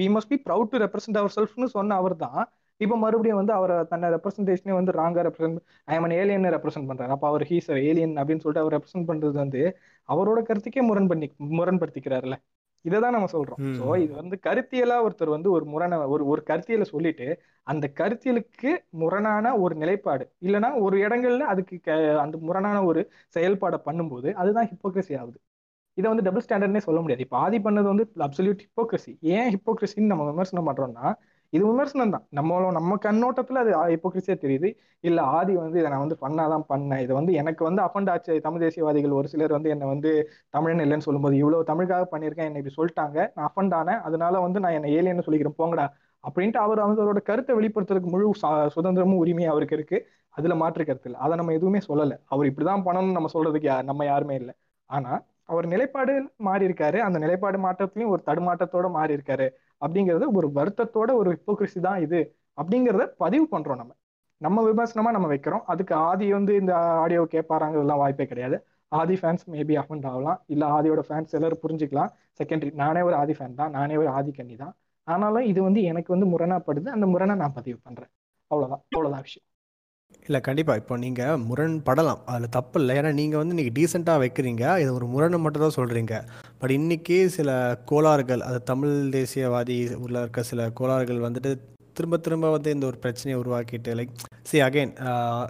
We 0.00 0.06
must 0.14 0.32
be 0.32 0.38
proud 0.46 0.72
to 0.72 0.78
represent 0.84 1.20
அவர் 1.20 1.34
செல்ஃப்னு 1.36 1.68
சொன்ன 1.76 1.96
அவர் 2.02 2.16
தான் 2.16 2.40
இப்போ 2.80 2.96
மறுபடியும் 2.96 3.38
வந்து 3.40 3.52
அவர் 3.52 3.72
தன்னை 3.86 4.08
ரெப்ரஸன்டேஷனே 4.14 4.74
வந்து 4.78 4.92
ராங்கா 4.98 5.22
ரெப்ரசென்ட் 5.28 5.60
ஐஎம் 5.92 6.12
ஏலியன் 6.18 6.44
ரெப்ரசென்ட் 6.56 6.88
பண்றாரு. 6.90 7.12
அப்போ 7.16 7.26
அவர் 7.28 7.44
ஹீஸ் 7.50 7.70
ஏலியன் 7.88 8.14
அப்படின்னு 8.20 8.42
சொல்லிட்டு 8.44 8.62
அவர் 8.64 8.76
ரெப்ரசென்ட் 8.76 9.08
பண்றது 9.10 9.36
வந்து 9.44 9.62
அவரோட 10.08 10.40
கருத்துக்கே 10.50 10.84
முரண் 10.90 11.06
பண்ணி 11.06 11.28
முரண்படுத்திக்கிறாருல. 11.58 12.36
இதை 12.84 12.98
தான் 13.00 13.14
நம்ம 13.16 13.28
சொல்றோம். 13.32 13.60
ஸோ 13.78 13.84
இது 14.02 14.12
வந்து 14.20 14.36
கருத்தியலா 14.46 14.96
ஒருத்தர் 15.06 15.34
வந்து 15.36 15.48
ஒரு 15.56 15.64
முரண 15.72 15.98
ஒரு 16.14 16.24
ஒரு 16.32 16.42
கருத்தியலை 16.50 16.86
சொல்லிட்டு 16.92 17.26
அந்த 17.66 17.86
கருத்தியலுக்கு 18.00 18.70
முரணான 19.02 19.52
ஒரு 19.64 19.74
நிலைப்பாடு 19.82 20.24
இல்லைன்னா 20.46 20.70
ஒரு 20.86 20.96
இடங்கள்ல 21.06 21.46
அதுக்கு 21.52 21.76
அந்த 22.24 22.36
முரணான 22.48 22.78
ஒரு 22.90 23.02
செயல்பாடை 23.36 23.80
பண்ணும்போது 23.88 24.28
அதுதான் 24.42 24.68
ஹிப்போக்ரஸி 24.72 25.14
ஆகுது. 25.20 25.38
இதை 25.96 26.06
வந்து 26.10 26.24
டபுள் 26.26 26.44
ஸ்டாண்டர்ட்னே 26.46 26.82
சொல்ல 26.86 26.98
முடியாது. 27.00 27.24
இப்போ 27.26 27.36
ஆதி 27.44 27.58
பண்ணது 27.66 27.88
வந்து 27.92 28.04
அப்சல்யூட் 28.26 28.60
ஹிப்போக்ரஸி 28.66 29.12
ஏன் 29.36 29.50
ஹிப்போக்ரஸின்னு 29.54 30.10
நம்ம 30.12 30.24
விமர்சனம் 30.30 30.68
பண்றோம்னா 30.68 31.06
இது 31.52 31.62
விமர்சனம் 31.66 32.12
தான் 32.14 32.24
நம்மளோட 32.38 32.70
நம்ம 32.76 32.96
கண்ணோட்டத்துல 33.04 33.60
அது 33.62 33.70
ஹிப்போக்ரஸியா 33.92 34.34
தெரியுது. 34.44 34.68
இல்ல 35.04 35.18
ஆதி 35.36 35.52
வந்து 35.56 35.78
இதை 35.80 35.90
நான் 35.90 36.04
வந்து 36.04 36.16
பண்ணாதான் 36.24 36.64
பண்ணேன். 36.72 37.02
இதை 37.04 37.14
வந்து 37.18 37.32
எனக்கு 37.40 37.62
வந்து 37.68 37.82
அஃபண்ட் 37.82 38.10
ஆச்சு. 38.10 38.34
தமிழ் 38.46 38.62
தேசியவாதிகள் 38.64 39.16
ஒரு 39.20 39.28
சிலர் 39.28 39.54
வந்து 39.56 39.70
என்னை 39.74 39.86
வந்து 39.86 40.10
தமிழன் 40.56 40.82
இல்லைன்னு 40.86 41.06
சொல்லும்போது 41.08 41.36
இவ்வளவு 41.42 41.68
தமிழுக்காக 41.70 42.06
பண்ணியிருக்கேன் 42.12 42.48
என்னை 42.50 42.60
இப்படி 42.62 42.76
சொல்லிட்டாங்க. 42.78 43.18
நான் 43.36 43.48
அஃபண்ட் 43.50 43.76
ஆனேன். 43.80 44.00
அதனால 44.08 44.40
வந்து 44.46 44.60
நான் 44.64 44.76
என்னை 44.78 44.90
ஏலியன்னு 44.98 45.26
சொல்லிக்கிறேன். 45.28 45.58
போங்கடா. 45.62 45.86
அப்படின்ட்டு 46.24 46.60
அவர் 46.66 46.84
வந்து 46.86 47.02
அவரோட 47.04 47.20
கருத்தை 47.22 47.52
வெளிப்படுத்துறதுக்கு 47.58 48.12
முழு 48.14 48.32
சுதந்திரமும் 48.76 49.20
உரிமையும் 49.24 49.52
அவருக்கு 49.54 49.76
இருக்கு. 49.76 49.98
அதுல 50.34 50.54
மாற்று 50.62 50.84
கருத்து 50.84 51.08
இல்லை. 51.10 51.20
அதை 51.24 51.34
நம்ம 51.36 51.52
எதுவுமே 51.52 51.80
சொல்லலை. 51.88 52.16
அவர் 52.32 52.50
இப்படிதான் 52.50 52.84
பண்ணணும்னு 52.88 53.18
நம்ம 53.18 53.30
சொல்றதுக்கு 53.36 53.70
நம்ம 53.90 54.04
யாருமே 54.04 54.34
இல்லை. 54.42 54.54
ஆனா 54.90 55.12
அவர் 55.52 55.66
நிலைப்பாடு 55.66 56.12
மாறி 56.46 56.64
இருக்காரு 56.68 56.98
அந்த 56.98 57.18
நிலைப்பாடு 57.18 57.58
மாற்றத்திலையும் 57.58 58.12
ஒரு 58.14 58.22
தடுமாற்றத்தோட 58.26 58.86
மாறி 58.96 59.12
இருக்காரு 59.16 59.46
அப்படிங்கிறது 59.80 60.26
ஒரு 60.32 60.48
வருத்தத்தோட 60.54 61.10
ஒரு 61.14 61.30
ஹிப்போக்ரிசி 61.36 61.80
தான் 61.80 62.00
இது 62.00 62.20
அப்படிங்கிறத 62.56 63.04
பதிவு 63.16 63.46
பண்றோம் 63.50 63.76
நம்ம. 63.76 63.92
நம்ம 64.40 64.62
விமர்சனமா 64.70 65.10
நம்ம 65.10 65.28
வைக்கிறோம். 65.34 65.62
அதுக்கு 65.66 65.94
ஆதி 65.94 66.32
வந்து 66.32 66.54
இந்த 66.54 66.72
ஆடியோ 66.76 67.22
கேட்பாராங்கிறதுலாம் 67.30 68.02
வாய்ப்பே 68.02 68.26
கிடையாது. 68.26 68.56
ஆதி 68.92 69.14
ஃபேன்ஸ் 69.14 69.44
மேபி 69.50 69.74
அஃபண்ட் 69.82 70.06
ஆகலாம். 70.06 70.38
இல்ல 70.46 70.64
ஆதியோட 70.66 71.02
ஃபேன்ஸ் 71.08 71.30
எல்லாரும் 71.30 71.62
புரிஞ்சுக்கலாம். 71.62 72.10
செகண்டரி 72.40 72.72
நானே 72.74 73.00
ஒரு 73.00 73.14
ஆதி 73.14 73.32
ஃபேன் 73.32 73.54
தான். 73.54 73.70
நானே 73.70 73.96
ஒரு 73.96 74.08
ஆதி 74.08 74.32
கண்ணி 74.32 74.56
தான். 74.56 74.74
ஆனாலும் 75.08 75.42
இது 75.42 75.62
வந்து 75.62 75.82
எனக்கு 75.82 76.18
வந்து 76.18 76.28
முரணாப்படுது. 76.34 76.88
அந்த 76.96 77.06
முரணை 77.06 77.36
நான் 77.36 77.52
பதிவு 77.52 77.78
பண்றேன். 77.82 78.10
அவ்வளவுதான். 78.50 78.82
அவ்வளவுதான் 78.90 79.22
விஷயம். 79.22 79.47
இல்லை 80.28 80.40
கண்டிப்பாக 80.46 80.80
இப்போ 80.80 80.94
நீங்கள் 81.04 81.40
முரண்படலாம். 81.48 82.20
அதில் 82.30 82.54
தப்பு 82.56 82.76
இல்லை 82.80 82.94
ஏன்னா 82.98 83.10
நீங்கள் 83.20 83.40
வந்து 83.40 83.54
இன்றைக்கி 83.54 83.72
டீசெண்டாக 83.78 84.22
வைக்கிறீங்க. 84.22 84.64
இது 84.82 84.90
ஒரு 84.98 85.06
முரணை 85.14 85.38
மட்டும் 85.44 85.64
தான் 85.64 85.78
சொல்கிறீங்க 85.78 86.14
பட் 86.60 86.74
இன்றைக்கி 86.78 87.16
சில 87.36 87.50
கோளாறுகள் 87.90 88.42
அது 88.48 88.58
தமிழ் 88.70 88.94
தேசியவாதி 89.16 89.76
உள்ள 90.04 90.16
இருக்க 90.24 90.42
சில 90.50 90.68
கோளாறுகள் 90.80 91.24
வந்துட்டு 91.26 91.52
திரும்ப 91.98 92.16
திரும்ப 92.26 92.50
வந்து 92.56 92.72
இந்த 92.76 92.84
ஒரு 92.90 92.98
பிரச்சனையை 93.04 93.36
உருவாக்கிட்டு 93.42 93.94
லைக் 93.98 94.12
சி 94.50 94.58
அகைன் 94.66 94.92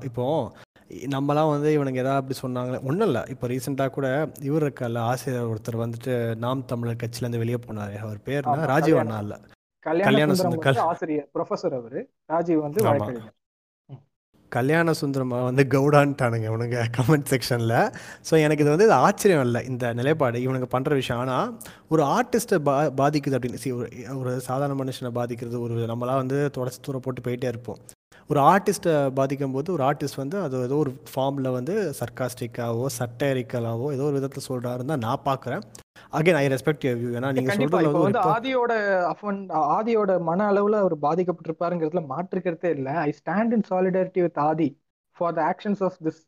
இப்போது 0.08 0.66
நம்மலாம் 1.14 1.50
வந்து 1.54 1.70
இவனுங்க 1.76 2.00
எதாவது 2.02 2.20
அப்படி 2.20 2.36
சொன்னாங்களே 2.42 2.78
ஒன்றும் 2.88 3.08
இல்லை. 3.08 3.22
இப்போ 3.32 3.46
ரீசெண்டாக 3.52 3.92
கூட 3.96 4.06
இவர் 4.48 4.64
இருக்கல 4.66 5.00
ஆசிரியர் 5.10 5.50
ஒருத்தர் 5.52 5.82
வந்துட்டு 5.84 6.14
நாம் 6.44 6.68
தமிழர் 6.70 7.02
கட்சியிலேருந்து 7.02 7.42
வெளியே 7.42 7.58
போனார். 7.66 7.96
அவர் 8.04 8.20
பேர் 8.28 8.48
ராஜீவ் 8.72 9.00
அண்ணா 9.02 9.18
இல்லை. 9.24 9.38
கல்யாண 9.86 10.36
சுந்தரம் 10.38 10.88
ஆசிரியர் 10.92 11.28
ப்ரொஃபசர் 11.36 11.76
அவரு. 11.80 12.00
ராஜீவ் 12.34 12.62
வந்து 12.66 12.86
வழக்கறிஞர். 12.86 13.34
கல்யாண 14.56 14.92
சுந்தரமாக 15.00 15.46
வந்து 15.48 15.62
கவுடான்ட்டானுங்க 15.74 16.46
இவனுங்க 16.50 16.78
கமெண்ட் 16.96 17.28
செக்ஷனில் 17.32 17.76
ஸோ 18.28 18.34
எனக்கு 18.44 18.64
இது 18.64 18.72
வந்து 18.74 18.88
இது 18.88 18.96
ஆச்சரியம் 19.06 19.44
இல்லை 19.48 19.60
இந்த 19.70 19.92
நிலைப்பாடு 19.98 20.38
இவனுங்க 20.46 20.68
பண்ணுற 20.74 20.92
விஷயம். 21.00 21.20
ஆனால் 21.24 21.50
ஒரு 21.88 22.02
ஆர்டிஸ்ட்டை 22.16 22.58
பா 22.68 22.74
பாதிக்குது 23.00 23.38
அப்படின்னு 23.38 23.62
சி 23.64 23.72
ஒரு 23.78 23.88
ஒரு 24.20 24.32
சாதாரண 24.48 24.76
மனுஷனை 24.82 25.12
பாதிக்கிறது 25.20 25.58
ஒரு 25.66 25.76
நம்மளாம் 25.92 26.22
வந்து 26.22 26.38
தொடச்சி 26.58 26.80
தூரம் 26.80 27.04
போட்டு 27.06 27.26
போயிட்டே 27.26 27.50
இருப்போம். 27.52 27.80
ஒரு 28.30 28.40
ஆர்டிஸ்ட்டை 28.52 28.94
பாதிக்கும் 29.18 29.54
போது 29.56 29.68
ஒரு 29.74 29.82
ஆர்டிஸ்ட் 29.90 30.20
வந்து 30.22 30.36
அது 30.44 30.56
ஏதோ 30.68 30.78
ஒரு 30.84 30.90
ஃபார்மில் 31.12 31.54
வந்து 31.58 31.74
சர்க்காஸ்டிக்காவோ 32.00 32.86
சட்டரிக்கலாவோ 32.98 33.86
ஏதோ 33.96 34.06
ஒரு 34.08 34.16
விதத்தில் 34.18 34.48
சொல்கிறாருன்னு 34.48 34.92
தான் 34.94 35.04
நான் 35.06 35.26
பார்க்குறேன் 35.28 35.62
again 36.16 36.38
I 36.42 36.44
respect 36.52 36.84
you 36.86 36.90
view 36.98 37.10
ஏன்னா 37.18 37.30
நீங்க 37.36 37.54
சொல்றது 37.54 37.88
வந்து 38.02 38.20
ஆதியோட 38.34 38.72
அஃபன் 39.12 39.40
ஆதியோட 39.78 40.12
மன 40.28 40.46
அளவுல 40.52 40.78
அவர் 40.84 40.94
பாதிக்கப்பட்டிருப்பாருங்கிறதுல 41.06 42.02
மாற்றுக்கிறதே 42.12 42.70
இல்ல. 42.76 42.90
I 43.08 43.10
stand 43.20 43.54
in 43.56 43.66
solidarity 43.70 44.22
with 44.26 44.40
Adhi 44.48 44.68
for 45.16 45.34
the 45.38 45.40
actions 45.50 45.82
of 45.86 45.98
this 46.06 46.20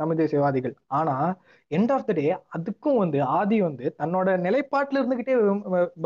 Tamil 0.00 0.20
தேசியவாதிகள். 0.22 0.74
ஆனா 0.98 1.14
எண்ட் 1.70 1.92
ஆஃப் 1.96 2.06
த 2.08 2.12
டே 2.20 2.26
அதுக்கும் 2.56 3.00
வந்து 3.02 3.18
ஆதி 3.38 3.58
வந்து 3.68 3.86
தன்னோட 4.02 4.38
நிலைப்பாட்டுல 4.46 5.00
இருந்துகிட்டே 5.02 5.36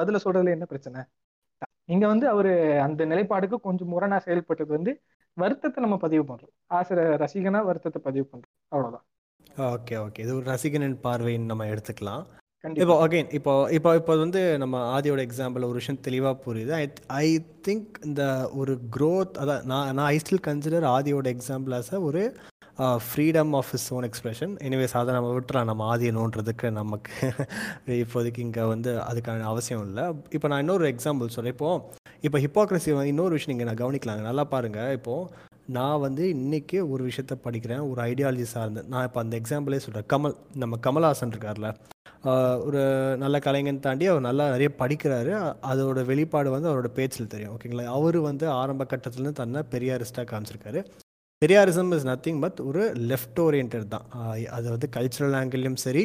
பதில 0.01 0.21
சொல்றதுல 0.27 0.57
என்ன 0.57 0.69
பிரச்சனை? 0.73 1.03
இங்க 1.95 2.05
வந்து 2.13 2.27
அவரு 2.35 2.53
அந்த 2.89 3.03
நிலைப்பாடுக்கு 3.11 3.57
கொஞ்சம் 3.67 3.91
முரணா 3.95 4.19
செயல்பட்டது 4.27 4.73
வந்து 4.79 4.93
வருத்தத்தை 5.37 5.81
நம்ம 5.85 5.97
பதிவு 6.05 6.25
பண்றோம். 6.29 6.55
ஆசிரியர் 6.77 7.21
ரசிகனா 7.23 7.61
வருத்தத்தை 7.69 8.01
பதிவு 8.09 8.27
பண்றோம். 8.33 8.55
அவ்வளவுதான். 8.73 9.05
ஓகே 9.75 9.95
ஓகே 10.05 10.23
இது 10.25 10.33
ஒரு 10.39 10.47
ரசிகனின் 10.53 10.97
பார்வைன்னு 11.07 11.51
நம்ம 11.53 11.67
எடுத்துக்கலாம். 11.73 12.25
இப்போ 12.65 12.95
அகைன் 13.05 13.31
இப்போ 13.39 13.53
இப்போ 13.77 13.91
இப்போ 13.99 14.13
வந்து 14.21 14.43
நம்ம 14.61 14.77
ஆதியோட 14.97 15.21
எக்ஸாம்பிள் 15.27 15.67
ஒரு 15.69 15.79
விஷயம் 15.81 16.01
தெளிவாக 16.07 16.37
புரியுது. 16.45 16.73
ஐ 16.79 16.85
ஐ 17.23 17.29
திங்க் 17.67 17.97
இந்த 18.09 18.23
ஒரு 18.61 18.75
க்ரோத் 18.95 19.35
அதான் 19.43 19.65
நான் 19.71 19.91
நான் 19.97 20.09
ஐ 20.13 20.17
ஸ்டில் 20.23 20.43
கன்சிடர் 20.47 20.87
ஆதியோட 20.97 21.29
எக்ஸாம்பிள் 21.35 21.75
ஆஸ் 21.79 21.91
ஒரு 22.09 22.23
freedom 23.09 23.53
of 23.59 23.73
is 23.79 23.87
own 23.97 24.07
expression 24.09 24.55
anyways 24.69 24.97
அதை 25.01 25.13
நம்ம 25.17 25.29
விட்டுறோம் 25.35 25.69
நம்ம 25.71 25.85
ஆதி 25.93 26.09
நோன்றதுக்கு 26.19 26.69
நமக்கு 26.81 27.29
இப்போதைக்கு 28.05 28.41
இங்கே 28.47 28.65
வந்து 28.73 28.93
அதுக்கான 29.11 29.47
அவசியம் 29.53 29.85
இல்லை. 29.89 30.05
இப்போ 30.37 30.49
நான் 30.53 30.63
இன்னொரு 30.65 30.87
எக்ஸாம்பிள் 30.95 31.35
சொல்கிறேன் 31.37 31.57
இப்போது 31.57 31.83
இப்போ 32.29 32.41
ஹிப்போக்ரஸி 32.47 32.91
இன்னொரு 33.13 33.37
விஷயம் 33.37 33.55
நீங்கள் 33.55 33.71
நான் 33.71 33.83
கவனிக்கலாங்க. 33.85 34.25
நல்லா 34.31 34.45
பாருங்கள் 34.55 34.95
இப்போது 34.99 35.43
நான் 35.79 36.03
வந்து 36.07 36.23
இன்றைக்கி 36.37 36.79
ஒரு 36.95 37.03
விஷயத்த 37.11 37.37
படிக்கிறேன். 37.47 37.85
ஒரு 37.91 38.01
ஐடியாலஜி 38.11 38.49
சார்ந்து. 38.57 38.83
நான் 38.95 39.07
இப்போ 39.09 39.21
அந்த 39.25 39.37
எக்ஸாம்பிளே 39.43 39.83
சொல்கிறேன் 39.87 40.09
கமல் 40.15 40.39
நம்ம 40.65 40.79
கமல்ஹாசன் 40.89 41.35
இருக்கார்ல. 41.35 41.71
ஒரு 42.67 42.83
நல்ல 43.23 43.39
கலைஞன் 43.39 43.81
தாண்டி 43.87 44.07
அவர் 44.07 44.27
நல்லா 44.29 44.45
நிறைய 44.51 44.71
படிக்கிறாரு. 44.79 45.33
அதோட 45.71 46.05
வெளிப்பாடு 46.05 46.51
வந்து 46.51 46.69
அவரோட 46.71 46.91
பேச்சில் 46.99 47.33
தெரியும். 47.35 47.55
ஓகேங்களா? 47.57 47.85
அவர் 47.99 48.19
வந்து 48.29 48.49
ஆரம்ப 48.61 48.87
கட்டத்துலேருந்து 48.93 49.41
தன்னை 49.43 49.63
பெரியாரிஸ்டாக 49.71 50.27
காமிச்சிருக்காரு. 50.33 50.83
பெரியாரிசம் 51.43 51.95
இஸ் 51.97 52.07
நத்திங் 52.07 52.41
பட் 52.41 52.61
ஒரு 52.69 52.83
லெஃப்ட் 53.11 53.41
ஓரியன்ட் 53.47 53.77
தான் 53.95 54.07
அது 54.59 54.67
வந்து 54.75 54.89
கல்ச்சுரல் 54.97 55.37
ஆங்கிள்லையும் 55.41 55.83
சரி 55.87 56.05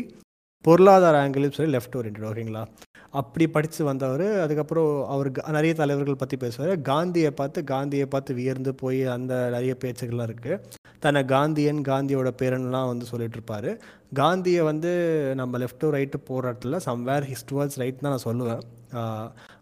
பொருளாதார 0.66 1.16
ஆங்கிளும் 1.24 1.52
சரி 1.52 1.72
லெஃப்ட் 1.72 1.96
ஓரியன்ட் 1.96 2.26
ஓகேங்களா? 2.30 2.64
அப்படி 3.10 3.48
படித்து 3.48 3.84
வந்தவர் 3.84 4.40
அதுக்கப்புறம் 4.42 5.08
அவர் 5.08 5.32
க- 5.32 5.52
நிறைய 5.52 5.74
தலைவர்கள் 5.74 6.16
பற்றி 6.16 6.38
பேசுவார். 6.38 6.82
காந்தியை 6.82 7.32
பார்த்து 7.32 7.64
காந்தியை 7.64 8.06
பார்த்து 8.06 8.34
வியர்ந்து 8.34 8.76
போய் 8.76 9.06
அந்த 9.06 9.50
நிறைய 9.50 9.76
பேச்சுகள்லாம் 9.84 10.30
இருக்குது 10.30 10.60
தன்னை 11.00 11.22
காந்தியன் 11.24 11.82
காந்தியோட 11.82 12.30
பேரன்லாம் 12.42 12.88
வந்து 12.88 13.06
சொல்லிட்டு 13.06 13.34
இருப்பார் 13.34 13.70
காந்தியை 14.14 14.62
வந்து 14.62 14.92
நம்ம 15.36 15.58
லெஃப்ட் 15.58 15.80
டு 15.80 15.92
ரைட்டு 15.94 16.18
போராட்டத்தில் 16.26 16.94
சம்வேர் 16.94 17.28
ஹிஸ் 17.32 17.48
டுவர்ட்ஸ் 17.52 17.80
ரைட் 17.82 18.00
தான் 18.00 18.16
நான் 18.16 18.28
சொல்லுவேன். 18.28 18.62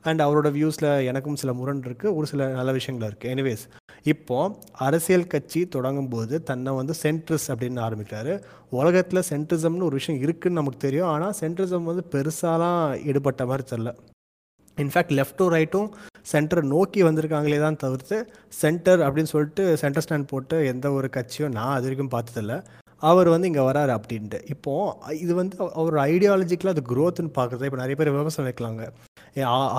அண்ட் 0.02 0.22
அவரோட 0.22 0.50
வியூஸில் 0.58 1.06
எனக்கும் 1.06 1.36
சில 1.36 1.54
முரண் 1.54 1.84
இருக்குது 1.86 2.14
ஒரு 2.14 2.28
சில 2.28 2.48
நல்ல 2.48 2.72
விஷயங்கள் 2.72 3.10
இருக்குது 3.12 3.34
எனிவேஸ் 3.36 3.66
இப்போ 4.14 4.38
அரசியல் 4.88 5.32
கட்சி 5.34 5.62
தொடங்கும் 5.76 6.12
போது 6.14 6.36
தன்னை 6.50 6.74
வந்து 6.80 6.94
சென்ட்ரிஸ் 7.04 7.48
அப்படின்னு 7.54 7.82
ஆரம்பிக்கிறாரு. 7.88 8.34
உலகத்தில் 8.80 9.28
சென்ட்ரிசம்னு 9.32 9.88
ஒரு 9.90 9.98
விஷயம் 10.00 10.22
இருக்குன்னு 10.26 10.60
நமக்கு 10.62 10.80
தெரியும். 10.86 11.10
ஆனால் 11.14 11.36
சென்ட்ரிசம் 11.42 11.90
வந்து 11.92 12.06
பெருசாலாம் 12.16 12.82
ஈடுபட்ட 13.10 13.46
மாதிரி 13.52 13.66
தெரில 13.72 13.94
இன்ஃபேக்ட் 14.78 15.14
லெஃப்ட்டும் 15.20 15.52
ரைட்டும் 15.56 15.88
சென்டர் 16.32 16.64
நோக்கி 16.74 17.02
வந்திருக்காங்களே 17.08 17.60
தான் 17.66 17.80
தவிர்த்து 17.84 18.18
சென்டர் 18.62 19.02
அப்படின்னு 19.06 19.32
சொல்லிட்டு 19.34 19.64
சென்டர் 19.82 20.04
ஸ்டாண்ட் 20.06 20.30
போட்டு 20.32 20.58
எந்த 20.72 20.92
ஒரு 20.98 21.08
கட்சியும் 21.16 21.56
நான் 21.58 21.76
அது 21.78 21.88
வரைக்கும் 21.88 22.14
பார்த்ததில்ல. 22.16 22.56
அவர் 23.02 23.28
வந்து 23.34 23.50
இங்கே 23.50 23.64
வராரு 23.70 23.92
அப்படின்ட்டு. 23.98 24.38
இப்போது 24.54 25.18
இது 25.24 25.34
வந்து 25.40 25.56
அவர் 25.82 25.98
ஐடியாலஜிக்கலாக 26.12 26.76
அது 26.76 26.84
க்ரோத்துன்னு 26.92 27.32
பார்க்குறது 27.40 27.68
இப்போ 27.70 27.80
நிறைய 27.84 27.98
பேர் 28.00 28.16
விமர்சனம் 28.16 28.50
வைக்கலாங்க. 28.50 28.86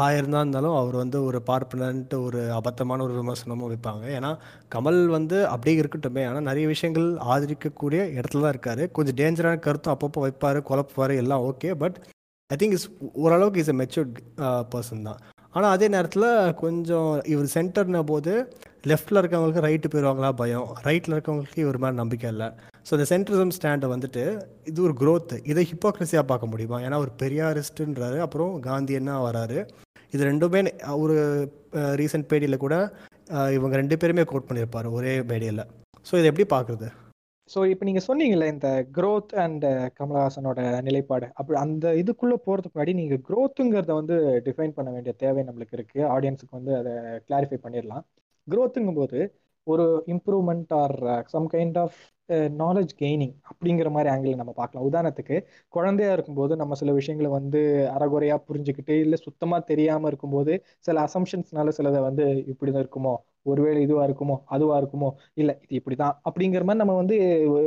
ஆயிரம் 0.04 0.34
தான் 0.34 0.44
இருந்தாலும் 0.44 0.76
அவர் 0.80 0.96
வந்து 1.02 1.18
ஒரு 1.28 1.38
பார்ப்பனன்ட்டு 1.50 2.16
ஒரு 2.26 2.40
அபத்தமான 2.58 3.02
ஒரு 3.06 3.14
விமர்சனமும் 3.20 3.70
வைப்பாங்க. 3.72 4.04
ஏன்னா 4.18 4.30
கமல் 4.74 5.00
வந்து 5.16 5.38
அப்படியே 5.54 5.80
இருக்கட்டுமே. 5.82 6.22
ஆனால் 6.28 6.46
நிறைய 6.50 6.66
விஷயங்கள் 6.74 7.08
ஆதரிக்கக்கூடிய 7.32 8.00
இடத்துல 8.18 8.44
தான் 8.44 8.54
இருக்கார். 8.54 8.82
கொஞ்சம் 8.98 9.18
டேஞ்சரான 9.20 9.60
கருத்தும் 9.66 9.94
அப்பப்போ 9.94 10.22
வைப்பார் 10.26 10.60
குழப்புவார் 10.70 11.14
எல்லாம் 11.22 11.44
okay 11.50 11.72
but 11.82 11.98
I 12.54 12.58
think 12.62 12.76
is 12.78 12.88
ஓரளவுக்கு 13.24 13.62
இஸ் 13.64 13.72
எ 13.74 13.76
மெச்சூர்ட் 13.82 14.14
பர்சன் 14.74 15.06
தான். 15.08 15.20
ஆனால் 15.56 15.72
அதே 15.74 15.86
நேரத்தில் 15.94 16.28
கொஞ்சம் 16.62 17.10
இவர் 17.32 17.54
சென்டர்ன 17.56 18.02
போது 18.10 18.32
லெஃப்ட்டில் 18.90 19.20
இருக்கவங்களுக்கு 19.20 19.64
ரைட்டு 19.66 19.90
போயிடுவாங்களா 19.92 20.30
பயம். 20.40 20.68
ரைட்டில் 20.88 21.14
இருக்கவங்களுக்கு 21.16 21.64
இவர் 21.64 21.80
மேலே 21.84 21.96
நம்பிக்கை 22.02 22.28
இல்லை. 22.34 22.48
ஸோ 22.88 22.94
இந்த 22.96 23.06
சென்ட்ரிசம் 23.10 23.50
ஸ்டாண்டை 23.56 23.88
வந்துட்டு 23.92 24.22
இது 24.70 24.78
ஒரு 24.84 24.94
க்ரோத்து 25.00 25.36
இதை 25.50 25.62
ஹிப்போக்ரஸியாக 25.70 26.24
பார்க்க 26.30 26.50
முடியுமா? 26.52 26.78
ஏன்னா 26.86 26.98
ஒரு 27.04 27.12
பெரியாரிஸ்ட்டுன்றாரு 27.22 28.18
அப்புறம் 28.26 28.52
காந்தியன்னா 28.66 29.14
வராரு 29.26 29.58
இது 30.14 30.22
ரெண்டுமே 30.30 30.60
ஒரு 31.02 31.16
ரீசெண்ட் 32.00 32.28
பேடியில் 32.30 32.62
கூட 32.64 32.74
இவங்க 33.56 33.74
ரெண்டு 33.80 33.98
பேருமே 34.02 34.24
கோட் 34.30 34.48
பண்ணியிருப்பார் 34.48 34.88
ஒரே 34.98 35.12
மேடியில் 35.32 35.62
ஸோ 36.06 36.12
இதை 36.20 36.26
எப்படி 36.30 36.46
பார்க்குறது? 36.54 36.88
ஸோ 37.50 37.58
இப்போ 37.72 37.84
நீங்கள் 37.88 38.06
சொன்னீங்கல்ல 38.08 38.46
இந்த 38.54 38.68
க்ரோத் 38.96 39.32
அண்ட் 39.44 39.66
கமலஹாசனோட 39.98 40.60
நிலைப்பாடு 40.88 41.26
அப்படி 41.38 41.58
அந்த 41.66 41.88
இதுக்குள்ளே 42.02 42.38
போகிறதுக்கு 42.46 42.76
முன்னாடி 42.76 42.94
நீங்கள் 43.00 43.22
க்ரோத்துங்கிறத 43.28 43.92
வந்து 44.00 44.16
டிஃபைன் 44.46 44.76
பண்ண 44.78 44.90
வேண்டிய 44.96 45.14
தேவை 45.24 45.42
நம்மளுக்கு 45.48 45.76
இருக்குது 45.78 46.08
ஆடியன்ஸுக்கு 46.14 46.58
வந்து 46.60 46.74
அதை 46.80 46.94
கிளாரிஃபை 47.28 47.58
பண்ணிடலாம். 47.64 48.04
க்ரோத்துங்கும் 48.48 49.00
போது 49.00 49.20
ஒரு 49.66 49.86
improvement 50.14 50.72
or 50.82 50.96
some 51.34 51.48
kind 51.54 51.78
of 51.84 51.98
knowledge 52.58 52.92
gaining 53.00 53.34
அப்படிங்கிற 53.50 53.88
மாதிரி 53.90 54.08
ஆங்கிள் 54.14 54.40
நம்ம 54.40 54.52
பார்க்கலாம். 54.58 54.86
உதாரணத்துக்கு 54.88 55.36
குழந்தையா 55.74 56.10
இருக்கும்போது 56.12 56.52
நம்ம 56.56 56.74
சில 56.74 56.92
விஷயங்களை 56.92 57.30
வந்து 57.30 57.60
அறகுறையா 57.96 58.36
புரிஞ்சுக்கிட்டு 58.48 58.94
இல்லை 59.04 59.18
சுத்தமாக 59.24 59.60
தெரியாமல் 59.70 60.10
இருக்கும்போது 60.10 60.54
சில 60.86 60.96
அசம்ஷன்ஸ்னால 61.08 61.74
சிலதை 61.78 62.02
வந்து 62.08 62.24
இப்படி 62.52 62.72
தான் 62.72 62.84
இருக்குமோ 62.86 63.14
ஒருவேளை 63.46 63.80
இதுவா 63.82 64.04
இருக்குமோ 64.08 64.36
அதுவா 64.48 64.76
இருக்குமோ 64.80 65.10
இல்லை 65.36 65.54
இது 65.64 65.78
இப்படிதான் 65.80 66.16
அப்படிங்கிற 66.28 66.62
மாதிரி 66.64 66.82
நம்ம 66.82 66.96
வந்து 67.02 67.16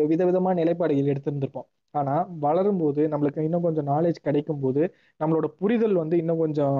விதவிதமான 0.08 0.56
நிலைப்பாடுகள் 0.60 1.14
எடுத்திருந்திருப்போம். 1.14 1.68
ஆனா 1.94 2.14
வளரும்போது 2.44 3.02
நம்மளுக்கு 3.14 3.46
இன்னும் 3.48 3.66
கொஞ்சம் 3.66 3.88
நாலேஜ் 3.88 4.20
கிடைக்கும் 4.22 4.62
போது 4.62 4.82
நம்மளோட 5.20 5.48
புரிதல் 5.60 5.96
வந்து 6.02 6.16
இன்னும் 6.18 6.42
கொஞ்சம் 6.44 6.78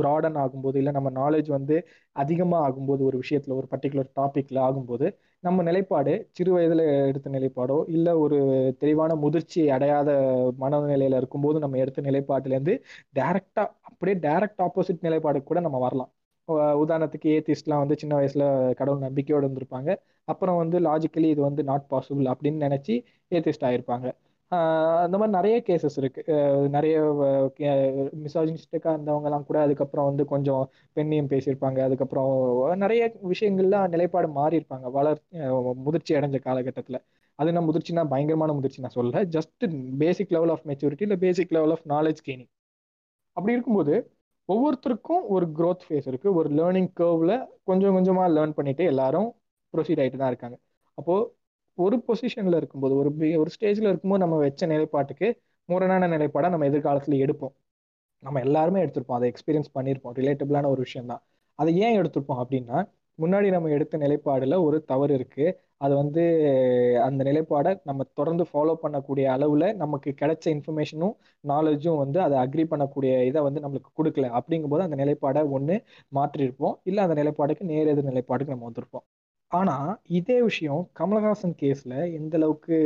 ப்ராடன் 0.00 0.38
ஆகும்போது 0.44 0.76
இல்லை 0.76 0.92
நம்ம 0.92 1.10
நாலேஜ் 1.20 1.48
வந்து 1.48 1.76
அதிகமாக 2.16 2.64
ஆகும்போது 2.66 3.02
ஒரு 3.02 3.18
விஷயத்துல 3.22 3.56
ஒரு 3.60 3.68
பர்டிகுலர் 3.74 4.10
டாபிக்ல 4.16 4.60
ஆகும்போது 4.66 5.08
நம்ம 5.44 5.62
நிலைப்பாடு 5.62 6.12
சிறு 6.32 6.50
வயதில் 6.52 6.82
எடுத்த 7.08 7.28
நிலைப்பாடோ 7.30 7.76
இல்லை 7.88 8.12
ஒரு 8.16 8.38
தெளிவான 8.78 9.12
முதிர்ச்சி 9.14 9.60
அடையாத 9.70 10.10
மனநிலையில் 10.58 11.16
இருக்கும்போது 11.16 11.58
நம்ம 11.58 11.78
எடுத்த 11.78 12.02
நிலைப்பாட்டிலேருந்து 12.02 12.74
டேரெக்டாக 13.18 13.68
அப்படியே 13.90 14.16
டேரக்ட் 14.26 14.62
ஆப்போசிட் 14.66 15.06
நிலைப்பாடு 15.08 15.40
கூட 15.42 15.60
நம்ம 15.60 15.78
வரலாம். 15.78 16.10
உதாரணத்துக்கு 16.82 17.28
ஏத்திஸ்ட்லாம் 17.36 17.82
வந்து 17.84 17.96
சின்ன 17.96 18.14
வயசில் 18.14 18.46
கடவுள் 18.74 19.04
நம்பிக்கையோடு 19.06 19.46
இருந்திருப்பாங்க. 19.46 19.90
அப்புறம் 20.28 20.60
வந்து 20.62 20.76
லாஜிக்கலி 20.80 21.28
இது 21.34 21.42
வந்து 21.42 21.62
நாட் 21.64 21.86
பாசிபிள் 21.90 22.28
அப்படின்னு 22.32 22.64
நினச்சி 22.66 22.94
ஏத்திஸ்ட் 23.32 23.66
ஆகிருப்பாங்க 23.68 24.06
அந்த 25.04 25.16
மாதிரி 25.18 25.34
நிறைய 25.36 25.56
கேசஸ் 25.68 25.96
இருக்கு. 26.00 26.22
நிறைய 26.74 26.96
மிசாஜினிஸ்டிக்கா 28.24 28.90
இருந்தவங்கலாம் 28.96 29.46
கூட 29.48 29.58
அதுக்கப்புறம் 29.66 30.08
வந்து 30.10 30.24
கொஞ்சம் 30.32 30.64
பெண்ணியம் 30.96 31.30
பேசியிருப்பாங்க. 31.32 31.78
அதுக்கப்புறம் 31.86 32.30
நிறைய 32.82 33.02
விஷயங்கள்லாம் 33.32 33.90
நிலைப்பாடு 33.94 34.28
மாறி 34.38 34.58
இருப்பாங்க 34.60 34.90
வளர் 34.98 35.20
முதிர்ச்சி 35.86 36.14
அடைஞ்ச 36.18 36.40
காலகட்டத்தில். 36.46 37.00
அது 37.38 37.52
நான் 37.54 37.68
முதிர்ச்சினா 37.68 38.04
பயங்கரமான 38.12 38.52
முதிர்ச்சி 38.58 38.82
நான் 38.84 38.96
சொல்ல 38.98 39.24
just 39.36 39.64
basic 40.02 40.34
level 40.36 40.52
of 40.54 40.64
maturity 40.70 41.04
இல்லை 41.06 41.18
basic 41.26 41.54
level 41.56 41.74
of 41.76 41.84
knowledge 41.94 42.20
gaining 42.28 42.50
அப்படி 43.36 43.54
இருக்கும்போது 43.56 43.94
ஒவ்வொருத்தருக்கும் 44.48 45.22
ஒரு 45.34 45.46
க்ரோத் 45.58 45.84
ஃபேஸ் 45.86 46.08
இருக்கு. 46.10 46.28
ஒரு 46.38 46.48
லேர்னிங் 46.58 46.90
கர்வ்ல 47.00 47.32
கொஞ்சம் 47.68 47.94
கொஞ்சமா 47.96 48.24
லேர்ன் 48.36 48.54
பண்ணிட்டு 48.58 48.84
எல்லாரும் 48.84 49.28
ப்ரொசீட் 49.74 50.00
ஆயிட்டு 50.02 50.20
தான் 50.22 50.30
இருக்காங்க. 50.32 50.56
அப்போ 50.98 51.14
ஒரு 51.78 51.96
பொசிஷன்ல 52.08 52.56
இருக்கும்போது 52.56 52.94
ஒரு 52.96 53.10
ஒரு 53.38 53.50
ஸ்டேஜ்ல 53.56 53.90
இருக்கும்போது 53.90 54.22
நம்ம 54.24 54.36
வச்ச 54.36 54.66
நிலைப்பாட்டுக்கு 54.66 55.28
முரணான 55.68 56.08
நிலைப்பாடை 56.08 56.48
நம்ம 56.50 56.66
எதிர்காலத்துல 56.70 57.16
எடுப்போம். 57.24 57.54
நம்ம 58.22 58.40
எல்லாருமே 58.40 58.82
எடுத்திருப்போம். 58.84 59.18
அதை 59.18 59.28
எக்ஸ்பீரியன்ஸ் 59.32 59.70
பண்ணியிருப்போம். 59.74 60.14
ரிலேட்டபிளான 60.20 60.68
ஒரு 60.68 60.80
விஷயம் 60.80 61.06
தான். 61.06 61.22
அதை 61.58 61.72
ஏன் 61.78 61.98
எடுத்திருப்போம் 62.00 62.40
அப்படின்னா 62.42 62.78
முன்னாடி 63.18 63.48
நம்ம 63.50 63.68
எடுத்த 63.70 63.98
நிலைப்பாடுல 63.98 64.56
ஒரு 64.62 64.78
தவறு 64.84 65.12
இருக்கு. 65.14 65.44
அது 65.78 65.94
வந்து 65.94 66.22
அந்த 67.06 67.20
நிலைப்பாடை 67.24 67.72
நம்ம 67.84 68.04
தொடர்ந்து 68.14 68.44
ஃபாலோ 68.50 68.74
பண்ணக்கூடிய 68.82 69.26
அளவுல 69.34 69.74
நமக்கு 69.76 70.10
கிடைச்ச 70.20 70.44
இன்ஃபர்மேஷனும் 70.54 71.14
நாலேஜும் 71.44 71.98
வந்து 71.98 72.20
அதை 72.22 72.38
அக்ரி 72.38 72.66
பண்ணக்கூடிய 72.72 73.12
இதை 73.26 73.42
வந்து 73.42 73.60
நம்மளுக்கு 73.60 73.92
கொடுக்கல. 73.98 74.30
அப்படிங்கும்போது 74.38 74.86
அந்த 74.88 74.98
நிலைப்பாடை 75.02 75.42
ஒன்று 75.50 75.76
மாற்றிருப்போம் 76.12 76.76
இல்லை 76.84 77.02
அந்த 77.06 77.16
நிலைப்பாடுக்கு 77.22 77.70
நேர் 77.72 77.92
எதிர் 77.94 78.10
நிலைப்பாடுக்கு 78.12 78.54
நம்ம 78.54 78.68
வந்திருப்போம். 78.70 79.06
ஆனா 79.48 80.00
இதே 80.06 80.42
விஷயம் 80.42 80.90
கமலஹாசன் 80.98 81.56
கேஸ்ல 81.60 82.12
எந்த 82.12 82.36
அளவுக்கு 82.36 82.76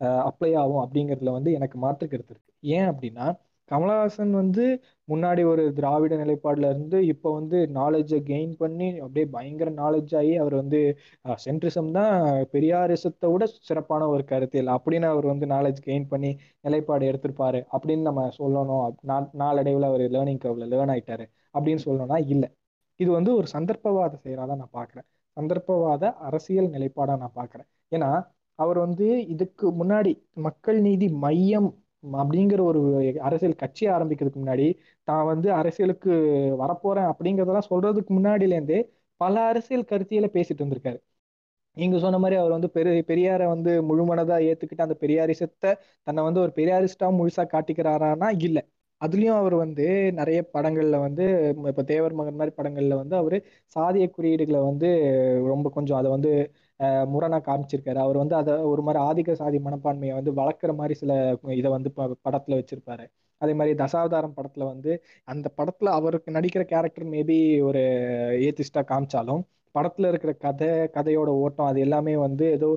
அப்ளை 0.00 0.56
ஆகும் 0.56 0.90
அப்படிங்கிறதுல 0.90 1.32
வந்து 1.32 1.52
எனக்கு 1.52 1.78
மாற்று 1.78 2.08
கருத்து 2.08 2.34
இருக்கு. 2.34 2.54
ஏன் 2.60 2.88
அப்படின்னா 2.88 3.38
கமலஹாசன் 3.70 4.30
வந்து 4.30 4.82
முன்னாடி 5.08 5.44
ஒரு 5.46 5.72
திராவிட 5.72 6.16
நிலைப்பாடுல 6.16 6.58
இருந்து 6.58 7.06
இப்போ 7.06 7.32
வந்து 7.32 7.70
நாலேஜை 7.74 8.22
கெயின் 8.22 8.54
பண்ணி 8.58 8.98
அப்படியே 8.98 9.26
பயங்கர 9.26 9.70
நாலேஜ் 9.70 10.16
ஆகி 10.16 10.36
அவர் 10.36 10.54
வந்து 10.54 10.98
சென்ட்ரிசம் 11.44 11.90
தான் 11.90 12.22
பெரியாரிசத்தை 12.52 13.32
விட 13.32 13.46
சிறப்பான 13.46 14.08
ஒரு 14.08 14.24
கருத்தியல். 14.24 14.66
அப்படின்னு 14.66 15.04
அவர் 15.04 15.26
வந்து 15.26 15.46
நாலேஜ் 15.46 15.76
கெயின் 15.86 16.06
பண்ணி 16.08 16.38
நிலைப்பாடு 16.60 17.12
எடுத்திருப்பாரு 17.12 17.66
அப்படின்னு 17.72 18.00
நம்ம 18.00 18.28
சொல்லணும். 18.38 18.94
நா- 19.06 19.84
அவர் 19.84 20.00
லேர்னிங் 20.00 20.38
கவ்ல 20.44 20.68
லேர்ன் 20.68 20.92
ஆயிட்டாரு 20.94 21.30
அப்படின்னு 21.58 21.78
சொல்லணும்னா 21.84 22.26
இல்லை. 22.26 22.48
இது 22.96 23.10
வந்து 23.10 23.34
ஒரு 23.36 23.46
சந்தர்ப்பவாத 23.52 24.14
செயலாக 24.14 24.54
தான் 24.54 24.68
நான் 24.70 24.86
பார்க்குறேன். 24.86 25.06
சந்தர்ப்பவாத 25.38 26.04
அரசியல் 26.28 26.68
நிலைப்பாடா 26.68 27.14
நான் 27.18 27.36
பார்க்குறேன் 27.36 27.68
ஏன்னா 27.92 28.10
அவர் 28.58 28.78
வந்து 28.78 29.06
இதுக்கு 29.34 29.66
முன்னாடி 29.80 30.12
மக்கள் 30.40 30.78
நீதி 30.80 31.08
மையம் 31.24 31.68
அப்படிங்கிற 32.14 32.60
ஒரு 32.62 32.80
அரசியல் 33.20 33.60
கட்சி 33.62 33.84
ஆரம்பிக்கிறதுக்கு 33.88 34.42
முன்னாடி 34.42 34.66
தான் 35.08 35.24
வந்து 35.24 35.48
அரசியலுக்கு 35.54 36.12
வரப்போறேன் 36.62 37.08
அப்படிங்கிறதெல்லாம் 37.12 37.70
சொல்றதுக்கு 37.70 38.12
முன்னாடிலேருந்தே 38.18 38.80
பல 39.20 39.34
அரசியல் 39.48 39.88
கருத்தியலை 39.90 40.28
பேசிட்டு 40.34 40.62
இருந்திருக்காரு 40.62 40.98
நீங்க 41.76 41.96
சொன்ன 41.98 42.18
மாதிரி 42.18 42.36
அவர் 42.40 42.54
வந்து 42.56 42.70
பெரிய 42.70 43.02
பெரியாரை 43.08 43.46
வந்து 43.46 43.72
முழுமனதா 43.88 44.36
ஏத்துக்கிட்டு 44.48 44.86
அந்த 44.86 44.96
பெரியாரிசத்தை 45.02 45.70
தன்னை 46.06 46.22
வந்து 46.22 46.40
ஒரு 46.40 46.52
பெரியாரிஸ்டா 46.56 47.08
முழுசா 47.18 47.44
காட்டிக்கிறாரானா? 47.52 48.28
இல்லை. 48.40 48.62
அதுலயும் 49.00 49.36
அவர் 49.36 49.54
வந்து 49.56 49.84
நிறைய 50.12 50.40
படங்கள்ல 50.54 50.96
வந்து 51.00 51.24
இப்ப 51.68 51.82
தேவர் 51.84 52.14
மகன் 52.14 52.34
மாதிரி 52.34 52.52
படங்கள்ல 52.56 52.94
வந்து 52.96 53.16
அவர் 53.16 53.36
சாதிய 53.76 54.04
குறியீடுகளை 54.14 54.60
வந்து 54.64 54.88
ரொம்ப 55.48 55.70
கொஞ்சம் 55.70 55.98
அதை 55.98 56.10
வந்து 56.10 56.30
அஹ், 56.80 57.06
முரணா 57.12 57.38
காமிச்சிருக்காரு. 57.44 57.98
அவர் 57.98 58.16
வந்து 58.16 58.34
அதை 58.34 58.52
ஒரு 58.68 58.82
மாதிரி 58.82 59.00
ஆதிக்க 59.04 59.32
சாதி 59.34 59.58
மனப்பான்மையை 59.58 60.14
வந்து 60.14 60.32
வளர்க்குற 60.32 60.72
மாதிரி 60.74 60.94
சில 60.94 61.12
இதை 61.54 61.70
வந்து 61.70 61.90
ப- 61.92 62.16
படத்துல 62.24 62.58
வச்சிருப்பாரு. 62.58 63.06
அதே 63.40 63.52
மாதிரி 63.54 63.74
தசாவதாரம் 63.78 64.36
படத்துல 64.36 64.64
வந்து 64.64 64.92
அந்த 65.28 65.46
படத்துல 65.56 65.90
அவருக்கு 65.96 66.30
நடிக்கிற 66.32 66.62
கேரக்டர் 66.64 67.06
மேபி 67.08 67.38
ஒரு 67.62 67.82
ஏத்திஸ்டா 68.46 68.82
காமிச்சாலும் 68.88 69.42
படத்துல 69.74 70.08
இருக்கிற 70.08 70.32
கதை 70.38 70.68
கதையோட 70.94 71.30
ஓட்டம் 71.40 71.66
அது 71.66 71.80
எல்லாமே 71.80 72.16
வந்து 72.18 72.44
ஏதோ 72.50 72.68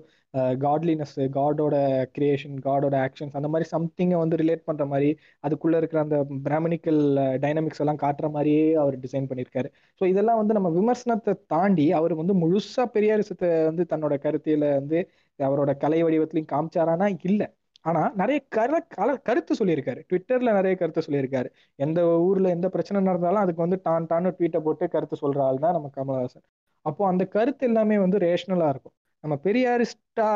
காட்லினஸ் 0.63 1.15
காடோட 1.37 1.75
கிரியேஷன் 2.15 2.55
காடோட 2.59 2.95
ஆக்ஷன்ஸ் 3.05 3.37
அந்த 3.39 3.47
மாதிரி 3.47 3.65
சம்திங்கை 3.69 4.17
வந்து 4.23 4.39
ரிலேட் 4.43 4.63
பண்ற 4.69 4.85
மாதிரி 4.85 5.09
அதுக்குள்ள 5.43 5.77
இருக்கிற 5.81 6.01
அந்த 6.01 6.17
பிராமணிக்கல் 6.47 7.01
டைனமிக்ஸ் 7.45 7.81
எல்லாம் 7.85 8.01
காட்டுற 8.05 8.29
மாதிரியே 8.31 8.65
அவர் 8.83 8.97
டிசைன் 8.99 9.29
பண்ணியிருக்காரு. 9.31 9.69
ஸோ 10.01 10.05
இதெல்லாம் 10.05 10.39
வந்து 10.41 10.53
நம்ம 10.53 10.71
விமர்சனத்தை 10.79 11.33
தாண்டி 11.47 11.87
அவர் 11.99 12.13
வந்து 12.13 12.35
முழுசா 12.43 12.85
பெரியாரிசத்தை 12.95 13.49
வந்து 13.69 13.85
தன்னோட 13.93 14.15
கருத்தியில 14.27 14.69
வந்து 14.79 14.99
அவரோட 15.39 15.71
கலை 15.77 15.99
வடிவத்திலையும் 16.03 16.51
காமிச்சாரானா? 16.53 17.07
இல்லை. 17.29 17.47
ஆனா 17.85 18.01
நிறைய 18.21 18.39
கரு 18.55 18.79
கல 18.97 19.09
கருத்து 19.27 19.53
சொல்லியிருக்காரு. 19.59 20.01
ட்விட்டர்ல 20.09 20.51
நிறைய 20.59 20.73
கருத்து 20.81 21.05
சொல்லியிருக்காரு. 21.07 21.49
எந்த 21.79 21.99
ஊர்ல 22.27 22.49
எந்த 22.49 22.67
பிரச்சனை 22.69 22.99
நடந்தாலும் 23.09 23.43
அதுக்கு 23.43 23.65
வந்து 23.65 23.79
டான் 23.87 24.09
டான்னு 24.11 24.35
ட்வீட்டை 24.37 24.59
போட்டு 24.67 24.87
கருத்து 24.95 25.17
சொல்ற 25.23 25.39
ஆள் 25.47 25.63
தான் 25.65 25.75
நம்ம 25.77 25.89
கமல்ஹாசன். 25.97 26.45
அப்போ 26.85 27.03
அந்த 27.07 27.23
கருத்து 27.27 27.65
எல்லாமே 27.69 27.97
வந்து 28.05 28.17
ரேஷனலா 28.27 28.69
இருக்கும். 28.69 28.95
நம்ம 29.23 29.35
பெரியாரிஸ்டா 29.43 30.27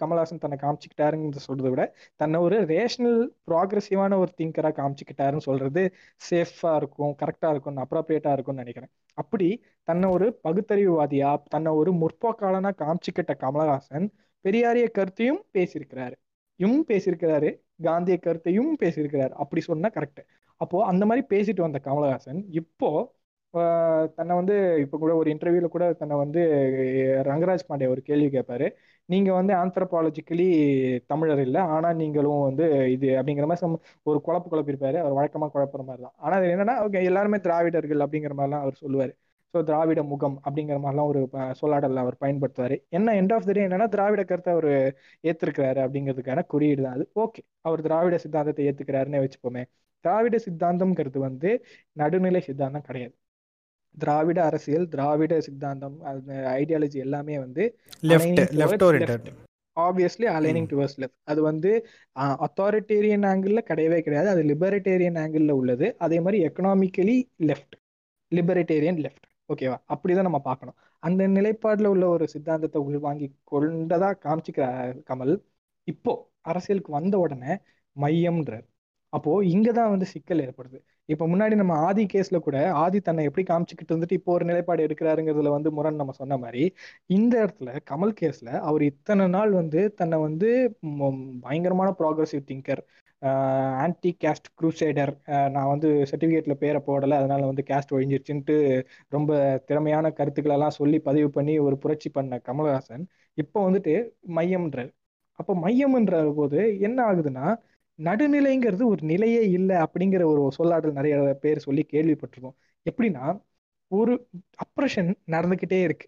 கமல்ஹாசன் 0.00 0.40
தன்னை 0.42 0.56
காமிச்சுக்கிட்டாருங்கிறத 0.62 1.40
சொல்றதை 1.46 1.70
விட 1.74 1.84
தன்னை 2.16 2.38
ஒரு 2.40 2.56
ரேஷனல் 2.72 3.20
ப்ராக்ரஸிவான 3.48 4.18
ஒரு 4.22 4.32
திங்கரா 4.40 4.70
காமிச்சுக்கிட்டாருன்னு 4.78 5.46
சொல்றது 5.48 5.82
சேஃபா 6.20 6.72
இருக்கும் 6.80 7.14
கரெக்டா 7.22 7.50
இருக்கும் 7.54 7.80
அப்ராப்ரியேட்டா 7.84 8.32
இருக்கும்னு 8.36 8.64
நினைக்கிறேன். 8.64 8.92
அப்படி 9.18 9.48
தன்னை 9.88 10.06
ஒரு 10.16 10.26
பகுத்தறிவுவாதியா 10.46 11.30
தன்னை 11.48 11.72
ஒரு 11.80 11.92
முற்போக்காளனா 12.02 12.72
காமிச்சுக்கிட்ட 12.82 13.34
கமலஹாசன் 13.44 14.06
பெரியாரிய 14.44 14.86
கருத்தையும் 14.98 15.42
பேசியிருக்கிறாரு. 15.56 16.16
யும் 16.60 16.80
பேசியிருக்கிறாரு 16.90 17.48
காந்திய 17.84 18.16
கருத்தையும் 18.26 18.72
பேசியிருக்கிறாரு. 18.82 19.34
அப்படி 19.42 19.60
சொன்னா 19.70 19.88
கரெக்ட் 19.96 20.22
அப்போ 20.60 20.76
அந்த 20.90 21.04
மாதிரி 21.08 21.22
பேசிட்டு 21.32 21.60
வந்த 21.60 21.78
கமலஹாசன் 21.86 22.40
இப்போ 22.60 22.90
தன்னை 24.16 24.32
வந்து 24.40 24.54
இப்போ 24.84 24.96
கூட 25.02 25.12
ஒரு 25.20 25.28
இன்டர்வியூல 25.34 25.68
கூட 25.74 25.84
தன்னை 26.00 26.16
வந்து 26.22 26.40
ரங்கராஜ் 27.28 27.66
பாண்டே 27.68 27.88
ஒரு 27.94 28.02
கேள்வி 28.08 28.28
கேட்பாரு 28.36 28.66
நீங்க 29.08 29.30
வந்து 29.32 29.52
ஆந்த்ரபாலஜிக்கலி 29.62 30.46
தமிழர் 31.12 31.42
இல்லை 31.46 31.60
ஆனா 31.74 31.88
நீங்களும் 32.00 32.46
வந்து 32.48 32.64
இது 32.94 33.08
அப்படிங்கிற 33.18 33.46
மாதிரி 33.50 33.78
ஒரு 34.10 34.18
குழப்பு 34.26 34.48
குழப்பிருப்பாரு 34.54 34.98
அவர் 35.02 35.18
வழக்கமா 35.20 35.48
குழப்புற 35.56 35.84
மாதிரி 35.90 36.02
தான் 36.06 36.16
ஆனா 36.24 36.34
அது 36.40 36.52
என்னன்னா 36.54 36.76
எல்லாருமே 37.10 37.40
திராவிடர்கள் 37.46 38.04
அப்படிங்கிற 38.06 38.34
மாதிரிலாம் 38.40 38.64
அவர் 38.66 38.82
சொல்லுவாரு. 38.84 39.14
ஸோ 39.54 39.58
திராவிட 39.68 40.00
முகம் 40.12 40.36
அப்படிங்கிற 40.46 40.78
மாதிரிலாம் 40.84 41.10
ஒரு 41.12 41.20
சொல்லாடலில் 41.60 42.02
அவர் 42.02 42.16
பயன்படுத்துவார். 42.24 42.74
என்ன 42.98 43.14
எண்ட் 43.20 43.34
ஆஃப் 43.36 43.46
த 43.48 43.52
டே 43.56 43.62
என்னன்னா 43.68 43.88
திராவிட 43.94 44.22
கருத்தை 44.30 44.52
அவர் 44.56 44.70
ஏத்துருக்கிறாரு 45.24 45.80
அப்படிங்கிறதுக்கான 45.84 46.44
குறியீடு 46.54 46.82
தான் 46.86 46.96
அது. 46.98 47.04
ஓகே 47.24 47.42
அவர் 47.68 47.84
திராவிட 47.86 48.16
சித்தாந்தத்தை 48.24 48.64
ஏத்துக்கிறாருன்னே 48.70 49.22
வச்சுப்போமே. 49.24 49.62
திராவிட 50.04 50.36
சித்தாந்தம்ங்கிறது 50.46 51.18
வந்து 51.28 51.50
நடுநிலை 51.96 52.40
சித்தாந்தம் 52.48 52.86
கிடையாது. 52.88 53.14
திராவிட 53.98 54.38
அரசியல் 54.48 54.86
திராவிட 54.94 55.34
சித்தாந்தம் 55.46 55.96
அந்த 56.10 56.32
ஐடியாலஜி 56.60 56.98
எல்லாமே 57.06 57.36
வந்து 57.44 57.64
ஆப்வியஸ்லி 59.76 60.26
அலைனிங் 60.34 60.68
டுவர்ஸ் 60.70 60.96
லெஃப்ட் 61.02 61.18
அது 61.30 61.40
வந்து 61.42 61.70
அத்தாரிட்டேரியன் 62.46 63.24
ஆங்கிள் 63.30 63.58
கிடையவே 63.70 63.98
கிடையாது. 64.06 64.28
அது 64.34 64.42
லிபரட்டேரியன் 64.50 65.18
ஆங்கிள் 65.22 65.50
உள்ளது. 65.60 65.86
அதே 66.04 66.18
மாதிரி 66.20 66.38
எக்கனாமிக்கலி 66.48 67.16
லெஃப்ட் 67.50 67.76
லிபரட்டேரியன் 68.32 69.00
லெஃப்ட் 69.06 69.26
ஓகேவா 69.52 69.76
அப்படிதான் 69.94 70.28
நம்ம 70.28 70.40
பார்க்கணும். 70.48 70.76
அந்த 71.02 71.22
நிலைப்பாடுல 71.28 71.90
உள்ள 71.94 72.04
ஒரு 72.14 72.24
சித்தாந்தத்தை 72.34 72.80
உள்வாங்கி 72.88 73.26
கொண்டதா 73.52 74.08
காமிச்சிக்கிற 74.24 74.66
கமல் 75.10 75.34
இப்போ 75.88 76.12
அரசியலுக்கு 76.50 76.90
வந்த 76.92 77.14
உடனே 77.24 77.52
மையம்ன்றார். 77.96 78.66
அப்போ 79.12 79.32
இங்கதான் 79.54 79.92
வந்து 79.94 80.06
சிக்கல் 80.14 80.42
ஏற்படுது. 80.46 80.78
இப்ப 81.08 81.24
முன்னாடி 81.26 81.54
நம்ம 81.54 81.74
ஆதி 81.86 82.04
கேஸ்ல 82.06 82.38
கூட 82.38 82.56
ஆதி 82.74 82.98
தன்னை 83.00 83.24
எப்படி 83.24 83.44
காமிச்சுக்கிட்டு 83.50 83.92
இருந்துட்டு 83.94 84.12
இப்போ 84.12 84.32
ஒரு 84.32 84.44
நிலைப்பாடு 84.44 84.86
எடுக்கிறாருங்கிறதுல 84.86 85.48
வந்து 85.48 85.70
முரண் 85.72 85.94
நம்ம 85.94 86.12
சொன்ன 86.12 86.36
மாதிரி 86.36 86.62
இந்த 87.08 87.34
இடத்துல 87.44 87.72
கமல் 87.90 88.14
கேஸ்ல 88.20 88.50
அவர் 88.60 88.82
இத்தனை 88.82 89.26
நாள் 89.28 89.52
வந்து 89.52 89.82
தன்னை 89.94 90.18
வந்து 90.18 90.48
பயங்கரமான 91.42 91.90
progressive 91.98 92.48
thinker 92.48 92.82
anti 93.82 94.10
caste 94.24 94.48
crusader 94.58 95.12
நான் 95.50 95.68
வந்து 95.68 95.88
சர்டிஃபிகேட்ல 96.10 96.54
பேரை 96.54 96.80
போடலை 96.86 97.16
அதனால 97.16 97.46
வந்து 97.46 97.62
கேஸ்ட் 97.68 97.94
ஒழிஞ்சிருச்சுன்ட்டு 97.94 98.56
ரொம்ப 99.08 99.30
திறமையான 99.66 100.12
கருத்துக்களெல்லாம் 100.18 100.76
சொல்லி 100.80 101.00
பதிவு 101.00 101.30
பண்ணி 101.30 101.54
ஒரு 101.58 101.78
புரட்சி 101.78 102.10
பண்ண 102.10 102.40
கமல்ஹாசன் 102.46 103.04
இப்போ 103.38 103.58
வந்துட்டு 103.70 103.94
மையம்ன்றார். 104.36 104.92
அப்போ 105.38 105.52
மையம்ன்ற 105.56 106.16
போது 106.34 106.60
என்ன 106.80 106.98
ஆகுதுன்னா 107.04 107.46
நடுநிலைங்கிறது 107.98 108.84
ஒரு 108.84 109.02
நிலையே 109.06 109.42
இல்லை 109.50 109.76
அப்படிங்கிற 109.76 110.24
ஒரு 110.24 110.42
சொல்லாடல் 110.58 110.92
நிறைய 110.92 111.38
பேர் 111.40 111.58
சொல்லி 111.58 111.86
கேள்விப்பட்டிருக்கோம். 111.92 112.56
எப்படின்னா 112.86 113.24
ஒரு 113.90 114.28
அப்ரஷன் 114.64 115.10
நடந்துக்கிட்டே 115.26 115.80
இருக்கு. 115.82 116.06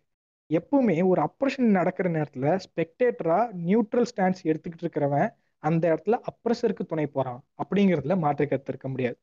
எப்பவுமே 0.51 1.07
ஒரு 1.07 1.20
அப்ரஷன் 1.22 1.70
நடக்கிற 1.78 2.09
நேரத்துல 2.11 2.59
ஸ்பெக்டேட்டரா 2.66 3.39
நியூட்ரல் 3.66 4.07
ஸ்டாண்ட்ஸ் 4.11 4.45
எடுத்துக்கிட்டு 4.45 4.84
இருக்கிறவன் 4.84 5.28
அந்த 5.62 5.84
இடத்துல 5.95 6.16
அப்ரஸருக்கு 6.30 6.84
துணை 6.86 7.07
போறான் 7.07 7.41
அப்படிங்கிறதுல 7.62 8.18
மாற்று 8.18 8.49
கருத்து 8.49 8.72
இருக்க 8.72 8.89
முடியாது. 8.89 9.18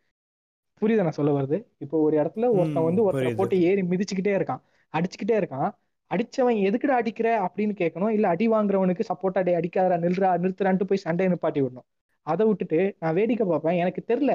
புரியுதா 0.82 1.05
நான் 1.07 1.11
சொல்ல 1.11 1.32
வருது 1.32 1.57
இப்போ 1.78 1.97
ஒரு 1.97 2.16
இடத்துல 2.18 2.45
ஒருத்தன் 2.51 2.84
வந்து 2.84 3.01
ஒருத்தரை 3.05 3.36
போட்டு 3.36 3.61
ஏறி 3.61 3.82
மிதிச்சுக்கிட்டே 3.82 4.34
இருக்கான். 4.39 4.61
அடிச்சுக்கிட்டே 4.93 5.36
இருக்கான். 5.41 5.70
அடிச்சவன் 6.11 6.57
எதுக்குடா 6.68 6.95
அடிக்கிற 7.01 7.28
அப்படின்னு 7.45 7.74
கேட்கணும். 7.82 8.09
இல்ல 8.09 8.28
அடி 8.28 8.45
வாங்குறவனுக்கு 8.49 9.03
சப்போர்ட்டா 9.11 9.43
டே 9.43 9.53
அடிக்காதரா 9.55 9.97
நில்றா 10.05 10.30
நிறுத்துறான்ட்டு 10.43 10.84
போய் 10.84 11.03
சண்டையை 11.05 11.30
நிப்பாட்டி 11.34 11.61
விடணும். 11.66 11.88
அதை 12.28 12.43
விட்டுட்டு 12.49 12.80
நான் 13.01 13.15
வேடிக்கை 13.19 13.45
பார்ப்பேன். 13.51 13.80
எனக்கு 13.84 14.01
தெரில 14.11 14.32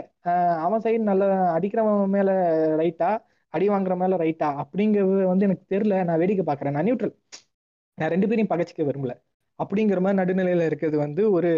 அவன் 0.67 0.83
சைடு 0.85 1.03
நல்ல 1.11 1.25
அடிக்கிறவன் 1.57 2.13
மேல 2.17 2.31
ரைட்டா 2.83 3.11
அடி 3.55 3.67
வாங்குற 3.75 3.95
மேல 4.03 4.17
ரைட்டா 4.25 4.49
அப்படிங்கிறது 4.63 5.23
வந்து 5.33 5.47
எனக்கு 5.49 5.65
தெரில 5.75 5.95
நான் 6.09 6.21
வேடிக்கை 6.23 6.45
பார்க்குறேன். 6.51 6.77
நான் 6.77 6.87
நியூட்ரல் 6.89 7.15
நான் 7.99 8.13
ரெண்டு 8.15 8.29
பேரையும் 8.31 8.53
பகச்சிக்க 8.53 8.83
விரும்பல. 8.89 9.15
அப்படிங்கிற 9.59 9.99
மாதிரி 10.05 10.19
நடுநிலையில 10.21 10.67
இருக்கிறது 10.71 10.97
வந்து 11.05 11.23
ஒரு 11.37 11.51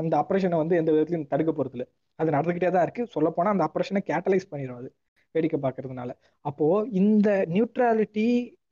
அந்த 0.00 0.14
ஆப்ரேஷனை 0.22 0.58
வந்து 0.62 0.74
எந்த 0.80 0.90
விதத்துலையும் 0.94 1.30
தடுக்க 1.32 1.52
போறது 1.52 1.86
அது 2.18 2.34
நடந்துகிட்டே 2.36 2.70
தான் 2.74 2.84
இருக்கு. 2.86 3.04
சொல்ல 3.14 3.28
போனா 3.36 3.52
அந்த 3.54 3.64
ஆப்ரேஷனை 3.68 4.02
கேட்டலைஸ் 4.10 4.50
பண்ணிடும் 4.52 4.80
அது 4.80 4.90
வேடிக்கை 5.34 5.58
பார்க்கறதுனால. 5.66 6.10
அப்போ 6.44 6.66
இந்த 7.00 7.28
நியூட்ராலிட்டி 7.54 8.26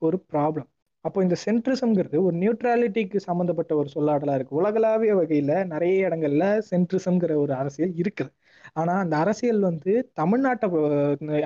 ஒரு 0.06 0.16
ப்ராப்ளம் 0.32 0.68
அப்போ 1.04 1.18
இந்த 1.22 1.36
சென்ட்ரிசம்ங்கிறது 1.44 2.18
ஒரு 2.26 2.36
நியூட்ராலிட்டிக்கு 2.36 3.18
சம்மந்தப்பட்ட 3.26 3.72
ஒரு 3.76 3.88
சொல்லாடலா 3.94 4.34
இருக்கு. 4.34 4.58
உலகளாவிய 4.60 5.12
வகையில 5.16 5.52
நிறைய 5.66 6.08
இடங்கள்ல 6.08 6.44
சென்ட்ரிசம்ங்கிற 6.70 7.34
ஒரு 7.44 7.52
அரசியல் 7.54 7.94
இருக்குது. 8.02 8.32
ஆனா 8.72 8.94
அந்த 8.98 9.14
அரசியல் 9.16 9.60
வந்து 9.60 9.92
தமிழ்நாட்டை 10.20 10.66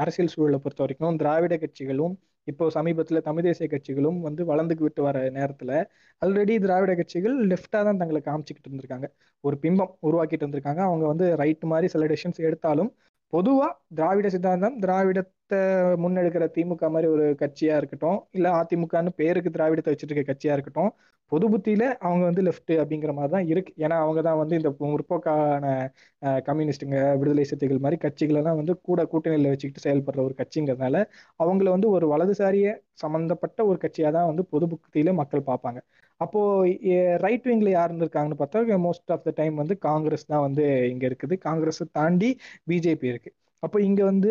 அரசியல் 0.04 0.32
சூழலை 0.34 0.58
பொறுத்த 0.58 0.82
வரைக்கும் 0.84 1.18
திராவிட 1.22 1.56
கட்சிகளும் 1.56 2.14
இப்போ 2.48 2.64
சமீபத்துல 2.74 3.20
தமிழ் 3.28 3.46
தேசிய 3.46 3.66
கட்சிகளும் 3.74 4.18
வந்து 4.20 4.42
வளர்ந்துக்கு 4.44 4.86
விட்டு 4.86 5.02
வர 5.02 5.18
நேரத்துல 5.36 5.70
ஆல்ரெடி 6.22 6.54
திராவிட 6.64 6.92
கட்சிகள் 6.94 7.36
லெஃப்டா 7.50 7.80
தான் 7.88 8.00
தங்களை 8.02 8.20
காமிச்சுக்கிட்டு 8.24 8.68
இருந்திருக்காங்க. 8.70 9.06
ஒரு 9.44 9.56
பிம்பம் 9.62 9.92
உருவாக்கிட்டு 10.08 10.44
இருந்திருக்காங்க. 10.46 10.82
அவங்க 10.88 11.04
வந்து 11.12 11.26
ரைட் 11.42 11.64
மாதிரி 11.72 11.88
சில 11.94 12.06
டெசிஷன்ஸ் 12.12 12.40
எடுத்தாலும் 12.48 12.90
பொதுவா 13.34 13.66
திராவிட 13.94 14.26
சித்தாந்தம் 14.28 14.76
திராவிடத்தை 14.82 15.58
முன்னெடுக்கிற 16.02 16.44
திமுக 16.54 16.88
மாதிரி 16.90 17.08
ஒரு 17.14 17.24
கட்சியா 17.40 17.74
இருக்கட்டும் 17.80 18.18
இல்ல 18.32 18.46
அதிமுகன்னு 18.60 19.12
பேருக்கு 19.20 19.50
திராவிடத்தை 19.56 19.92
வச்சுட்டு 19.92 20.12
இருக்க 20.12 20.26
கட்சியா 20.30 20.54
இருக்கட்டும் 20.56 20.90
பொது 21.32 21.46
புத்தியில 21.52 21.84
அவங்க 22.00 22.24
வந்து 22.24 22.42
லெஃப்ட் 22.46 22.72
அப்படிங்கிற 22.80 23.12
மாதிரி 23.12 23.32
தான் 23.32 23.46
இருக்கு. 23.52 23.72
ஏன்னா 23.84 23.96
அவங்க 24.02 24.20
தான் 24.22 24.40
வந்து 24.40 24.54
இந்த 24.60 24.70
முற்போக்கான 24.86 25.64
கம்யூனிஸ்டுங்க 26.48 26.98
விடுதலை 27.20 27.44
சிறுத்தைகள் 27.44 27.82
மாதிரி 27.84 27.98
கட்சிகளெல்லாம் 28.04 28.58
வந்து 28.60 28.74
கூட 28.88 29.00
கூட்டணியில 29.12 29.52
வச்சுக்கிட்டு 29.52 29.84
செயல்படுற 29.86 30.20
ஒரு 30.28 30.34
கட்சிங்கிறதுனால 30.40 30.96
அவங்கள 31.40 31.68
வந்து 31.70 31.90
ஒரு 31.96 32.08
வலதுசாரிய 32.12 32.68
சம்பந்தப்பட்ட 33.02 33.60
ஒரு 33.70 33.78
கட்சியா 33.84 34.10
தான் 34.18 34.30
வந்து 34.30 34.44
பொது 34.52 34.66
புத்தியில 34.74 35.14
மக்கள் 35.20 35.48
பார்ப்பாங்க. 35.50 35.80
அப்போ 36.24 36.40
ரைட் 37.24 37.46
விங்ல 37.50 37.68
யார் 37.70 37.88
இருந்திருக்காங்கன்னு 37.90 38.40
பார்த்தா 38.42 38.78
மோஸ்ட் 38.86 39.12
ஆஃப் 39.14 39.24
த 39.28 39.32
டைம் 39.40 39.54
வந்து 39.62 39.74
காங்கிரஸ் 39.88 40.26
தான் 40.32 40.44
வந்து 40.46 40.64
இங்க 40.92 41.04
இருக்குது. 41.10 41.34
காங்கிரஸ் 41.46 41.82
தாண்டி 41.98 42.30
பிஜேபி 42.70 43.06
இருக்கு. 43.12 43.30
அப்போ 43.62 43.78
இங்க 43.88 44.00
வந்து 44.10 44.30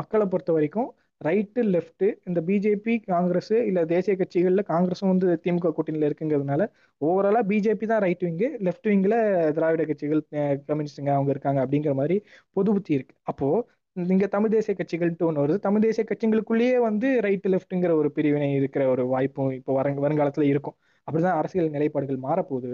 மக்களை 0.00 0.26
பொறுத்த 0.32 0.50
வரைக்கும் 0.56 0.88
ரைட்டு 1.20 1.60
லெஃப்ட் 1.74 2.04
இந்த 2.28 2.40
பிஜேபி 2.48 2.94
காங்கிரஸ் 3.12 3.54
இல்ல 3.68 3.80
தேசிய 3.92 4.14
கட்சிகள்ல 4.20 4.62
காங்கிரஸும் 4.72 5.10
வந்து 5.12 5.28
திமுக 5.44 5.72
கூட்டணியில 5.76 6.08
இருக்குங்கிறதுனால 6.10 6.62
ஓவராலா 7.00 7.40
பிஜேபி 7.50 7.86
தான் 7.92 8.02
ரைட் 8.06 8.22
விங்கு 8.26 8.48
லெஃப்ட் 8.66 8.88
விங்ல 8.92 9.14
திராவிட 9.56 9.84
கட்சிகள் 9.90 10.22
கம்யூனிஸ்டுங்க 10.68 11.12
அவங்க 11.16 11.32
இருக்காங்க 11.34 11.60
அப்படிங்கிற 11.64 11.94
மாதிரி 12.00 12.18
பொது 12.56 12.70
புத்தி 12.76 12.92
இருக்கு. 12.98 13.16
அப்போ 13.32 13.48
இங்க 13.96 14.26
தமிழ் 14.34 14.52
தேசிய 14.54 14.74
கட்சிகள்ட்டு 14.80 15.26
ஒன்று 15.28 15.42
வருது. 15.44 15.58
தமிழ் 15.66 15.84
தேசிய 15.86 16.04
கட்சிகளுக்குள்ளேயே 16.10 16.76
வந்து 16.88 17.08
ரைட் 17.26 17.46
லெஃப்ட்ங்கிற 17.54 17.92
ஒரு 18.00 18.08
பிரிவினை 18.16 18.48
இருக்கிற 18.58 18.82
ஒரு 18.94 19.04
வாய்ப்பும் 19.14 19.50
இப்போ 19.58 19.72
வர 19.78 19.94
வருங்காலத்துல 20.04 20.46
இருக்கும். 20.52 20.76
அப்படிதான் 21.08 21.38
அரசியல் 21.40 21.74
நிலைப்பாடுகள் 21.76 22.18
மாறப்போகுது. 22.26 22.70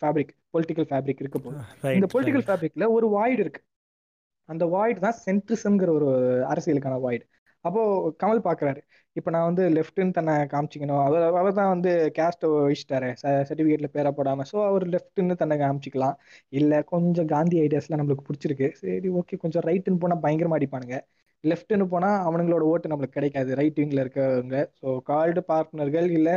ஃபேப்ரிக் 0.00 0.32
பொலிட்டிக்கல் 0.54 0.88
ஃபேப்ரிக் 0.90 1.22
இருக்க 1.24 1.38
போகுது. 1.38 1.58
இந்த 1.98 2.08
பொலிட்டிக்கல் 2.14 2.46
ஃபேப்ரிக்ல 2.48 2.86
ஒரு 2.96 3.08
வாய்டு 3.16 3.42
இருக்கு. 3.46 3.62
அந்த 4.48 4.64
வாய்டு 4.74 4.98
தான் 5.06 5.18
சென்ட்ரிசம்ங்கிற 5.26 5.90
ஒரு 5.98 6.10
அரசியலுக்கான 6.52 6.98
வாய்டு 7.06 7.24
அப்போ 7.64 7.80
கமல் 8.22 8.40
பாக்குறாரு. 8.46 8.80
இப்ப 9.16 9.30
நான் 9.34 9.46
வந்து 9.48 9.62
லெஃப்ட்னு 9.76 10.14
தன்னை 10.18 10.34
காமிச்சிக்கணும். 10.52 11.00
அவர் 11.06 11.24
அவர் 11.40 11.56
தான் 11.58 11.70
வந்து 11.72 11.92
கேஸ்ட் 12.18 12.44
வச்சுட்டாரு 12.68 13.08
சர்டிபிகேட்ல 13.48 13.88
பேரை 13.96 14.10
போடாம. 14.18 14.44
ஸோ 14.52 14.56
அவர் 14.68 14.84
லெஃப்ட்னு 14.94 15.36
தன்னை 15.42 15.56
காமிச்சிக்கலாம். 15.64 16.16
இல்ல 16.58 16.82
கொஞ்சம் 16.92 17.28
காந்தி 17.34 17.58
ஐடியாஸ்லாம் 17.64 18.00
நம்மளுக்கு 18.02 18.26
பிடிச்சிருக்கு. 18.28 18.68
சரி 18.82 19.10
ஓகே 19.20 19.38
கொஞ்சம் 19.44 19.66
ரைட்டுன்னு 19.70 20.02
போனா 20.04 20.18
பயங்கரமா 20.26 20.58
அடிப்பானுங்க. 20.60 20.98
லெஃப்ட்னு 21.44 21.86
போனால் 21.92 22.22
அவனுங்களோட 22.26 22.62
ஓட்டு 22.70 22.90
நம்மளுக்கு 22.90 23.16
கிடைக்காது. 23.16 23.50
ரைட் 23.60 23.78
விங்கில் 23.80 24.02
இருக்கிறவங்க 24.04 24.56
ஸோ 24.80 24.88
கால்டு 25.10 25.40
பார்ட்னர்கள் 25.50 26.08
இல்லை 26.18 26.34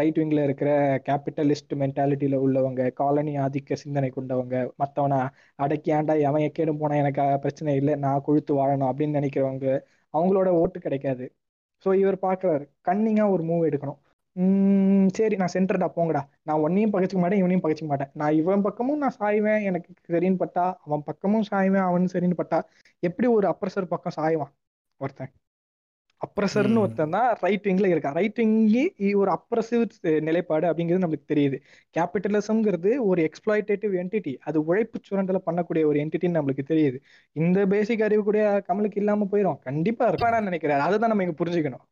ரைட் 0.00 0.18
விங்கில் 0.20 0.42
இருக்கிற 0.46 0.70
கேபிட்டலிஸ்ட் 1.08 1.74
மென்டாலிட்டியில் 1.82 2.36
உள்ளவங்க 2.46 2.88
காலனி 3.00 3.34
ஆதிக்க 3.44 3.78
சிந்தனை 3.84 4.10
கொண்டவங்க 4.18 4.56
மற்றவனை 4.82 5.20
அடக்கி 5.64 5.92
ஆண்டா 5.98 6.16
எவன் 6.28 6.46
எக்கேடும் 6.48 6.80
போனால் 6.82 7.02
எனக்கு 7.04 7.26
பிரச்சனை 7.44 7.74
இல்லை 7.82 7.96
நான் 8.06 8.24
கொழுத்து 8.28 8.54
வாழணும் 8.60 8.90
அப்படின்னு 8.92 9.18
நினைக்கிறவங்க 9.20 9.68
அவங்களோட 10.14 10.48
ஓட்டு 10.62 10.78
கிடைக்காது. 10.86 11.26
ஸோ 11.84 11.88
இவர் 12.02 12.18
பார்க்குறாரு 12.28 12.64
கன்னிங்காக 12.88 13.34
ஒரு 13.34 13.42
மூவ் 13.50 13.68
எடுக்கணும். 13.70 14.00
உம் 14.40 15.08
சரி 15.08 15.36
நான் 15.36 15.52
சென்டர்டா 15.52 15.88
போங்கடா. 15.96 16.20
நான் 16.42 16.60
ஒன்னையும் 16.60 16.92
பகச்சிக்க 16.92 17.20
மாட்டேன் 17.20 17.38
இவனையும் 17.38 17.62
பகச்சிக்க 17.62 17.86
மாட்டேன். 17.86 18.10
நான் 18.14 18.34
இவன் 18.34 18.62
பக்கமும் 18.62 18.98
நான் 18.98 19.16
சாய்வேன் 19.20 19.62
எனக்கு 19.62 19.90
சரின்னு 20.08 20.36
பட்டா 20.36 20.78
அவன் 20.84 21.02
பக்கமும் 21.04 21.46
சாய்வேன் 21.50 21.86
அவன் 21.86 22.06
சரின்னு 22.12 22.34
பட்டா 22.34 22.58
எப்படி 23.02 23.28
ஒரு 23.28 23.46
அப்ரஸர் 23.48 23.82
பக்கம் 23.84 24.16
சாய்வான்? 24.16 24.52
ஒருத்தன். 25.00 25.32
அப்ரஸர்னு 26.20 26.74
ம். 26.74 26.80
ஒருத்தன் 26.80 27.10
தான் 27.10 27.36
ரைட் 27.40 27.64
விங்ல 27.64 27.86
இருக்கான். 27.86 28.12
ரைட் 28.12 28.36
விங்கி 28.36 28.82
ஒரு 29.14 29.30
அப்ரஸிவ் 29.30 29.84
நிலைப்பாடு 30.20 30.66
அப்படிங்கிறது 30.66 31.04
நம்மளுக்கு 31.04 31.32
தெரியுது. 31.32 31.56
கேபிட்டலிசம்ங்கிறது 31.96 32.90
ஒரு 33.02 33.20
எக்ஸ்பிளாய்டேட்டிவ் 33.22 33.94
என்டிட்டி 33.94 34.36
அது 34.40 34.64
உழைப்பு 34.64 35.00
சுரண்டலை 35.08 35.40
பண்ணக்கூடிய 35.46 35.84
ஒரு 35.84 35.98
என்டிட்டின்னு 36.00 36.38
நம்மளுக்கு 36.38 36.64
தெரியுது. 36.72 36.98
இந்த 37.36 37.66
பேசிக் 37.66 38.02
அறிவு 38.02 38.24
கூட 38.24 38.40
கமலுக்கு 38.68 38.96
இல்லாம 38.96 39.28
போயிடும் 39.32 39.58
கண்டிப்பா 39.60 40.06
இருப்பான்னு 40.10 40.40
நினைக்கிறேன் 40.42 40.86
அதுதான் 40.88 41.08
நம்ம 41.08 41.24
இங்க 41.24 41.44
புரிஞ்சுக்கணும். 41.44 41.84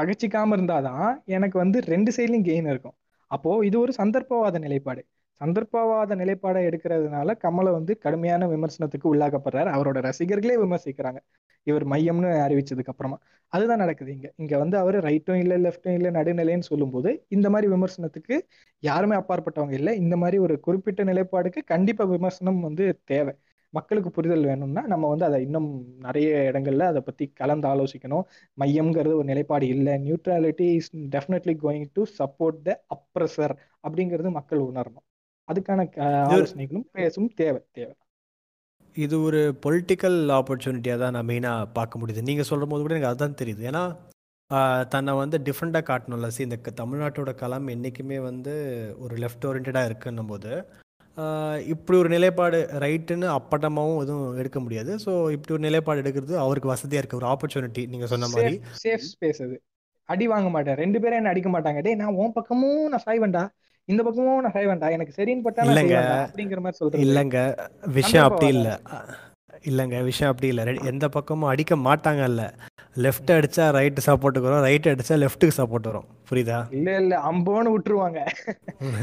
பகச்சிக்காம 0.00 0.56
இருந்தாதான் 0.56 1.06
எனக்கு 1.26 1.58
வந்து 1.58 1.78
ரெண்டு 1.84 2.10
சைட்லயும் 2.16 2.46
கெயின் 2.50 2.68
இருக்கும். 2.70 2.96
அப்போ 3.30 3.50
இது 3.64 3.76
ஒரு 3.80 3.92
சந்தர்ப்பவாத 3.98 4.58
நிலைப்பாடு. 4.58 5.02
சந்தர்ப்பவாத 5.40 6.16
நிலைப்பாடை 6.16 6.60
எடுக்கிறதுனால 6.68 7.34
கமலை 7.44 7.70
வந்து 7.70 7.98
கடுமையான 7.98 8.46
விமர்சனத்துக்கு 8.46 9.06
உள்ளாக்கப்படுறாரு. 9.14 9.70
அவரோட 9.76 9.98
ரசிகர்களே 10.08 10.56
விமர்சிக்கிறாங்க. 10.64 11.20
இவர் 11.66 11.84
மையம்னு 11.88 12.28
அறிவிச்சதுக்கு 12.46 12.92
அப்புறமா 12.92 13.16
அதுதான் 13.52 13.78
நடக்குது 13.78 14.12
இங்க. 14.12 14.28
இங்க 14.36 14.54
வந்து 14.58 14.76
அவர் 14.78 14.96
ரைட்டும் 15.04 15.40
இல்லை 15.42 15.56
லெஃப்ட்டும் 15.64 15.94
இல்லை 15.94 16.10
நடுநிலைன்னு 16.10 16.66
சொல்லும்போது 16.70 17.10
இந்த 17.28 17.50
மாதிரி 17.50 17.66
விமர்சனத்துக்கு 17.72 18.36
யாருமே 18.82 19.16
அப்பாற்பட்டவங்க 19.16 19.72
இல்லை. 19.72 19.94
இந்த 19.96 20.16
மாதிரி 20.16 20.38
ஒரு 20.38 20.60
குறிப்பிட்ட 20.60 21.04
நிலைப்பாடுக்கு 21.04 21.62
கண்டிப்பா 21.64 22.04
விமர்சனம் 22.04 22.60
வந்து 22.60 22.86
தேவை. 23.04 23.34
மக்களுக்கு 23.72 24.10
புரிதல் 24.10 24.44
வேணும்னா 24.44 24.82
நம்ம 24.86 25.08
வந்து 25.08 25.24
அதை 25.24 25.38
இன்னும் 25.44 25.68
நிறைய 25.98 26.28
இடங்கள்ல 26.48 26.86
அதை 26.88 27.00
பத்தி 27.02 27.24
கலந்து 27.32 27.66
ஆலோசிக்கணும். 27.68 28.24
மையம்ங்கிறது 28.58 29.14
ஒரு 29.14 29.28
நிலைப்பாடு 29.28 29.66
இல்லை. 29.74 29.94
Neutrality 30.04 30.68
is 30.78 30.90
definitely 31.14 31.54
going 31.62 31.88
to 31.92 32.04
support 32.18 32.60
the 32.64 32.74
oppressor 32.96 33.54
அப்படிங்கிறது 33.84 34.30
மக்கள் 34.32 34.66
உணரணும். 34.68 35.06
அதுக்கான 35.48 35.86
ஆலோசனைகளும் 36.26 36.88
பேசும் 36.92 37.30
தேவை 37.34 37.60
தேவை. 37.72 37.94
இது 38.96 39.16
ஒரு 39.22 39.38
பொலிட்டிக்கல் 39.62 40.18
ஆப்பர்ச்சுனிட்டியாக 40.36 41.00
தான் 41.00 41.14
நான் 41.16 41.28
மெயினாக 41.28 41.68
பார்க்க 41.74 42.00
முடியுது. 42.00 42.22
நீங்கள் 42.22 42.48
சொல்கிற 42.48 42.66
போது 42.66 42.82
கூட 42.82 42.94
எனக்கு 42.94 43.12
அதுதான் 43.12 43.40
தெரியுது. 43.40 43.64
ஏன்னா 43.70 43.84
ஆஹ், 44.50 44.84
தன்னை 44.86 45.12
வந்து 45.14 45.36
டிஃப்ரெண்ட்டாக 45.46 45.84
காட்டணும்ல. 45.86 46.28
சி 46.28 46.40
இந்த 46.42 46.56
தமிழ்நாட்டோட 46.80 47.30
களம் 47.34 47.68
என்றைக்குமே 47.68 48.18
வந்து 48.20 48.54
ஒரு 48.98 49.14
லெஃப்ட் 49.16 49.46
ஓரியன்டாக 49.48 49.88
இருக்குன்னும் 49.88 50.30
போது 50.32 50.50
இப்படி 51.66 51.98
ஒரு 51.98 52.08
நிலைப்பாடு 52.08 52.68
ரைட்டுன்னு 52.78 53.26
அப்பட்டமாகவும் 53.38 54.02
எதுவும் 54.02 54.38
எடுக்க 54.38 54.60
முடியாது. 54.60 54.92
ஸோ 54.98 55.30
இப்படி 55.30 55.52
ஒரு 55.52 55.62
நிலைப்பாடு 55.62 56.02
எடுக்கிறது 56.02 56.36
அவருக்கு 56.36 56.68
வசதியாக 56.68 57.02
இருக்க 57.02 57.16
ஒரு 57.16 57.26
ஆப்பர்ச்சுனிட்டி 57.26 57.86
நீங்கள் 57.86 58.08
சொன்ன 58.08 58.28
மாதிரி. 58.28 58.54
சேஃப் 58.84 59.06
ஸ்பேஸ் 59.10 59.42
அது. 59.42 59.56
அடி 60.08 60.26
வாங்க 60.26 60.48
மாட்டேன் 60.48 60.74
ரெண்டு 60.74 61.00
பேரும் 61.00 61.16
என்ன 61.16 61.28
அடிக்க 61.28 61.50
மாட்டாங்க. 61.50 61.80
டேய் 61.80 61.94
நான் 61.94 62.14
உன் 62.14 62.32
பக்கமும் 62.32 62.88
நான் 62.88 63.04
சாய்வேன்டா 63.06 63.44
இந்த 63.88 64.02
பக்கமும் 64.02 64.40
நான் 64.40 64.52
சாய்வேன்டா 64.52 64.90
எனக்கு 64.90 65.16
சரின்னு 65.16 65.42
பட்டா 65.42 65.62
இல்லைங்க. 65.62 65.98
அப்படிங்கிற 66.26 66.60
மாதிரி 66.60 66.76
சொல்றது. 66.76 67.02
இல்லைங்க. 67.04 67.38
விஷயம் 67.86 68.24
அப்படி. 68.24 68.48
இல்லை. 68.48 68.74
இல்லைங்க 69.64 70.04
விஷயம் 70.04 70.32
அப்படி 70.32 70.48
இல்லை. 70.54 70.76
எந்த 70.84 71.08
பக்கமும் 71.08 71.48
அடிக்க 71.48 71.76
மாட்டாங்கல்ல 71.76 72.44
லெஃப்ட் 72.96 73.30
அடிச்சா 73.36 73.70
ரைட் 73.70 73.98
சப்போர்ட்டுக்கு 74.06 74.48
வரும். 74.48 74.60
ரைட் 74.60 74.88
அடிச்சா 74.88 75.16
லெஃப்ட்டுக்கு 75.22 75.56
சப்போர்ட் 75.56 75.88
வரும். 75.90 76.08
புரியுதா? 76.30 76.58
இல்ல 76.70 76.96
இல்ல. 77.00 77.14
அம்போன்னு 77.30 77.72
விட்டுருவாங்க. 77.74 78.18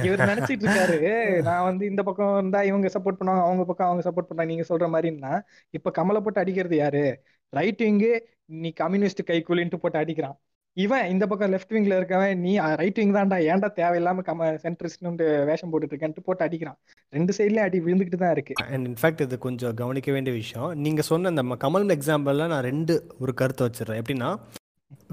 இவர் 0.04 0.26
நினைச்சிட்டு 0.30 0.66
இருக்காரு. 0.66 1.42
நான் 1.42 1.64
வந்து 1.64 1.86
இந்த 1.86 2.04
பக்கம் 2.04 2.38
இருந்தா 2.38 2.62
இவங்க 2.62 2.88
சப்போர்ட் 2.88 3.20
பண்ணுவாங்க 3.20 3.46
அவங்க 3.48 3.66
பக்கம் 3.66 3.88
அவங்க 3.88 4.04
சப்போர்ட் 4.10 4.30
பண்ணாங்க 4.32 4.46
நீங்க 4.46 4.66
சொல்ற 4.70 4.88
மாதிரின்னா 4.96 5.42
இப்ப 5.70 5.92
கமலை 5.98 6.20
போட்டு 6.20 6.40
அடிக்கிறது 6.40 6.76
யாரு? 6.76 7.24
ரைட் 7.50 7.82
விங்கு 7.82 8.12
நீ 8.46 8.70
கம்யூனிஸ்ட் 8.70 9.28
கைக்கூலின்ட்டு 9.28 9.76
போட்டு 9.76 10.00
அடிக்கிறான். 10.00 10.38
இவன் 10.74 11.10
இந்த 11.10 11.28
பக்கம் 11.28 11.54
லெஃப்ட் 11.54 11.72
விங்ல 11.72 11.98
இருக்கவன் 12.00 12.36
நீ 12.36 12.58
ரைட் 12.58 12.96
விங் 12.96 13.14
தான்டா 13.14 13.38
ஏன்டா 13.38 13.70
தேவையில்லாம 13.76 14.20
கம 14.26 14.58
சென்ட்ரிஸ்ட்னு 14.64 15.46
வேஷம் 15.46 15.74
போட்டுட்டு 15.74 15.92
இருக்கேன்ட்டு 15.92 16.20
போட்டு 16.24 16.46
அடிக்கிறான். 16.46 16.76
ரெண்டு 17.10 17.34
சைட்லயும் 17.38 17.60
அடி 17.60 17.80
விழுந்துகிட்டு 17.80 18.16
தான் 18.16 18.32
இருக்கு. 18.32 18.54
அண்ட் 18.72 18.88
இன்ஃபேக்ட் 18.88 19.22
இது 19.22 19.38
கொஞ்சம் 19.38 19.74
கவனிக்க 19.74 20.12
வேண்டிய 20.12 20.36
விஷயம். 20.36 20.80
நீங்கள் 20.80 21.04
சொன்ன 21.04 21.30
இந்த 21.30 21.44
ம- 21.44 21.58
கமல் 21.60 22.00
எக்ஸாம்பிள்ல 22.00 22.48
நான் 22.48 22.64
ரெண்டு 22.64 23.16
ஒரு 23.20 23.34
கருத்தை 23.34 23.68
வச்சிடறேன். 23.68 24.02
எப்படின்னா 24.04 24.36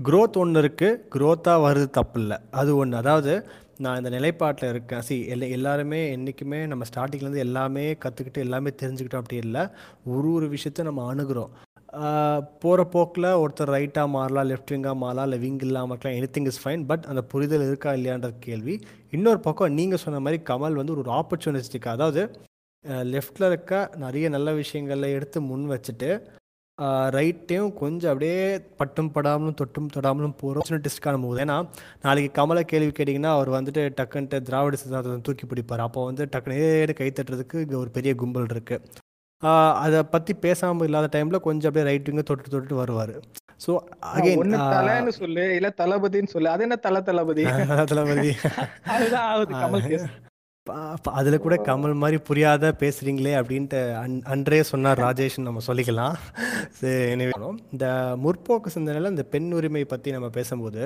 க்ரோத் 0.04 0.32
ஒன்று 0.32 0.62
இருக்குது 0.62 0.98
க்ரோத்தாக 1.14 1.48
வருது 1.48 1.90
தப்பு 1.90 2.20
இல்லை. 2.20 2.36
அது 2.50 2.76
ஒன்று 2.76 2.96
அதாவது 2.96 3.46
நான் 3.78 4.04
இந்த 4.04 4.10
நிலைப்பாட்டில் 4.10 4.68
இருக்கேன். 4.68 5.00
சி 5.00 5.26
எல்லா 5.26 5.46
எல்லாருமே 5.46 6.10
என்றைக்குமே 6.10 6.66
நம்ம 6.66 6.84
ஸ்டார்டிங்லேருந்து 6.94 7.36
எல்லாமே 7.36 7.92
கற்றுக்கிட்டு 7.92 8.38
எல்லாமே 8.38 8.70
தெரிஞ்சுக்கிட்டோம். 8.82 9.14
அப்படி 9.14 9.36
இல்லை. 9.36 9.66
ஒரு 10.04 10.32
ஒரு 10.32 10.50
விஷயத்த 10.50 10.82
நம்ம 10.82 11.14
அணுகிறோம். 11.14 11.48
போகிற 12.62 12.84
போக்கில் 12.94 13.28
ஒருத்தர் 13.42 13.72
ரைட்டாக 13.76 14.08
மாறலாம் 14.14 14.48
லெஃப்ட் 14.50 14.72
விங்காக 14.74 14.96
மாறலாம் 15.02 15.26
இல்லை 15.28 15.38
விங் 15.44 15.60
இல்லாமல் 15.66 15.92
இருக்கலாம் 15.92 16.18
any 16.18 16.28
thing 16.36 16.48
is 16.50 16.60
fine 16.62 16.86
but 16.86 17.04
அந்த 17.10 17.22
புரிதல் 17.32 17.66
இருக்கா 17.66 17.92
இல்லையான்ற 17.92 18.30
கேள்வி. 18.46 18.74
இன்னொரு 19.10 19.40
பக்கம் 19.40 19.76
நீங்கள் 19.80 20.02
சொன்ன 20.04 20.20
மாதிரி 20.20 20.42
கமல் 20.50 20.78
வந்து 20.80 20.96
ஒரு 20.96 21.12
ஆப்பர்ச்சுனிஸ்டிக் 21.20 21.88
அதாவது 21.94 22.22
லெஃப்டில் 23.12 23.46
இருக்க 23.46 23.90
நிறைய 24.04 24.26
நல்ல 24.28 24.52
விஷயங்களை 24.52 25.10
எடுத்து 25.18 25.40
முன் 25.50 25.64
வச்சுட்டு 25.70 26.10
ரைட்டையும் 27.16 27.72
கொஞ்சம் 27.74 28.12
அப்படியே 28.12 28.40
பட்டும் 28.80 29.10
படாமலும் 29.14 29.58
தொட்டும் 29.60 29.88
தொடாமலும் 29.96 30.36
போகிற 30.40 30.60
ஆப்பர்ச்சுனிட்டிஸ்க்கான 30.60 31.20
மூவ் 31.22 31.40
ஏன்னா 31.44 31.56
நாளைக்கு 32.02 32.30
கமலை 32.38 32.64
கேள்வி 32.72 32.92
கேட்டிங்கன்னா 32.98 33.32
அவர் 33.36 33.50
வந்துட்டு 33.50 33.84
டக்குன்ட்டு 34.00 34.42
திராவிட 34.48 34.76
சித்தாந்தத்தை 34.76 35.20
தூக்கி 35.20 35.46
பிடிப்பார். 35.46 35.86
அப்போ 35.88 36.04
வந்து 36.04 36.24
டக்குனு 36.32 36.58
கைத்தட்டுறதுக்கு 36.60 37.00
கை 37.00 37.10
தட்டுறதுக்கு 37.10 37.62
இங்கே 37.64 37.78
ஒரு 37.84 37.90
பெரிய 37.90 38.14
கும்பல் 38.14 38.52
இருக்குது 38.54 39.04
அதை 39.82 39.98
பற்றி 40.04 40.32
பேசாமல் 40.34 40.86
இல்லாத 40.86 41.08
டைமில் 41.14 41.40
கொஞ்சம் 41.40 41.68
அப்படியே 41.70 41.88
ரைட்டுங்க 41.90 42.22
தொட்டு 42.22 42.48
தொட்டு 42.50 42.74
வருவார். 42.74 43.14
ஸோ 43.66 43.72
அகைன் 44.14 44.54
தலைன்னு 44.76 45.12
சொல்லு 45.20 45.44
இல்ல 45.56 45.68
தளபதின்னு 45.78 46.32
சொல்லு. 46.34 46.48
அது 46.48 46.62
என்ன 46.62 46.76
தல 46.76 47.00
தளபதி? 47.00 47.44
தளபதி. 47.92 48.30
அதுதான் 48.94 49.26
ஆகுது 49.32 49.54
கமல் 49.54 49.86
கேஸ் 49.88 50.06
அதில் 51.18 51.42
கூட 51.44 51.54
கமல் 51.68 52.00
மாதிரி 52.02 52.18
புரியாத 52.28 52.72
பேசுகிறீங்களே 52.80 53.32
அப்படின்ட்டு 53.40 53.80
அன் 54.00 54.16
அன்றே 54.32 54.60
சொன்னார் 54.70 55.02
ராஜேஷ்னு 55.04 55.46
நம்ம 55.48 55.62
சொல்லிக்கலாம். 55.68 56.16
இந்த 57.74 57.86
முற்போக்கு 58.24 58.74
சிந்தனையில் 58.76 59.12
இந்த 59.14 59.24
பெண் 59.34 59.48
உரிமை 59.58 59.84
பற்றி 59.92 60.16
நம்ம 60.16 60.28
பேசும்போது 60.38 60.82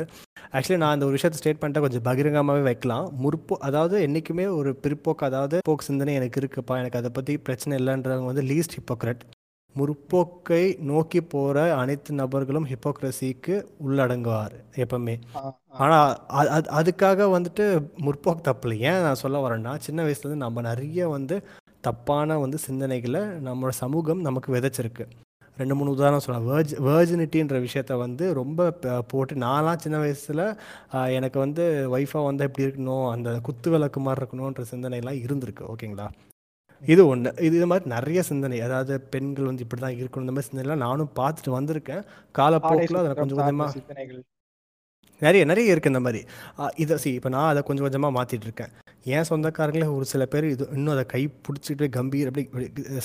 ஆக்சுவலி 0.57 0.81
நான் 0.83 0.95
அந்த 0.95 1.07
ஒரு 1.09 1.17
விஷயத்தை 1.17 1.41
ஸ்டேட் 1.41 1.61
பண்ணிட்டா 1.63 1.85
கொஞ்சம் 1.87 2.07
பகிரங்கமாகவே 2.09 2.63
வைக்கலாம். 2.71 3.09
முற்போ 3.25 3.57
அதாவது 3.69 3.97
என்றைக்குமே 4.07 4.47
ஒரு 4.61 4.73
பிற்போக்கு 4.85 5.27
அதாவது 5.31 5.59
போக்கு 5.69 5.89
சிந்தனை 5.91 6.15
எனக்கு 6.21 6.41
இருக்குப்பா 6.43 6.77
எனக்கு 6.83 7.01
அதை 7.03 7.13
பற்றி 7.19 7.37
பிரச்சனை 7.49 7.79
இல்லைன்றவங்க 7.83 8.31
வந்து 8.33 8.47
லீஸ்ட் 8.53 8.79
ஹிப்போக்ரட் 8.79 9.23
முற்போக்கை 9.79 10.63
நோக்கி 10.91 11.21
போகிற 11.33 11.59
அனைத்து 11.77 12.15
நபர்களும் 12.15 12.67
ஹிப்போக்ரஸிக்கு 12.71 13.55
உள்ளடங்குவார் 13.87 14.55
எப்பவுமே. 14.83 15.15
அது 15.79 16.71
அதுக்காக 16.79 17.29
வந்துட்டு 17.37 17.65
முற்போக்கு 18.07 18.47
தப்பு 18.49 18.69
இல்லை. 18.69 18.79
ஏன் 18.91 19.05
நான் 19.07 19.23
சொல்ல 19.25 19.43
வரேன்னா 19.45 19.73
சின்ன 19.87 20.05
வயசுலேருந்து 20.05 20.45
நம்ம 20.45 20.61
நிறைய 20.61 21.09
வந்து 21.09 21.39
தப்பான 21.81 22.39
வந்து 22.39 22.59
சிந்தனைகளை 22.67 23.23
நம்மளோட 23.49 23.75
சமூகம் 23.85 24.21
நமக்கு 24.21 24.49
விதைச்சிருக்கு. 24.55 25.05
ரெண்டு 25.57 25.75
மூணு 25.79 25.91
உதாரணம் 25.91 26.23
சொல்லலாம். 26.25 26.49
வேர்ஜ் 26.51 26.75
வேர்ஜினிட்டின்ற 26.87 27.57
விஷயத்த 27.67 27.97
வந்து 28.03 28.25
ரொம்ப 28.39 28.71
போட்டு 29.11 29.35
நான்லாம் 29.35 29.83
சின்ன 29.85 29.99
வயசில் 29.99 30.45
எனக்கு 31.17 31.39
வந்து 31.45 31.65
ஒய்ஃபாக 31.97 32.25
வந்தால் 32.29 32.49
இப்படி 32.51 32.67
இருக்கணும்? 32.69 33.07
அந்த 33.15 33.31
குத்து 33.49 33.71
விளக்கு 33.71 34.01
மாதிரி 34.01 34.25
இருக்கணுன்ற 34.25 34.65
சிந்தனைலாம் 34.73 35.21
இருந்திருக்கு. 35.25 35.65
ஓகேங்களா? 35.73 36.09
இது 36.83 37.03
ஒன்று 37.07 37.31
இது 37.47 37.55
இது 37.59 37.67
மாதிரி 37.67 37.87
நிறைய 37.95 38.21
சிந்தனை. 38.29 38.59
அதாவது 38.67 38.95
பெண்கள் 39.15 39.49
வந்து 39.49 39.65
இப்படி 39.65 39.83
தான் 39.83 39.99
இருக்கணும். 40.01 40.25
இந்த 40.27 40.35
மாதிரி 40.37 40.49
சிந்தனைலாம் 40.51 40.85
நானும் 40.87 41.11
பார்த்துட்டு 41.21 41.51
வந்திருக்கேன். 41.59 42.03
காலப்போக்கில் 42.39 43.01
அதில் 43.03 43.19
கொஞ்சம் 43.21 43.41
கொஞ்சமாக 43.41 43.71
சிந்தனைகள். 43.79 44.21
நிறைய 45.27 45.43
நிறைய 45.51 45.75
இருக்குது 45.75 45.93
இந்த 45.95 46.03
மாதிரி. 46.07 46.21
இதை 46.85 46.97
சி 47.03 47.11
இப்போ 47.19 47.31
நான் 47.37 47.51
அதை 47.53 47.63
கொஞ்சம் 47.69 47.87
கொஞ்சமாக 47.87 48.17
மாற்றிட்டு 48.19 48.49
இருக்கேன் 48.49 48.73
என் 49.15 49.27
சொந்தக்காரங்களே 49.29 49.87
ஒரு 49.97 50.07
சில 50.11 50.23
பேர் 50.33 50.47
இது 50.55 50.65
இன்னும் 50.77 50.95
அதை 50.95 51.05
கை 51.13 51.21
பிடிச்சிட்டு 51.47 51.85
கம்பீர் 51.97 52.29
அப்படி 52.31 52.45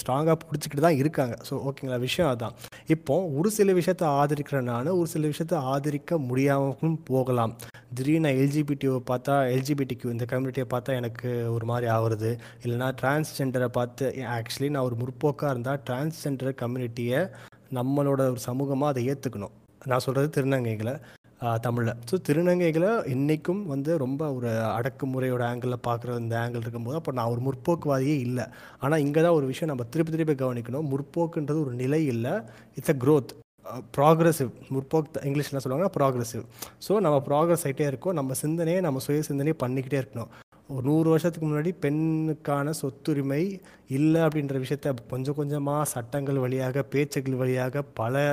ஸ்ட்ராங்காக 0.02 0.36
பிடிச்சிக்கிட்டு 0.48 0.86
தான் 0.86 1.00
இருக்காங்க. 1.02 1.36
ஸோ 1.48 1.54
ஓகேங்களா 1.68 2.00
விஷயம் 2.08 2.32
அதான். 2.32 2.56
இப்போ 2.96 3.16
ஒரு 3.40 3.50
சில 3.58 3.74
விஷயத்தை 3.80 4.08
ஆதரிக்கிறனால 4.22 4.94
ஒரு 5.00 5.08
சில 5.14 5.24
விஷயத்தை 5.34 5.60
ஆதரிக்க 5.74 6.18
முடியாமலும் 6.30 7.00
போகலாம். 7.12 7.54
திடீர்னு 7.98 8.32
எல்ஜிபிடியை 8.42 9.00
பார்த்தா 9.12 9.36
எல்ஜிபிடிக்கு 9.56 10.14
இந்த 10.16 10.26
கம்யூனிட்டியை 10.32 10.68
பார்த்தா 10.74 10.98
எனக்கு 11.02 11.30
ஒரு 11.56 11.68
மாதிரி 11.72 11.88
ஆகுறது 11.98 12.32
இல்லைனா 12.64 12.90
டிரான்ஸ்ஜெண்டரை 13.02 13.70
பார்த்து 13.80 14.08
ஆக்சுவலி 14.38 14.72
நான் 14.76 14.88
ஒரு 14.90 14.98
முற்போக்காக 15.04 15.54
இருந்தால் 15.56 15.84
டிரான்ஸ்ஜெண்டர் 15.90 16.60
கம்யூனிட்டியை 16.64 17.22
நம்மளோட 17.80 18.22
ஒரு 18.34 18.42
சமூகமாக 18.50 18.94
அதை 18.94 19.04
ஏற்றுக்கணும் 19.12 19.56
நான் 19.92 20.04
சொல்கிறது 20.06 20.30
திருநங்கைகளை. 20.36 20.96
தமிழில். 21.66 21.98
ஸோ 22.10 22.16
திருநங்கைகளை 22.28 22.92
இன்றைக்கும் 23.14 23.62
வந்து 23.72 23.92
ரொம்ப 24.04 24.22
ஒரு 24.36 24.50
அடக்குமுறையோட 24.78 25.44
ஆங்கிளில் 25.52 25.86
பார்க்குற 25.88 26.18
இந்த 26.24 26.36
ஆங்கிள் 26.44 26.64
இருக்கும்போது 26.66 27.00
அப்போ 27.00 27.12
நான் 27.18 27.32
ஒரு 27.34 27.42
முற்போக்குவாதியே 27.48 28.16
இல்லை. 28.28 28.46
ஆனால் 28.84 29.04
இங்கே 29.06 29.22
தான் 29.26 29.38
ஒரு 29.40 29.48
விஷயம் 29.52 29.72
நம்ம 29.72 29.86
திருப்பி 29.94 30.14
திருப்பி 30.14 30.36
கவனிக்கணும். 30.44 30.88
முற்போக்குன்றது 30.94 31.60
ஒரு 31.66 31.74
நிலை 31.84 32.02
இல்லை. 32.14 32.36
இட்ஸ் 32.80 32.94
அ 32.96 32.98
க்ரோத் 33.06 33.34
ப்ராக்ரஸிவ் 33.98 34.50
முற்போக்கு 34.74 35.22
இங்கிலீஷ்லாம் 35.28 35.64
சொல்லுவாங்கன்னா 35.64 35.96
ப்ராக்ரஸிவ் 36.00 36.44
ஸோ 36.88 37.00
நம்ம 37.06 37.18
ப்ராக்ரஸ் 37.30 37.64
ஆகிட்டே 37.68 37.88
இருக்கோம். 37.92 38.18
நம்ம 38.20 38.34
சிந்தனையை 38.44 38.82
நம்ம 38.88 39.02
சுய 39.06 39.24
சிந்தனையை 39.30 39.56
பண்ணிக்கிட்டே 39.64 40.00
இருக்கணும். 40.02 40.30
ஒரு 40.70 40.84
நூறு 40.90 41.08
வருஷத்துக்கு 41.14 41.48
முன்னாடி 41.48 41.72
பெண்ணுக்கான 41.84 42.72
சொத்துரிமை 42.80 43.42
இல்லை 43.98 44.22
அப்படின்ற 44.22 44.56
விஷயத்த 44.64 44.94
கொஞ்சம் 45.12 45.38
கொஞ்சமாக 45.40 45.84
சட்டங்கள் 45.94 46.40
வழியாக 46.44 46.84
பேச்சுக்கள் 46.94 47.42
வழியாக 47.42 47.84
பல 48.00 48.24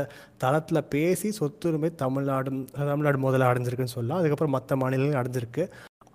தளத்தில் 0.43 0.89
பேசி 0.95 1.30
சொத்துரிமை 1.41 1.91
தமிழ்நாடு 2.03 2.53
தமிழ்நாடு 2.78 3.20
முதல்ல 3.26 3.51
அடைஞ்சிருக்குன்னு 3.51 3.97
சொல்லலாம். 3.97 4.20
அதுக்கப்புறம் 4.20 4.57
மற்ற 4.57 4.76
மாநிலங்கள் 4.83 5.20
அடைஞ்சிருக்கு. 5.22 5.66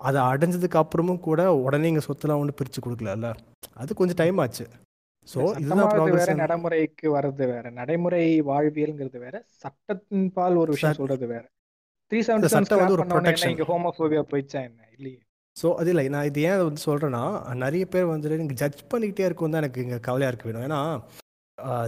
அதை 0.08 0.20
அடைஞ்சதுக்கு 0.32 0.82
அப்புறமும் 0.82 1.24
கூட 1.28 1.42
உடனே 1.66 1.92
இங்கே 1.92 2.04
சொத்துலாம் 2.08 2.42
ஒன்று 2.42 2.58
பிரித்து 2.62 2.82
கொடுக்கல 2.86 3.34
அது 3.82 4.00
கொஞ்சம் 4.02 4.20
டைம் 4.24 4.42
ஆச்சு. 4.46 4.66
ஸோ 5.28 5.40
வேற 6.18 6.34
நடைமுறைக்கு 6.42 7.08
வர்றது 7.16 7.46
வேற. 7.54 7.66
நடைமுறை 7.80 8.24
வாழ்வியல்ங்கிறது 8.50 9.20
வேற. 9.26 9.36
சட்டத்தின் 9.64 10.28
பால் 10.36 10.60
ஒரு 10.64 10.72
விஷயம் 10.76 11.00
சொல்றது 11.02 11.28
வேற. 11.34 11.44
த்ரீ 12.12 12.20
செவன்டி 12.28 12.54
சட்டம் 12.56 12.82
வந்து 12.82 12.98
ஒரு 12.98 14.26
போயிடுச்சா 14.34 14.60
என்ன? 14.68 14.82
இல்லையே. 14.98 15.20
ஸோ 15.60 15.68
அது 15.82 15.90
இல்லை. 15.94 16.04
நான் 16.16 16.28
இது 16.30 16.42
ஏன் 16.50 16.66
வந்து 16.68 16.82
சொல்கிறேன்னா 16.88 17.24
நிறைய 17.64 17.84
பேர் 17.94 18.12
வந்துட்டு 18.12 18.38
எனக்கு 18.40 18.60
ஜட்ஜ் 18.62 18.84
பண்ணிக்கிட்டே 18.92 19.28
இருக்கும் 19.28 19.54
தான் 19.54 19.64
எனக்கு 19.64 19.84
இங்கே 19.86 20.00
கவலையாக 20.08 20.32
இருக்க 20.32 20.46
வேணும் 20.50 20.66
ஏன்னா 20.68 20.82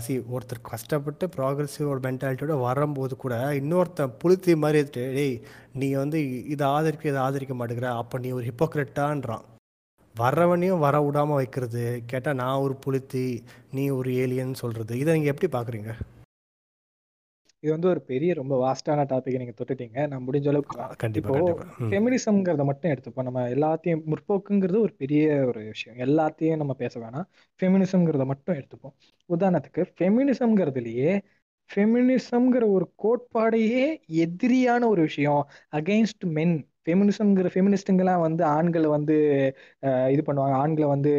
சி 0.06 0.14
ஒருத்தர் 0.36 0.62
கஷ்டப்பட்டு 0.70 1.26
ப்ராக்ரெசிவ் 1.36 1.92
ஒரு 1.94 2.02
மென்டாலிட்டியோட 2.06 2.56
வரும்போது 2.68 3.16
கூட 3.24 3.36
இன்னொருத்தன் 3.60 4.16
புளுத்தி 4.22 4.54
மாதிரி 4.64 4.80
எடுத்துட்டு 4.82 5.14
டேய் 5.18 5.36
நீ 5.80 5.88
வந்து 6.02 6.20
இதை 6.54 6.66
ஆதரிக்க 6.78 7.12
இதை 7.12 7.22
ஆதரிக்க 7.28 7.56
மாட்டேங்கிற. 7.60 7.90
அப்போ 8.02 8.20
நீ 8.24 8.32
ஒரு 8.38 8.48
ஹிப்போக்ரெட்டான்றான் 8.50 9.46
வரவனையும் 10.16 10.84
வர 10.86 10.96
விடாமல் 11.06 11.40
வைக்கிறது. 11.40 11.84
கேட்டால் 12.12 12.40
நான் 12.42 12.64
ஒரு 12.66 12.76
புளுத்தி 12.86 13.26
நீ 13.78 13.84
ஒரு 14.00 14.12
ஏலியன் 14.24 14.62
சொல்கிறது 14.64 14.94
இதை 15.02 15.14
நீங்கள் 15.18 15.34
எப்படி 15.34 15.50
பார்க்குறீங்க 15.58 15.92
இது 17.64 17.72
வந்து 17.72 17.88
ஒரு 17.88 18.02
பெரிய 18.02 18.34
ரொம்ப 18.34 18.54
வாஸ்டான 18.66 19.06
டாபிக் 19.12 19.38
நீங்க 19.38 19.54
தொட்டுட்டீங்க. 19.62 20.08
நான் 20.08 20.26
முடிஞ்ச 20.28 20.48
அளவுக்கு 20.48 20.78
இப்போ 21.14 21.36
ஃபெமினிசம்ங்கிறத 21.90 22.64
மட்டும் 22.64 22.92
எடுத்துப்போம். 22.92 23.24
நம்ம 23.24 23.50
எல்லாத்தையும் 23.50 24.04
முற்போக்குங்கிறது 24.12 24.80
ஒரு 24.80 24.94
பெரிய 24.94 25.46
ஒரு 25.48 25.62
விஷயம். 25.64 25.98
எல்லாத்தையும் 25.98 26.58
நம்ம 26.58 26.74
பேச 26.74 27.00
வேணாம். 27.00 27.28
ஃபெமினிசம்ங்கிறத 27.60 28.26
மட்டும் 28.26 28.56
எடுத்துப்போம். 28.56 28.96
உதாரணத்துக்கு 29.30 29.84
ஃபெமினிசம்ங்கிறதுலயே 29.98 31.14
ஃபெமினிசம்ங்கிற 31.70 32.66
ஒரு 32.68 32.86
கோட்பாடையே 33.04 33.84
எதிரியான 34.24 34.88
ஒரு 34.88 35.02
விஷயம் 35.02 35.42
அகைன்ஸ்ட் 35.72 36.26
மென் 36.38 36.56
ஃபெமினிசம்ங்கிற 36.88 37.48
ஃபெமினிஸ்ட்டுங்கெல்லாம் 37.54 38.22
வந்து 38.26 38.44
ஆண்களை 38.56 38.90
வந்து 38.96 39.16
இது 40.14 40.22
பண்ணுவாங்க. 40.28 40.56
ஆண்களை 40.62 40.88
வந்து 40.88 41.12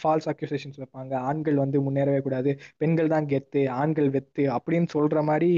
ஃபால்ஸ் 0.00 0.28
அக்யூசேஷன்ஸ் 0.32 0.80
வைப்பாங்க. 0.82 1.12
ஆண்கள் 1.30 1.56
வந்து 1.56 1.78
முன்னேறவே 1.86 2.20
கூடாது. 2.20 2.50
பெண்கள் 2.76 3.12
தான் 3.14 3.28
கெத்து 3.28 3.62
ஆண்கள் 3.80 4.08
வெத்து 4.10 4.44
அப்படின்னு 4.56 4.90
சொல்கிற 4.96 5.22
மாதிரி 5.22 5.50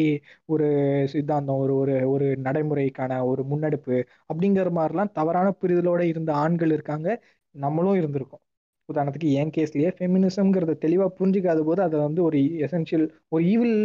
ஒரு 0.46 0.68
சித்தாந்தம் 1.14 1.60
ஒரு 1.64 1.74
ஒரு 1.82 1.96
ஒரு 2.14 2.28
நடைமுறைக்கான 2.46 3.20
ஒரு 3.32 3.44
முன்னெடுப்பு 3.52 3.98
அப்படிங்கிற 4.30 4.70
மாதிரிலாம் 4.80 5.14
தவறான 5.20 5.54
புரிதலோடு 5.62 6.06
இருந்த 6.14 6.32
ஆண்கள் 6.44 6.74
இருக்காங்க. 6.76 7.08
நம்மளும் 7.54 8.00
இருந்திருக்கோம். 8.00 8.43
உதாரணத்துக்கு 8.88 9.28
என் 9.32 9.52
கேஸ்லயே 9.56 9.90
ஃபெமினிசம்ங்கிறத 9.98 10.72
தெளிவாக 10.78 11.10
புரிஞ்சுக்காத 11.18 11.60
போது 11.62 11.82
அதை 11.82 12.00
வந்து 12.00 12.22
ஒரு 12.22 12.38
எசென்ஷியல் 12.64 13.04
ஒரு 13.28 13.42
ஈவில் 13.44 13.76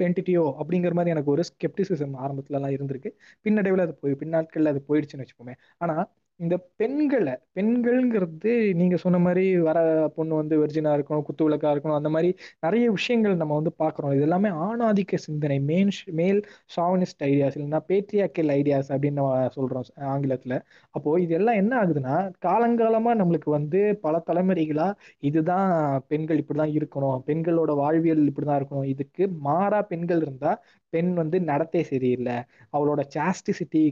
என்டிட்டியோ 0.00 0.44
அப்படிங்கிற 0.60 0.92
மாதிரி 0.92 1.10
எனக்கு 1.10 1.30
ஒரு 1.30 1.42
ஸ்கெப்டிசிசம் 1.50 2.14
ஆரம்பத்துலலாம் 2.18 2.74
இருந்திருக்கு. 2.76 3.10
பின்னடைவில் 3.44 3.84
அது 3.86 3.94
போய் 3.94 4.20
பின்னாட்கள்ல 4.20 4.72
அது 4.74 4.82
போயிடுச்சுன்னு 4.88 5.24
வச்சுக்கோமே. 5.24 5.54
ஆனா 5.78 5.96
இந்த 6.40 6.56
பெண்களை 6.80 7.32
பெண்கள்ங்கிறது 7.56 8.50
நீங்க 8.80 8.96
சொன்ன 9.04 9.18
மாதிரி 9.24 9.44
வர 9.68 9.78
பொண்ணு 10.16 10.34
வந்து 10.40 10.54
வெர்ஜினா 10.60 10.90
இருக்கணும் 10.96 11.24
குத்து 11.28 11.46
விளக்கா 11.46 11.70
இருக்கணும் 11.74 11.98
அந்த 12.00 12.10
மாதிரி 12.14 12.30
நிறைய 12.66 12.84
விஷயங்கள் 12.96 13.34
நம்ம 13.40 13.56
வந்து 13.60 13.72
பார்க்குறோம். 13.82 14.12
இது 14.16 14.24
எல்லாமே 14.28 14.50
ஆணாதிக்க 14.66 15.20
சிந்தனை 15.26 15.58
மேன் 15.70 15.90
மேல் 16.20 16.40
ஷாவனிஸ்ட் 16.76 17.24
ஐடியாஸ் 17.30 17.56
இல்லைன்னா 17.58 17.80
பேட்ரியாக்கல் 17.90 18.52
ஐடியாஸ் 18.58 18.90
அப்படின்னு 18.94 19.20
நம்ம 19.20 19.48
சொல்றோம் 19.56 19.84
ஆங்கிலத்துல. 20.12 20.54
அப்போ 20.94 21.16
இது 21.24 21.34
எல்லாம் 21.40 21.60
என்ன 21.62 21.74
ஆகுதுன்னா 21.82 22.16
காலங்காலமா 22.48 23.14
நம்மளுக்கு 23.22 23.50
வந்து 23.58 23.80
பல 24.06 24.22
தலைமுறைகளா 24.30 24.88
இதுதான் 25.30 25.68
பெண்கள் 26.12 26.42
இப்படிதான் 26.44 26.76
இருக்கணும் 26.78 27.20
பெண்களோட 27.30 27.70
வாழ்வியல் 27.82 28.24
இப்படிதான் 28.30 28.60
இருக்கணும். 28.62 28.90
இதுக்கு 28.94 29.24
மாறா 29.48 29.80
பெண்கள் 29.92 30.22
இருந்தா 30.26 30.52
பெண் 30.92 31.10
வந்து 31.20 31.36
நடத்தை 31.48 31.80
சரியில்லை. 31.90 32.36
அவளோட 32.76 33.00
சாஸ்டிசிட்டி 33.14 33.82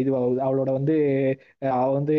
இது 0.00 0.10
அவளோட 0.46 0.70
வந்து 0.78 0.96
அவ 1.84 1.92
வந்து 1.92 2.16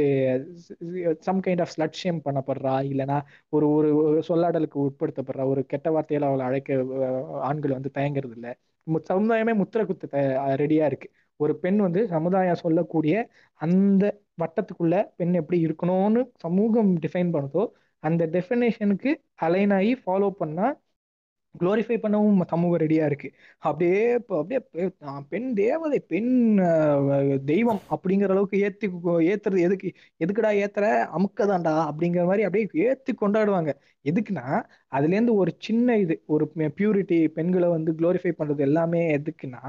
சம் 1.20 1.41
கைண்ட் 1.41 1.61
ஆஃப் 1.61 1.74
ஸ்லட் 1.76 1.97
பண்ணப்படுறா 2.28 2.74
இல்லைன்னா 2.91 3.18
ஒரு 3.49 3.68
ஒரு 3.72 3.89
சொல்லாடலுக்கு 4.28 4.78
உட்படுத்தப்படுறா 4.86 5.45
ஒரு 5.45 5.63
கெட்ட 5.66 5.89
வார்த்தையில் 5.91 6.28
அவளை 6.30 6.45
அழைக்க 6.45 6.80
ஆண்கள் 7.41 7.72
வந்து 7.72 7.91
தயங்குறது 7.97 8.36
இல்லை 8.38 8.53
சமுதாயமே 9.09 9.53
முத்திர 9.61 9.82
குத்த 9.86 10.07
ரெடியா 10.55 10.86
இருக்கு. 10.86 11.07
ஒரு 11.39 11.53
பெண் 11.59 11.78
வந்து 11.78 12.01
சமுதாயம் 12.07 12.55
சொல்லக்கூடிய 12.55 13.16
அந்த 13.61 14.03
வட்டத்துக்குள்ள 14.41 14.95
பெண் 15.16 15.34
எப்படி 15.34 15.66
இருக்கணும்னு 15.66 16.22
சமூகம் 16.36 16.91
டிஃபைன் 16.99 17.32
பண்ணுதோ 17.36 17.63
அந்த 18.03 18.24
டெஃபினேஷனுக்கு 18.28 19.11
அலைன் 19.45 19.74
ஆகி 19.74 19.93
ஃபாலோ 20.03 20.30
பண்ணா 20.39 20.68
குளோரிஃபை 21.60 21.97
பண்ணவும் 22.03 22.41
சமூகம் 22.51 22.82
ரெடியா 22.84 23.03
இருக்கு. 23.10 23.30
அப்படியே 23.68 23.99
இப்போ 24.20 24.36
அப்படியே 24.41 24.60
பெண் 25.34 25.49
தேவதை 25.62 25.99
பெண் 26.14 26.32
தெய்வம் 27.51 27.82
அப்படிங்கிற 27.95 28.34
அளவுக்கு 28.36 28.60
ஏத்தி 28.68 28.88
ஏத்துறது 29.32 29.62
எதுக்கு 29.68 29.89
எதுக்குடா 30.26 30.51
ஏத்துற? 30.64 30.86
அமுக்கதான்டா 31.18 31.76
அப்படிங்கிற 31.89 32.26
மாதிரி 32.30 32.45
அப்படியே 32.47 32.88
ஏத்தி 32.91 33.14
கொண்டாடுவாங்க. 33.24 33.74
எதுக்குன்னா 34.12 34.45
அதுல 34.97 35.16
இருந்து 35.18 35.36
ஒரு 35.43 35.53
சின்ன 35.68 35.97
இது 36.03 36.18
ஒரு 36.36 36.47
பியூரிட்டி 36.80 37.20
பெண்களை 37.39 37.70
வந்து 37.78 37.93
குளோரிஃபை 38.01 38.34
பண்றது 38.41 38.64
எல்லாமே 38.70 39.01
எதுக்குன்னா 39.18 39.64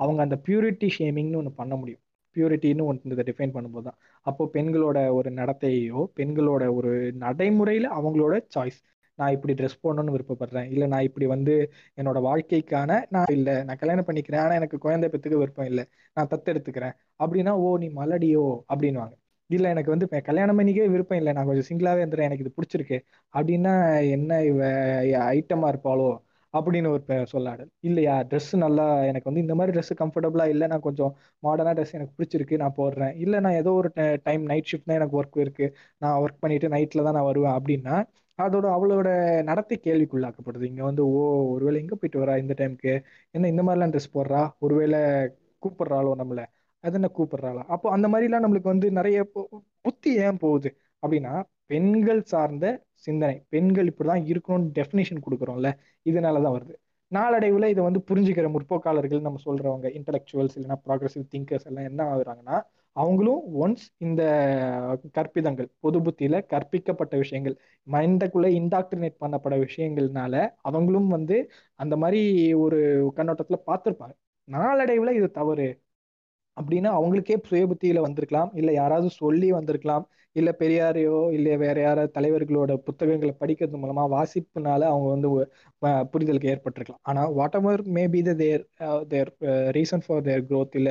அவங்க 0.00 0.20
அந்த 0.26 0.36
பியூரிட்டி 0.46 0.88
ஷேமிங்னு 0.98 1.40
ஒன்று 1.42 1.58
பண்ண 1.62 1.74
முடியும். 1.80 2.02
பியூரிட்டின்னு 2.36 2.84
ஒன்று 2.90 3.14
இதை 3.14 3.24
டிஃபைன் 3.28 3.54
பண்ணும்போது 3.54 3.86
தான். 3.88 3.96
அப்போ 4.26 4.42
பெண்களோட 4.54 4.98
ஒரு 5.18 5.30
நடத்தையோ 5.40 6.00
பெண்களோட 6.18 6.64
ஒரு 6.78 6.92
நடைமுறையில 7.24 7.86
அவங்களோட 7.98 8.34
சாய்ஸ் 8.54 8.78
நான் 9.20 9.32
இப்படி 9.32 9.54
ட்ரெஸ் 9.54 9.80
போடணும்னு 9.82 10.14
விருப்பப்படுறேன். 10.14 10.70
இல்லை 10.70 10.86
நான் 10.88 11.02
இப்படி 11.02 11.26
வந்து 11.26 11.72
என்னோட 11.96 12.18
வாழ்க்கைக்கான 12.20 13.04
நான் 13.08 13.24
இல்லை. 13.30 13.64
நான் 13.64 13.76
கல்யாணம் 13.76 14.04
பண்ணிக்கிறேன். 14.06 14.38
ஆனால் 14.38 14.56
எனக்கு 14.56 14.78
குழந்தை 14.78 15.08
பெற்றுக்க 15.08 15.36
விருப்பம் 15.36 15.66
இல்லை. 15.66 15.84
நான் 16.14 16.28
தத்தெடுத்துக்கிறேன். 16.30 16.92
அப்படின்னா 17.24 17.50
ஓ 17.50 17.76
நீ 17.76 17.88
மலடியோ? 17.88 18.58
அப்படின்வாங்க 18.74 19.18
இல்லை 19.46 19.70
எனக்கு 19.70 19.90
வந்து 19.90 20.22
கல்யாணம் 20.22 20.58
பண்ணிக்கவே 20.58 20.90
விருப்பம் 20.90 21.18
இல்லை. 21.18 21.32
நான் 21.32 21.46
கொஞ்சம் 21.46 21.68
சிங்கிளாகவே 21.68 22.02
இருந்துறேன். 22.02 22.28
எனக்கு 22.28 22.44
இது 22.44 22.54
பிடிச்சிருக்கு. 22.54 22.98
அப்படின்னா 23.38 23.74
என்ன 24.10 24.42
இவ 24.44 24.64
ஐட்டமாக 25.32 25.72
இருப்பாளோ? 25.72 26.16
அப்படின்னு 26.52 26.88
ஒரு 26.88 27.02
பெ- 27.06 27.26
சொல்லாடல். 27.32 27.68
இல்லையா? 27.80 28.20
ட்ரெஸ் 28.20 28.56
நல்லா 28.56 29.02
எனக்கு 29.02 29.32
வந்து 29.32 29.40
இந்த 29.40 29.54
மாதிரி 29.54 29.78
ட்ரெஸ் 29.78 30.02
கம்ஃபர்டபுளா 30.02 30.48
இல்லை. 30.48 30.66
நான் 30.66 30.80
கொஞ்சம் 30.80 31.16
மாடர்னா 31.42 31.74
ட்ரெஸ் 31.74 31.92
எனக்கு 31.92 32.14
பிடிச்சிருக்கு. 32.18 32.56
நான் 32.56 32.74
போடுறேன். 32.76 33.16
இல்லை 33.16 33.40
நான் 33.40 33.52
ஏதோ 33.52 33.72
ஒரு 33.72 33.90
டைம் 34.22 34.42
நைட் 34.42 34.68
ஷிஃப்ட் 34.72 34.84
தான் 34.84 34.96
எனக்கு 34.96 35.22
ஒர்க் 35.22 35.38
இருக்கு. 35.38 35.76
நான் 35.98 36.20
ஒர்க் 36.20 36.36
பண்ணிட்டு 36.40 36.68
நைட்ல 36.68 37.02
தான் 37.02 37.14
நான் 37.14 37.24
வருவேன். 37.24 37.52
அப்படின்னா 37.52 38.04
அதோட 38.48 38.66
அவளோட 38.66 39.42
நடத்தை 39.42 39.80
கேள்விக்குள்ளாக்கப்படுது. 39.84 40.62
இங்க 40.62 40.84
வந்து 40.84 41.08
ஓ 41.08 41.48
ஒருவேளை 41.50 41.80
எங்க 41.80 41.96
போயிட்டு 41.96 42.32
வரா 42.32 42.38
இந்த 42.38 42.54
டைம்க்கு 42.56 43.02
என்ன 43.30 43.48
இந்த 43.48 43.62
மாதிரிலாம் 43.62 43.90
ட்ரெஸ் 43.90 44.14
போடுறா? 44.14 44.50
ஒருவேளை 44.58 44.98
கூப்பிடுறாளோ 45.62 46.12
நம்மள? 46.18 46.44
அது 46.80 46.92
என்ன 46.92 47.10
கூப்பிடுறாளா? 47.18 47.62
அப்போ 47.66 47.90
அந்த 47.90 48.08
மாதிரிலாம் 48.08 48.48
நம்மளுக்கு 48.48 48.62
வந்து 48.62 48.90
நிறைய 48.90 49.30
பு- 49.34 49.58
புத்தி 49.80 50.14
ஏன் 50.14 50.36
போகுது? 50.36 50.76
அப்படின்னா 51.06 51.42
பெண்கள் 51.66 52.22
சார்ந்த 52.22 52.82
சிந்தனை. 52.94 53.44
பெண்கள் 53.48 53.94
இப்படிதான் 53.94 54.36
இருக்கணும்னு 54.36 54.70
டெஃபினேஷன் 54.74 55.22
கொடுக்குறோம்ல 55.30 55.72
இதனாலதான் 56.04 56.60
வருது. 56.60 56.74
நாளடைவுல 57.14 57.66
இதை 57.66 57.84
வந்து 57.84 58.04
புரிஞ்சுக்கிற 58.10 58.50
முற்போக்காளர்கள் 58.50 59.20
நம்ம 59.20 59.38
சொல்றவங்க 59.44 59.86
இன்டலெக்சுவல்ஸ் 59.90 60.48
இல்லைன்னா 60.54 60.74
ப்ராக்ரஸிவ் 60.86 61.28
திங்கர்ஸ் 61.34 61.64
எல்லாம் 61.64 61.84
என்ன 61.84 62.14
ஆகுறாங்கன்னா 62.14 62.62
அவங்களும் 62.96 63.42
ஒன்ஸ் 63.60 63.84
இந்த 63.98 64.22
கற்பிதங்கள் 65.14 65.68
பொது 65.80 66.00
புத்தியில 66.00 66.36
கற்பிக்கப்பட்ட 66.46 67.16
விஷயங்கள் 67.16 67.54
மைண்டக்குள்ள 67.86 68.48
இன்டாக்டினேட் 68.58 69.20
பண்ணப்பட 69.20 69.54
விஷயங்கள்னால 69.64 70.34
அவங்களும் 70.60 71.08
வந்து 71.08 71.36
அந்த 71.74 71.96
மாதிரி 71.96 72.20
ஒரு 72.54 72.78
கண்ணோட்டத்துல 73.16 73.58
பார்த்துருப்பாங்க. 73.66 74.14
நாளடைவுல 74.48 75.12
இது 75.12 75.30
தவறு. 75.30 75.68
அப்படின்னா 76.56 76.90
அவங்களுக்கே 76.98 77.36
சுய 77.44 77.66
புத்தியில 77.66 78.00
வந்திருக்கலாம். 78.00 78.50
இல்ல 78.54 78.72
யாராவது 78.72 79.10
சொல்லி 79.12 79.52
வந்திருக்கலாம். 79.52 80.04
இல்ல 80.36 80.50
பெரியாரையோ 80.60 81.16
இல்ல 81.36 81.56
வேற 81.62 81.76
யார 81.84 82.00
தலைவர்களோட 82.16 82.72
புத்தகங்களை 82.86 83.32
படிக்கிறது 83.40 83.80
மூலமா 83.82 84.04
வாசிப்புனால 84.14 84.82
அவங்க 84.90 85.08
வந்து 85.14 85.28
புரிதலுக்கு 86.12 86.50
ஏற்பட்டிருக்கலாம். 86.52 87.02
ஆனா 87.10 87.22
whatever 87.60 87.82
may 87.96 88.04
be 88.14 88.20
the 88.28 88.32
their 88.42 88.62
their 89.12 89.30
reason 89.78 90.04
for 90.06 90.24
their 90.28 90.44
growth 90.50 90.76
இல்ல 90.80 90.90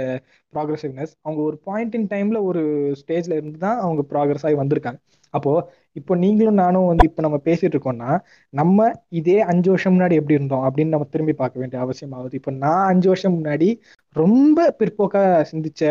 ப்ராக்ரஸிவ்னஸ் 0.53 1.13
அவங்க 1.25 1.41
ஒரு 1.49 1.57
பாயிண்ட் 1.67 1.95
இன் 1.99 2.09
டைம்ல 2.13 2.39
ஒரு 2.49 2.63
ஸ்டேஜ்ல 3.01 3.37
இருந்து 3.39 3.59
தான் 3.65 3.79
அவங்க 3.85 4.03
ப்ராக்ரஸ் 4.13 4.45
ஆகி 4.49 4.57
வந்திருக்காங்க. 4.63 4.99
அப்போ 5.33 5.51
இப்போ 5.99 6.13
நீங்களும் 6.23 6.59
நானும் 6.63 6.89
வந்து 6.91 7.05
இப்போ 7.09 7.21
நம்ம 7.25 7.37
பேசிட்டு 7.47 7.75
இருக்கோம்னா 7.75 8.11
நம்ம 8.53 8.77
இதே 9.19 9.37
அஞ்சு 9.51 9.69
வருஷம் 9.73 9.95
முன்னாடி 9.95 10.17
எப்படி 10.21 10.37
இருந்தோம் 10.39 10.65
அப்படின்னு 10.67 10.95
நம்ம 10.95 11.07
திரும்பி 11.15 11.35
பார்க்க 11.41 11.61
வேண்டிய 11.63 11.81
அவசியம் 11.85 12.15
ஆகுது 12.19 12.37
இப்போ 12.39 12.51
நான் 12.63 12.87
அஞ்சு 12.93 13.07
வருஷம் 13.11 13.35
முன்னாடி 13.37 13.69
ரொம்ப 14.15 14.59
பிற்போக்கா 14.79 15.23
சிந்திச்ச 15.51 15.83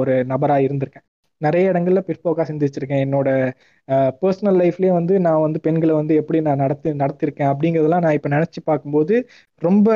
ஒரு 0.00 0.14
நபரா 0.32 0.58
இருந்திருக்கேன். 0.66 1.06
நிறைய 1.40 1.70
இடங்கள்ல 1.72 2.00
பிற்போக்கா 2.08 2.44
சிந்திச்சிருக்கேன். 2.50 3.02
என்னோட 3.06 3.28
பர்சனல் 4.22 4.58
லைஃப்லயே 4.62 4.92
வந்து 4.98 5.14
நான் 5.20 5.42
வந்து 5.46 5.58
பெண்களை 5.66 5.94
வந்து 6.00 6.14
எப்படி 6.20 6.38
நான் 6.48 6.62
நடத்தி 6.64 6.90
நடத்திருக்கேன் 7.02 7.50
அப்படிங்கிறதெல்லாம் 7.52 8.04
நான் 8.06 8.16
இப்போ 8.18 8.30
நினைச்சு 8.36 8.60
பார்க்கும்போது 8.64 9.14
ரொம்ப 9.62 9.88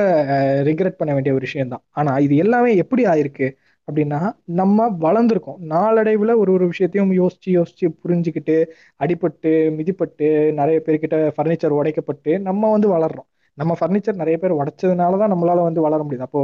ரிக்ரெட் 0.68 0.99
பண்ண 1.01 1.12
வேண்டிய 1.16 1.34
ஒரு 1.39 1.47
விஷயம்தான். 1.49 1.84
ஆனால் 1.99 2.14
ஆனா 2.14 2.24
இது 2.26 2.34
எல்லாமே 2.45 2.70
எப்படி 2.82 3.03
ஆயிருக்கு 3.12 3.49
அப்படின்னா 3.89 4.20
நம்ம 4.61 4.89
வளர்ந்துருக்கோம். 5.07 5.59
நாளடைவில் 5.74 6.32
ஒரு 6.43 6.51
ஒரு 6.57 6.64
விஷயத்தையும் 6.72 7.12
யோசிச்சு 7.20 7.51
யோசிச்சு 7.59 7.86
புரிஞ்சுக்கிட்டு 8.03 8.57
அடிபட்டு 9.01 9.53
மிதிப்பட்டு 9.78 10.28
நிறைய 10.61 10.78
பேர்கிட்ட 10.86 11.18
ஃபர்னிச்சர் 11.36 11.76
உடைக்கப்பட்டு 11.80 12.32
நம்ம 12.49 12.70
வந்து 12.74 12.89
வளர்றோம். 12.97 13.28
நம்ம 13.59 13.72
ஃபர்னிச்சர் 13.80 14.20
நிறைய 14.22 14.36
பேர் 14.43 14.59
உடைச்சதுனால 14.61 15.18
தான் 15.22 15.32
நம்மளால 15.34 15.62
வந்து 15.68 15.80
வளர 15.86 16.01
முடியுது. 16.07 16.26
அப்போ 16.28 16.41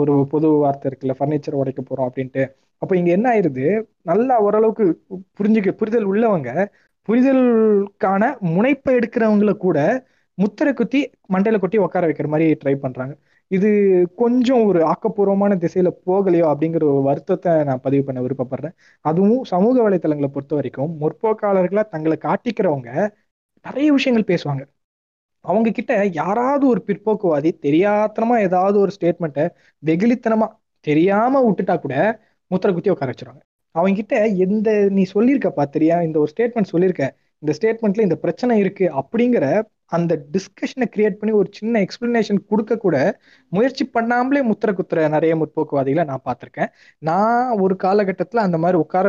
ஒரு 0.00 0.14
பொது 0.32 0.48
வார்த்தை 0.64 0.86
இருக்குல்ல 0.90 1.14
ஃபர்னிச்சர் 1.18 1.60
உடைக்க 1.62 1.80
போறோம் 1.90 2.08
அப்படின்ட்டு. 2.10 2.44
அப்போ 2.82 2.94
இங்க 3.00 3.10
என்ன 3.16 3.26
ஆயிருது? 3.32 3.64
நல்லா 4.10 4.34
ஓரளவுக்கு 4.44 4.84
புரிஞ்சுக்க 5.38 5.70
புரிதல் 5.80 6.08
உள்ளவங்க 6.12 6.50
புரிதலுக்கான 7.08 8.22
முனைப்பை 8.54 8.92
எடுக்கிறவங்கள 8.98 9.52
கூட 9.56 9.78
முத்திரை 10.38 10.72
குத்தி 10.74 11.00
மண்டையில 11.32 11.58
கொட்டி 11.62 11.78
உட்கார 11.78 12.06
வைக்கிற 12.08 12.28
மாதிரி 12.34 12.46
ட்ரை 12.62 12.74
பண்றாங்க. 12.84 13.14
இது 13.50 13.70
கொஞ்சம் 14.16 14.62
ஒரு 14.64 14.80
ஆக்கப்பூர்வமான 14.92 15.56
திசையில 15.64 15.88
போகலையோ 16.06 16.46
அப்படிங்கிற 16.52 16.84
ஒரு 16.92 17.02
வருத்தத்தை 17.08 17.52
நான் 17.68 17.82
பதிவு 17.86 18.04
பண்ண 18.04 18.20
விருப்பப்படுறேன். 18.20 18.74
அதுவும் 19.04 19.42
சமூக 19.52 19.76
வலைத்தளங்களை 19.86 20.30
பொறுத்த 20.36 20.54
வரைக்கும் 20.54 20.92
முற்போக்காளர்களா 21.02 21.84
தங்களை 21.94 22.18
காட்டிக்கிறவங்க 22.28 22.90
நிறைய 23.64 23.88
விஷயங்கள் 23.98 24.30
பேசுவாங்க. 24.32 24.64
அவங்க 25.44 25.68
கிட்ட 25.70 25.92
யாராவது 26.20 26.64
ஒரு 26.72 26.80
பிற்போக்குவாதி 26.86 27.50
தெரியாத்தனமா 27.66 28.36
ஏதாவது 28.48 28.76
ஒரு 28.78 28.92
ஸ்டேட்மெண்ட்டை 28.96 29.46
வெகுளித்தனமா 29.86 30.48
தெரியாம 30.86 31.40
விட்டுட்டா 31.46 31.74
கூட 31.80 31.96
முத்திரை 32.52 32.72
குத்தி 32.74 32.92
உட்கார 32.94 33.10
வச்சிருவாங்க. 33.12 33.42
அவங்க 33.74 33.96
கிட்ட 34.00 34.16
எந்த 34.46 34.70
நீ 34.96 35.02
சொல்லியிருக்க 35.14 35.50
பாத்திரியா? 35.58 35.96
இந்த 36.06 36.16
ஒரு 36.22 36.30
ஸ்டேட்மெண்ட் 36.32 36.72
சொல்லியிருக்க. 36.72 37.04
இந்த 37.42 37.52
ஸ்டேட்மெண்ட்ல 37.58 38.06
இந்த 38.06 38.16
பிரச்சனை 38.24 38.54
இருக்கு 38.62 38.84
அப்படிங்கிற 39.00 39.46
அந்த 39.96 40.12
டிஸ்கஷனை 40.34 40.86
கிரியேட் 40.94 41.16
பண்ணி 41.20 41.32
ஒரு 41.38 41.48
சின்ன 41.58 41.80
எக்ஸ்பிளனேஷன் 41.86 42.38
கொடுக்க 42.50 42.76
கூட 42.84 42.96
முயற்சி 43.48 43.84
பண்ணாமலே 43.94 44.42
முத்திர 44.50 44.70
குத்துற 44.78 45.08
நிறைய 45.14 45.32
முற்போக்குவாதிகளை 45.40 46.04
நான் 46.10 46.26
பார்த்துருக்கேன். 46.28 46.70
நான் 46.98 47.58
ஒரு 47.64 47.74
காலகட்டத்தில் 47.76 48.44
அந்த 48.46 48.58
மாதிரி 48.58 48.78
உட்கார 48.84 49.06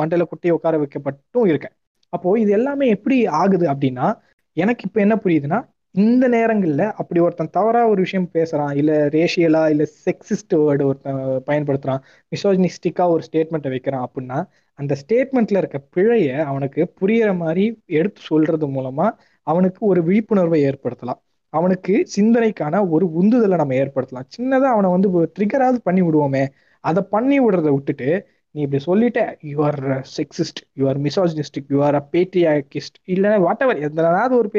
மண்டல 0.00 0.24
குட்டி 0.24 0.50
உட்கார 0.56 0.80
வைக்கப்பட்டும் 0.82 1.50
இருக்கேன். 1.52 1.74
அப்போ 2.12 2.38
இது 2.44 2.52
எல்லாமே 2.58 2.88
எப்படி 2.96 3.18
ஆகுது 3.40 3.66
அப்படின்னா 3.72 4.08
எனக்கு 4.56 4.84
இப்போ 4.88 5.00
என்ன 5.00 5.14
புரியுதுன்னா 5.24 5.60
இந்த 5.96 6.24
நேரங்களில் 6.28 6.82
அப்படி 6.92 7.20
ஒருத்தன் 7.20 7.50
தவறா 7.50 7.88
ஒரு 7.88 8.00
விஷயம் 8.02 8.28
பேசுறான் 8.34 8.72
இல்ல 8.76 8.92
ரேஷியலா 9.08 9.62
இல்ல 9.70 9.84
செக்ஸிஸ்ட் 10.04 10.54
வேர்டு 10.58 10.84
ஒருத்தன் 10.84 11.20
பயன்படுத்துறான் 11.46 12.02
மிசோஜினிஸ்டிக்கா 12.32 13.04
ஒரு 13.08 13.22
ஸ்டேட்மெண்ட்டை 13.28 13.68
வைக்கிறான் 13.68 14.04
அப்படின்னா 14.08 14.38
அந்த 14.78 14.96
ஸ்டேட்மெண்ட்ல 15.02 15.56
இருக்க 15.56 15.78
பிழைய 15.96 16.42
அவனுக்கு 16.44 16.82
புரியற 17.00 17.30
மாதிரி 17.36 17.64
எடுத்து 17.86 18.22
சொல்றது 18.22 18.68
மூலமா 18.68 19.06
அவனுக்கு 19.46 19.80
ஒரு 19.86 20.00
விழிப்புணர்வை 20.02 20.60
ஏற்படுத்தலாம். 20.64 21.20
அவனுக்கு 21.52 21.94
சிந்தனைக்கான 22.16 22.80
ஒரு 22.90 23.06
உந்துதலை 23.20 23.56
நம்ம 23.56 23.74
ஏற்படுத்தலாம். 23.74 24.28
சின்னதா 24.36 24.68
அவனை 24.74 24.88
வந்து 24.90 25.08
ட்ரிகராவது 25.38 25.78
பண்ணி 25.82 26.02
விடுவோமே. 26.02 26.44
அதை 26.84 27.02
பண்ணி 27.10 27.36
விடுறத 27.40 27.68
விட்டுட்டு 27.72 28.08
நீ 28.56 28.62
இப்படி 28.66 28.82
சொல்லிட்ட 28.86 29.20
you 29.50 29.56
are 29.64 29.78
sexist 30.16 30.60
you 30.72 30.84
are 30.88 30.98
misogynistic 31.00 31.68
you 31.68 31.78
are 31.84 31.94
a 31.94 32.02
patriarchist 32.12 32.98
இல்லைன்னா 33.06 33.38
வாட் 33.40 33.62
எவர் 33.62 33.80
எதனாவது 33.80 34.34
ஒரு 34.36 34.50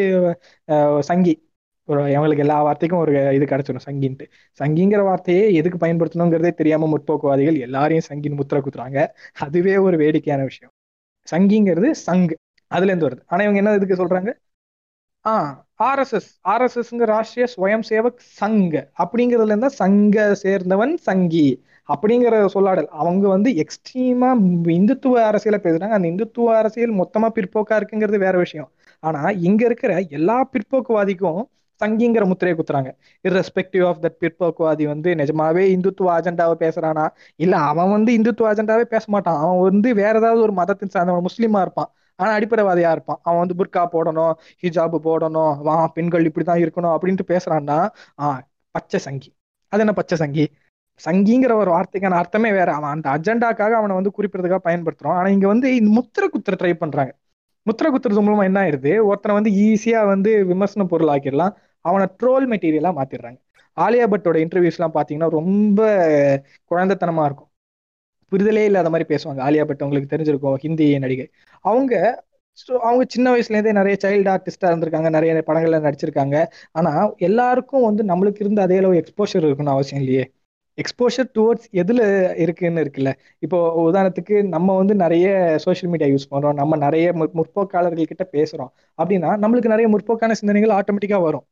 சங்கி. 1.10 1.34
ஒரு 1.90 2.02
எங்களுக்கு 2.12 2.44
எல்லா 2.46 2.62
வார்த்தைக்கும் 2.62 3.00
ஒரு 3.00 3.12
இது 3.36 3.46
கிடைச்சிடும் 3.46 3.86
சங்கின்ட்டு. 3.86 4.26
சங்கிங்கிற 4.60 5.02
வார்த்தையே 5.04 5.54
எதுக்கு 5.54 5.78
பயன்படுத்தணுங்கிறதே 5.86 6.52
தெரியாம 6.54 6.90
முற்போக்குவாதிகள் 6.94 7.60
எல்லாரையும் 7.68 8.08
சங்கின்னு 8.10 8.40
முத்திர 8.42 8.60
குத்துறாங்க. 8.66 9.00
அதுவே 9.46 9.76
ஒரு 9.88 9.98
வேடிக்கையான 9.98 10.44
விஷயம். 10.44 10.74
சங்கிங்கிறது 11.28 11.90
சங் 12.08 12.26
அதுல 12.72 12.92
இருந்து 12.92 13.08
வருது. 13.08 13.24
ஆனா 13.26 13.42
இவங்க 13.44 13.60
என்ன 13.62 13.74
இதுக்கு 13.80 14.00
சொல்றாங்க? 14.02 14.30
ஆஹ் 15.26 15.54
ஆர்எஸ்எஸ் 15.84 16.30
ஆர்எஸ்எஸ்ங்க 16.52 17.06
ராஷ்டிரிய 17.14 17.46
ஸ்வயம் 17.56 17.86
சேவக் 17.90 18.20
சங்க. 18.42 18.74
அப்படிங்கிறதுல 18.98 19.54
இருந்தா 19.54 19.70
சங்க 19.82 20.18
சேர்ந்தவன் 20.44 20.94
சங்கி. 21.08 21.48
அப்படிங்கிற 21.90 22.46
சொல்லாடல். 22.54 22.88
அவங்க 22.96 23.28
வந்து 23.28 23.50
எக்ஸ்ட்ரீமா 23.54 24.30
இந்துத்துவ 24.72 25.16
அரசியல 25.30 25.58
பேசுறாங்க. 25.64 25.96
அந்த 25.98 26.08
இந்துத்துவ 26.08 26.54
அரசியல் 26.54 26.94
மொத்தமா 26.94 27.28
பிற்போக்கா 27.36 27.76
இருக்குங்கிறது 27.78 28.18
வேற 28.18 28.38
விஷயம். 28.38 28.70
ஆனா 29.04 29.30
இங்க 29.40 29.66
இருக்கிற 29.66 30.00
எல்லா 30.10 30.50
பிற்போக்குவாதிக்கும் 30.52 31.42
சங்கிங்கிற 31.82 32.26
முத்திரையை 32.26 32.56
குத்துறாங்க. 32.58 32.90
இர்ரெஸ்பெக்டிவ் 33.24 33.86
ஆஃப் 33.88 34.00
தட் 34.02 34.18
பிற்போக்குவாதி 34.22 34.88
வந்து 34.88 35.14
நிஜமாவே 35.14 35.64
இந்துத்துவ 35.76 36.08
அஜெண்டாவை 36.18 36.56
பேசுறானா? 36.60 37.06
இல்ல 37.36 37.58
அவன் 37.66 37.90
வந்து 37.92 38.12
இந்துத்துவ 38.18 38.48
அஜெண்டாவே 38.52 38.82
பேச 38.86 39.06
மாட்டான். 39.08 39.40
அவன் 39.40 39.60
வந்து 39.62 39.94
வேற 39.94 40.18
ஏதாவது 40.18 40.42
ஒரு 40.42 40.52
மதத்தின் 40.52 40.90
சார்ந்தவன் 40.90 41.26
முஸ்லீமா 41.26 41.62
இருப்பான். 41.62 41.90
ஆனா 42.20 42.32
அடிப்படைவாதியா 42.38 42.92
இருப்பான். 42.92 43.20
அவன் 43.24 43.40
வந்து 43.40 43.56
புர்கா 43.60 43.84
போடணும் 43.92 44.34
ஹிஜாப் 44.62 44.98
போடணும் 45.04 45.62
வா 45.62 45.88
பெண்கள் 45.88 46.26
இப்படிதான் 46.26 46.64
இருக்கணும் 46.66 46.94
அப்படின்ட்டு 46.98 47.26
பேசுறான்னா 47.28 47.80
ஆஹ் 48.22 48.42
பச்சை 48.76 49.00
சங்கி. 49.00 49.30
அது 49.72 49.80
என்ன 49.80 49.94
பச்சை 49.94 50.18
சங்கி? 50.18 50.46
சங்கிங்கிற 51.02 51.54
ஒரு 51.56 51.70
வார்த்தைக்கான 51.72 52.18
அர்த்தமே 52.22 52.52
வேற. 52.52 52.70
அவன் 52.74 52.94
அந்த 52.96 53.08
அஜெண்டாக்காக 53.16 53.74
அவனை 53.80 53.96
வந்து 53.96 54.12
குறிப்பிடறதுக்காக 54.18 54.64
பயன்படுத்துறான். 54.70 55.18
ஆனா 55.20 55.30
இங்க 55.30 55.48
வந்து 55.48 55.68
இந்த 55.76 55.92
முத்திர 56.00 56.26
குத்துற 56.36 56.56
ட்ரை 56.62 56.74
பண்றாங்க. 56.84 57.12
முத்திர 57.66 57.88
குத்துறது 57.94 58.22
மூலமா 58.28 58.44
என்ன 58.44 58.60
ஆயிருது? 58.64 58.92
ஒருத்தனை 59.10 59.34
வந்து 59.40 59.52
ஈஸியா 59.66 60.02
வந்து 60.08 60.32
விமர்சன 60.52 60.86
பொருள் 60.86 61.12
ஆக்கிடலாம். 61.16 61.54
அவனை 61.86 62.06
ட்ரோல் 62.22 62.46
மெட்டீரியலா 62.54 62.92
மாத்திடுறாங்க. 63.00 63.40
ஆலியா 63.78 64.06
பட்டோட 64.12 64.38
இன்டர்வியூஸ் 64.46 64.78
எல்லாம் 64.80 64.96
பாத்தீங்கன்னா 64.96 65.30
ரொம்ப 65.30 65.80
குழந்தைத்தனமா 66.72 67.26
இருக்கும். 67.26 67.50
புரிதலே 68.32 68.64
இல்லாத 68.70 68.90
மாதிரி 68.94 69.08
பேசுவாங்க. 69.14 69.42
ஆலியா 69.48 69.66
பட் 69.70 69.84
உங்களுக்கு 69.86 70.14
தெரிஞ்சிருக்கும். 70.14 70.58
ஹிந்தி 70.66 70.88
நடிகை 71.00 71.28
அவங்க 71.66 71.94
ஸோ 72.58 72.72
அவங்க 72.88 73.04
சின்ன 73.16 73.28
வயசுலேருந்தே 73.34 73.72
நிறைய 73.72 73.96
சைல்டு 74.04 74.30
ஆர்டிஸ்டாக 74.34 74.70
இருந்திருக்காங்க. 74.72 75.10
நிறைய 75.10 75.32
படங்கள்ல 75.50 75.80
நடிச்சிருக்காங்க. 75.88 76.38
ஆனால் 76.72 77.14
எல்லாருக்கும் 77.28 77.86
வந்து 77.90 78.04
நம்மளுக்கு 78.04 78.42
இருந்த 78.46 78.62
அதே 78.62 78.78
அளவு 78.78 78.96
எக்ஸ்போஷர் 79.02 79.46
இருக்கணும் 79.50 79.76
அவசியம் 79.76 80.02
இல்லையே. 80.04 80.24
எக்ஸ்போஷர் 80.78 81.30
டுவர்ட்ஸ் 81.38 81.68
எதுல 81.74 82.02
இருக்குன்னு 82.36 82.82
இருக்குல்ல. 82.84 83.12
இப்போ 83.40 83.58
உதாரணத்துக்கு 83.88 84.36
நம்ம 84.48 84.76
வந்து 84.76 84.96
நிறைய 84.96 85.28
சோஷியல் 85.58 85.92
மீடியா 85.92 86.10
யூஸ் 86.10 86.32
பண்றோம். 86.32 86.54
நம்ம 86.54 86.78
நிறைய 86.78 87.08
முற்போக்காளர்கள் 87.38 88.12
கிட்ட 88.12 88.26
பேசுறோம். 88.32 88.72
அப்படின்னா 89.00 89.32
நம்மளுக்கு 89.44 89.74
நிறைய 89.74 89.90
முற்போக்கான 89.90 90.32
சிந்தனைகள் 90.34 90.76
ஆட்டோமேட்டிக்கா 90.80 91.22
வரும். 91.22 91.46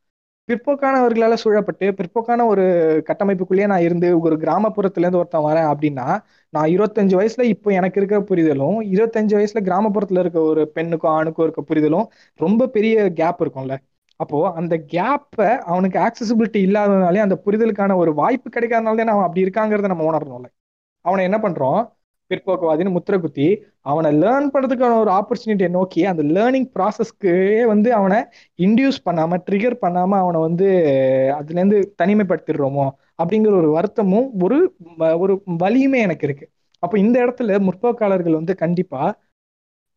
பிற்போக்கானவர்களால 0.48 1.34
சூழப்பட்டு 1.34 1.86
பிற்போக்கான 1.90 2.46
ஒரு 2.46 2.64
கட்டமைப்புக்குள்ளேயே 3.08 3.66
நான் 3.66 3.80
இருந்து 3.80 4.08
ஒரு 4.20 4.36
கிராமப்புறத்துலேருந்து 4.36 5.20
ஒருத்தன் 5.22 5.46
வரேன் 5.46 5.68
அப்படின்னா 5.72 6.06
நான் 6.52 6.68
இருபத்தஞ்சு 6.68 7.14
வயசுல 7.20 7.44
இப்போ 7.44 7.70
எனக்கு 7.72 8.00
இருக்கிற 8.00 8.20
புரிதலும் 8.22 8.78
இருபத்தஞ்சு 8.92 9.34
வயசுல 9.38 9.62
கிராமப்புறத்துல 9.68 10.18
இருக்க 10.18 10.40
ஒரு 10.42 10.64
பெண்ணுக்கும் 10.68 11.10
ஆணுக்கும் 11.10 11.44
இருக்க 11.44 11.62
புரிதலும் 11.62 12.06
ரொம்ப 12.40 12.68
பெரிய 12.68 12.96
கேப் 13.12 13.42
இருக்கும்ல. 13.44 13.76
அப்போ 14.20 14.52
அந்த 14.52 14.74
கேப்பை 14.92 15.48
அவனுக்கு 15.64 15.98
ஆக்சசிபிலிட்டி 15.98 16.60
இல்லாததுனாலே 16.66 17.16
அந்த 17.16 17.42
புரிதலுக்கான 17.44 17.96
ஒரு 17.96 18.14
வாய்ப்பு 18.14 18.50
கிடைக்காதனாலே 18.50 19.04
அவன் 19.06 19.26
அப்படி 19.26 19.44
இருக்காங்கிறத 19.44 19.86
நம்ம 19.86 20.06
உணரணும்ல 20.10 20.48
அவனை 21.04 21.24
என்ன 21.24 21.38
பண்றோம்? 21.38 21.80
பிற்போக்குவாதின்னு 22.30 22.94
முத்திர 22.94 23.20
குத்தி 23.20 23.48
அவனை 23.80 24.20
லேர்ன் 24.20 24.48
பண்றதுக்கான 24.54 24.94
ஒரு 24.98 25.10
ஆப்பர்ச்சுனிட்டியை 25.10 25.68
நோக்கி 25.68 26.04
அந்த 26.04 26.22
லேர்னிங் 26.22 26.66
ப்ராசஸ்க்கு 26.74 27.32
வந்து 27.66 27.94
அவனை 27.94 28.18
இன்டியூஸ் 28.58 28.98
பண்ணாம 29.04 29.38
ட்ரிகர் 29.50 29.76
பண்ணாம 29.80 30.18
அவனை 30.18 30.40
வந்து 30.40 30.68
அதுலேருந்து 31.38 31.78
தனிமைப்படுத்திடுறோமோ 32.02 32.86
அப்படிங்கிற 33.22 33.52
ஒரு 33.56 33.70
வருத்தமும் 33.70 34.26
ஒரு 34.42 34.58
ஒரு 35.18 35.42
வலியுமே 35.58 36.00
எனக்கு 36.00 36.26
இருக்கு. 36.26 36.46
அப்போ 36.82 36.98
இந்த 36.98 37.16
இடத்துல 37.26 37.58
முற்போக்காளர்கள் 37.68 38.32
வந்து 38.32 38.54
கண்டிப்பா 38.56 39.02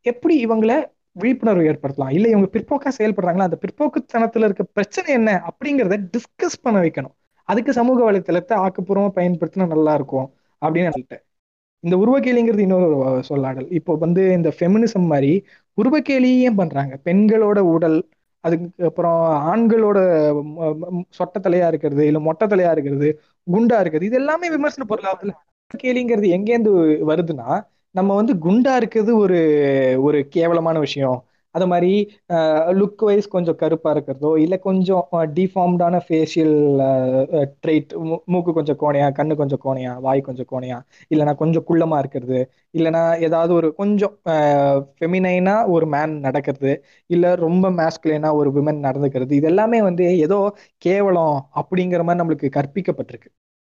எப்படி 0.05 0.45
இவங்களை 0.45 0.77
விழிப்புணர்வு 1.15 1.63
ஏற்படுத்தலாம். 1.71 2.13
இல்லை 2.17 2.29
இவங்க 2.33 2.47
பிற்போக்காக 2.55 2.93
செயல்படுறாங்களா? 2.99 3.47
அந்த 3.49 3.59
பிற்போக்குத்தனத்தில் 3.63 4.45
இருக்க 4.47 4.63
பிரச்சனை 4.77 5.09
என்ன 5.19 5.29
அப்படிங்கிறத 5.49 5.97
டிஸ்கஸ் 6.15 6.61
பண்ண 6.65 6.77
வைக்கணும். 6.85 7.15
அதுக்கு 7.49 7.71
சமூக 7.79 7.99
வலைத்தளத்தை 8.09 8.55
ஆக்கப்பூர்வமாக 8.65 9.13
பயன்படுத்தினா 9.17 9.67
நல்லா 9.73 9.93
இருக்கும் 9.99 10.27
அப்படின்னு 10.61 10.91
நினைட்டேன் 10.91 11.23
இந்த 11.83 11.95
உருவக்கேலிங்கிறது 12.03 12.63
இன்னொரு 12.67 12.87
சொல்லாடல். 13.29 13.67
இப்போ 13.77 13.91
வந்து 14.05 14.21
இந்த 14.37 14.49
ஃபெமினிசம் 14.57 15.07
மாதிரி 15.13 15.31
உருவக்கேலியும் 15.77 16.59
பண்றாங்க? 16.61 16.93
பெண்களோட 17.07 17.59
உடல் 17.75 17.97
அதுக்கு 18.43 18.85
அப்புறம் 18.89 19.21
ஆண்களோட 19.51 19.99
சொட்ட 21.17 21.37
தலையா 21.45 21.67
இருக்கிறது 21.71 22.03
இல்ல 22.09 22.19
மொட்டை 22.27 22.45
தலையா 22.47 22.71
இருக்கிறது 22.75 23.07
குண்டா 23.47 23.77
இருக்கிறது 23.79 24.09
இது 24.09 24.19
எல்லாமே 24.21 24.47
விமர்சன 24.55 24.87
பொருளாகுதுல 24.91 25.33
கேலிங்கிறது 25.83 26.27
எங்கேருந்து 26.37 26.71
வருதுன்னா 27.11 27.47
நம்ம 27.95 28.15
வந்து 28.15 28.33
குண்டா 28.35 28.75
இருக்கிறது 28.75 29.11
ஒரு 29.17 29.37
ஒரு 30.01 30.19
கேவலமான 30.27 30.77
விஷயம். 30.79 31.17
அது 31.55 31.65
மாதிரி 31.67 31.91
லுக் 32.79 33.03
வைஸ் 33.05 33.27
கொஞ்சம் 33.27 33.55
கருப்பாக 33.55 33.93
இருக்கிறதோ 33.95 34.31
இல்லை 34.37 34.57
கொஞ்சம் 34.59 35.03
டிஃபார்ம்டான 35.37 35.99
ஃபேஷியல் 36.07 36.53
ட்ரைட் 37.63 37.93
மூக்கு 38.25 38.51
கொஞ்சம் 38.53 38.79
கோணையா 38.81 39.07
கண்ணு 39.17 39.35
கொஞ்சம் 39.35 39.61
கோணையா 39.63 39.93
வாய் 39.99 40.21
கொஞ்சம் 40.21 40.49
கோணையா 40.51 40.77
இல்லைனா 41.11 41.33
கொஞ்சம் 41.35 41.65
குள்ளமாக 41.69 41.99
இருக்கிறது 41.99 42.39
இல்லைனா 42.77 43.01
ஏதாவது 43.19 43.53
ஒரு 43.53 43.69
கொஞ்சம் 43.75 44.13
ஃபெமினைனா 44.99 45.55
ஒரு 45.67 45.87
மேன் 45.87 46.15
நடக்கிறது 46.19 46.73
இல்லை 47.09 47.31
ரொம்ப 47.45 47.71
மேஸ்குலைனா 47.71 48.31
ஒரு 48.33 48.51
விமன் 48.51 48.85
நடந்துக்கிறது 48.87 49.31
இது 49.31 49.47
எல்லாமே 49.47 49.81
வந்து 49.81 50.05
ஏதோ 50.17 50.39
கேவலம் 50.77 51.37
அப்படிங்கிற 51.55 52.03
மாதிரி 52.03 52.21
நம்மளுக்கு 52.21 52.49
கற்பிக்கப்பட்டிருக்கு. 52.57 53.29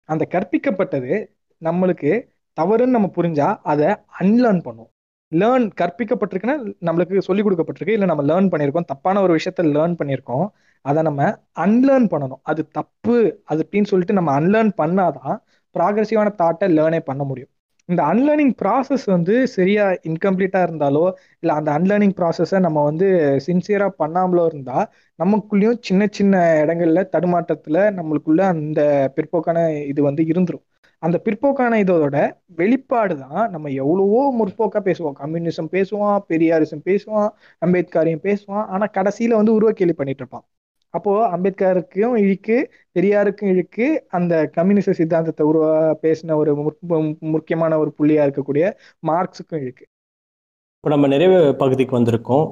அந்த 0.09 0.23
கற்பிக்கப்பட்டது 0.31 1.13
நம்மளுக்கு 1.61 2.11
தவறுன்னு 2.59 2.95
நம்ம 2.97 3.09
புரிஞ்சா 3.15 3.47
அதை 3.63 3.87
அன்லேர்ன் 4.21 4.61
பண்ணுவோம். 4.67 4.91
லேர்ன் 5.31 5.65
கற்பிக்கப்பட்டிருக்குன்னா 5.81 6.55
நம்மளுக்கு 6.87 7.17
சொல்லிக் 7.19 7.47
கொடுக்கப்பட்டிருக்கு. 7.47 7.95
இல்லை 7.97 8.07
நம்ம 8.07 8.23
லேர்ன் 8.29 8.49
பண்ணியிருக்கோம். 8.51 8.89
தப்பான 8.91 9.21
ஒரு 9.21 9.33
விஷயத்த 9.37 9.63
லேர்ன் 9.75 9.97
பண்ணியிருக்கோம். 10.01 10.47
அதை 10.85 11.01
நம்ம 11.03 11.21
அன்லேர்ன் 11.59 12.07
பண்ணணும். 12.13 12.41
அது 12.43 12.61
தப்பு 12.71 13.15
அது 13.43 13.61
அப்படின்னு 13.65 13.89
சொல்லிட்டு 13.91 14.17
நம்ம 14.19 14.31
அன்லேர்ன் 14.39 14.71
பண்ணாதான் 14.81 15.35
ப்ராக்ரஸிவான 15.75 16.29
தாட்டை 16.41 16.67
லேர்னே 16.77 16.99
பண்ண 16.99 17.23
முடியும். 17.23 17.51
இந்த 17.89 18.01
அன்லேர்னிங் 18.03 18.53
ப்ராசஸ் 18.61 19.05
வந்து 19.05 19.47
சரியா 19.47 19.83
இன்கம்ப்ளீட்டா 20.07 20.59
இருந்தாலோ 20.67 21.03
இல்லை 21.39 21.53
அந்த 21.59 21.69
அன்லேர்னிங் 21.77 22.15
ப்ராசஸை 22.19 22.59
நம்ம 22.59 22.83
வந்து 22.83 23.07
சின்சியரா 23.47 23.87
பண்ணாமலோ 23.99 24.45
இருந்தா 24.45 24.77
நமக்குள்ளேயும் 25.23 25.77
சின்ன 25.81 26.07
சின்ன 26.11 26.63
இடங்கள்ல 26.65 27.03
தடுமாற்றத்துல 27.15 27.77
நம்மளுக்குள்ள 27.99 28.41
அந்த 28.53 28.81
பிற்போக்கான 29.15 29.85
இது 29.87 30.03
வந்து 30.03 30.23
இருந்துரும். 30.23 30.65
அந்த 31.05 31.17
பிற்போக்கான 31.25 31.79
இதோட 31.83 32.17
வெளிப்பாடு 32.59 33.15
தான் 33.23 33.43
நம்ம 33.53 33.71
எவ்வளவோ 33.81 34.21
முற்போக்கா 34.39 34.79
பேசுவோம். 34.89 35.17
கம்யூனிசம் 35.23 35.71
பேசுவான் 35.75 36.19
பெரியாரிசம் 36.31 36.85
பேசுவான் 36.89 37.29
அம்பேத்கரையும் 37.65 38.23
பேசுவான். 38.29 38.65
ஆனா 38.73 38.85
கடைசியில 38.97 39.39
வந்து 39.39 39.55
உருவக்கேலி 39.57 39.95
பண்ணிட்டு 39.99 40.23
இருப்பான். 40.23 40.45
அப்போ 40.93 41.11
அம்பேத்கருக்கும் 41.35 42.15
இழுக்கு 42.23 42.57
பெரியாருக்கும் 42.97 43.51
இழுக்கு 43.53 43.85
அந்த 44.17 44.33
கம்யூனிச 44.57 44.93
சித்தாந்தத்தை 44.99 45.45
உருவ 45.51 45.67
பேசின 46.05 46.37
ஒரு 46.41 46.51
முக்கியமான 47.35 47.77
ஒரு 47.83 47.91
புள்ளியா 47.99 48.25
இருக்கக்கூடிய 48.27 48.65
மார்க்ஸுக்கும் 49.09 49.61
இழுக்கு. 49.63 49.85
இப்போ 50.79 50.89
நம்ம 50.93 51.07
நிறைவு 51.13 51.37
பகுதிக்கு 51.61 51.93
வந்திருக்கோம். 51.97 52.45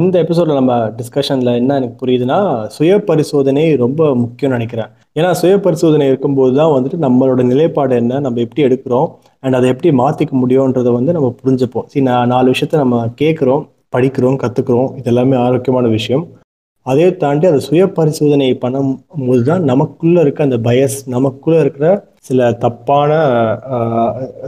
இந்த 0.00 0.14
எபிசோடில் 0.24 0.58
நம்ம 0.60 0.74
டிஸ்கஷனில் 0.98 1.58
என்ன 1.60 1.78
எனக்கு 1.80 1.96
புரியுதுன்னா 2.02 2.40
சுய 2.76 2.98
பரிசோதனை 3.10 3.64
ரொம்ப 3.84 4.02
முக்கியம்னு 4.24 4.58
நினைக்கிறேன். 4.58 4.90
ஏன்னா 5.16 5.30
சுய 5.40 5.54
பரிசோதனை 5.60 6.04
இருக்கும்போது 6.08 6.52
தான் 6.58 6.72
வந்துட்டு 6.74 6.98
நம்மளோட 7.04 7.42
நிலைப்பாடு 7.52 7.94
என்ன 8.02 8.20
நம்ம 8.26 8.40
எப்படி 8.40 8.62
எடுக்கிறோம் 8.66 9.08
அண்ட் 9.44 9.56
அதை 9.58 9.68
எப்படி 9.74 9.90
மாற்றிக்க 10.02 10.32
முடியுன்றதை 10.42 10.90
வந்து 10.98 11.14
நம்ம 11.16 11.28
புரிஞ்சுப்போம். 11.42 11.86
சரி 11.86 12.04
நான் 12.10 12.30
நாலு 12.34 12.52
விஷயத்த 12.54 12.82
நம்ம 12.84 12.98
கேட்குறோம் 13.22 13.64
படிக்கிறோம் 13.96 14.38
கற்றுக்குறோம் 14.42 14.90
இது 14.98 15.10
எல்லாமே 15.12 15.36
ஆரோக்கியமான 15.46 15.88
விஷயம். 15.88 16.24
அதே 16.86 17.06
தாண்டி 17.22 17.44
அதை 17.48 17.58
சுய 17.66 17.84
பரிசோதனை 17.96 18.46
பண்ணும்போது 18.62 19.42
தான் 19.48 19.66
நமக்குள்ள 19.70 20.20
இருக்க 20.24 20.46
அந்த 20.48 20.58
பயஸ் 20.68 20.96
நமக்குள்ள 21.14 21.56
இருக்கிற 21.64 21.88
சில 22.28 22.48
தப்பான 22.62 23.10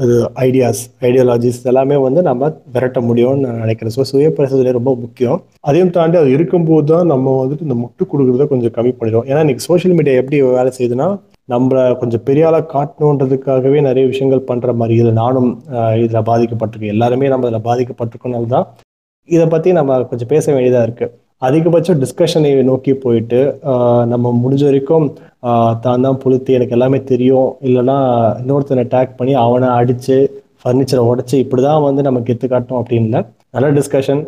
இது 0.04 0.16
ஐடியாஸ் 0.46 0.80
ஐடியாலஜிஸ் 1.08 1.60
எல்லாமே 1.70 1.96
வந்து 2.06 2.20
நம்ம 2.28 2.50
விரட்ட 2.74 2.98
முடியும்னு 3.08 3.44
நான் 3.44 3.62
நினைக்கிறேன். 3.64 3.94
ஸோ 3.96 4.04
சுய 4.10 4.28
பரிசோதனை 4.38 4.72
ரொம்ப 4.78 4.92
முக்கியம். 5.04 5.38
அதையும் 5.68 5.92
தாண்டி 5.96 6.18
அது 6.22 6.30
இருக்கும்போது 6.36 6.86
தான் 6.92 7.10
நம்ம 7.12 7.34
வந்துட்டு 7.42 7.66
இந்த 7.68 7.76
முட்டு 7.82 8.04
கொடுக்குறத 8.12 8.46
கொஞ்சம் 8.52 8.74
கம்மி 8.76 8.92
பண்ணிடுவோம். 8.98 9.26
ஏன்னா 9.30 9.42
இன்னைக்கு 9.44 9.66
சோஷியல் 9.68 9.96
மீடியா 9.98 10.20
எப்படி 10.22 10.40
வேலை 10.58 10.72
செய்யுதுன்னா 10.78 11.08
நம்மளை 11.48 11.84
கொஞ்சம் 12.02 12.24
பெரிய 12.28 12.46
ஆளாக 12.48 12.66
காட்டணுன்றதுக்காகவே 12.74 13.78
நிறைய 13.88 14.04
விஷயங்கள் 14.12 14.48
பண்ணுற 14.50 14.72
மாதிரி 14.80 14.96
இதில் 14.98 15.20
நானும் 15.22 15.50
இதில் 16.04 16.28
பாதிக்கப்பட்டிருக்கேன். 16.30 16.94
எல்லாருமே 16.96 17.32
நம்ம 17.34 17.48
இதில் 17.50 17.66
பாதிக்கப்பட்டிருக்கனால 17.70 18.50
தான் 18.56 18.66
இதை 19.28 19.46
பற்றி 19.54 19.72
நம்ம 19.80 20.00
கொஞ்சம் 20.10 20.32
பேச 20.34 20.44
வேண்டியதாக 20.54 20.86
இருக்குது 20.88 21.12
அதிகபட்சம் 21.48 22.00
டிஸ்கஷனை 22.02 22.50
நோக்கி 22.70 22.92
போயிட்டு 23.04 23.40
நம்ம 24.12 24.32
முடிஞ்ச 24.42 24.64
வரைக்கும் 24.68 25.06
தான் 25.84 26.04
தான் 26.06 26.20
புளுத்து 26.22 26.56
எனக்கு 26.58 26.74
எல்லாமே 26.76 26.98
தெரியும். 27.12 27.48
இல்லைன்னா 27.66 27.96
இன்னொருத்தனை 28.42 28.82
அட்டாக் 28.84 29.18
பண்ணி 29.20 29.32
அவனை 29.44 29.68
அடித்து 29.78 30.16
ஃபர்னிச்சரை 30.62 31.04
உடச்சி 31.10 31.36
இப்படி 31.44 31.62
தான் 31.62 31.86
வந்து 31.86 32.02
நம்ம 32.06 32.18
கெத்து 32.26 32.46
காட்டும் 32.52 32.80
அப்படின்னு 32.80 33.20
நல்ல 33.54 33.68
டிஸ்கஷன் 33.78 34.20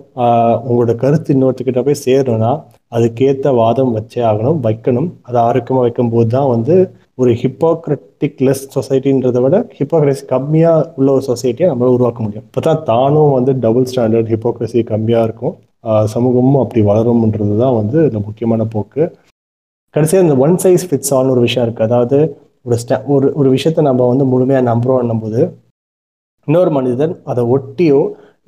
உங்களோட 0.68 0.94
கருத்து 1.02 1.28
இன்னொருத்தக்கிட்ட 1.34 1.82
போய் 1.84 2.02
சேரணும்னா 2.06 2.50
அதுக்கேற்ற 2.96 3.52
வாதம் 3.60 3.92
வச்சே 3.96 4.20
ஆகணும் 4.30 4.58
வைக்கணும். 4.66 5.08
அதை 5.28 5.38
ஆரோக்கியமாக 5.48 5.84
வைக்கும்போது 5.86 6.28
தான் 6.34 6.50
வந்து 6.54 6.74
ஒரு 7.22 7.32
ஹிப்போக்ரட்டிக் 7.42 8.42
லெஸ் 8.46 8.64
சொசைட்டின்றதை 8.76 9.40
விட 9.44 9.56
ஹிப்போக்ரசி 9.78 10.24
கம்மியாக 10.32 10.88
உள்ள 10.98 11.08
ஒரு 11.16 11.24
சொசைட்டியை 11.30 11.68
நம்மளால் 11.70 11.96
உருவாக்க 11.96 12.20
முடியும். 12.26 12.46
இப்போ 12.50 12.62
தான் 12.68 12.82
தானும் 12.90 13.34
வந்து 13.38 13.54
டபுள் 13.64 13.88
ஸ்டாண்டர்ட் 13.92 14.32
ஹிப்போக்ரசி 14.34 14.82
கம்மியாக 14.92 15.26
இருக்கும். 15.28 15.54
சமூகமும் 16.14 16.60
அப்படி 16.62 16.82
வளரும்ன்றது 16.90 17.56
தான் 17.64 17.76
வந்து 17.80 17.98
இந்த 18.08 18.20
முக்கியமான 18.26 18.66
போக்கு. 18.74 19.04
கடைசியாக 19.94 20.26
இந்த 20.26 20.36
ஒன் 20.44 20.56
சைஸ் 20.64 20.86
ஃபிட்ஸ் 20.88 21.12
ஆல்னு 21.16 21.34
ஒரு 21.36 21.42
விஷயம் 21.46 21.66
இருக்குது 21.66 21.88
அதாவது 21.88 22.18
ஒரு 22.66 22.76
ஸ்ட 22.82 22.98
ஒரு 23.14 23.26
ஒரு 23.40 23.48
விஷயத்த 23.56 23.88
நம்ம 23.88 24.06
வந்து 24.12 24.24
முழுமையாக 24.32 24.68
நம்புகிறோம் 24.70 25.24
போது 25.24 25.40
இன்னொரு 26.48 26.70
மனிதன் 26.76 27.14
அதை 27.32 27.42
ஒட்டியோ 27.56 28.00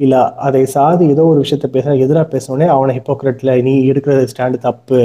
இல்லை 0.05 0.19
அதை 0.47 0.61
சாதி 0.73 1.05
ஏதோ 1.13 1.23
ஒரு 1.33 1.39
விஷயத்த 1.45 1.67
பேசுனா 1.75 1.93
எதிராக 2.05 2.27
பேசினோடனே 2.33 2.67
அவனை 2.75 2.93
ஹிப்போக்ரட்டில் 2.97 3.53
நீ 3.67 3.73
எடுக்கிற 3.91 4.15
ஸ்டாண்டு 4.33 4.59
தப்பு. 4.67 4.99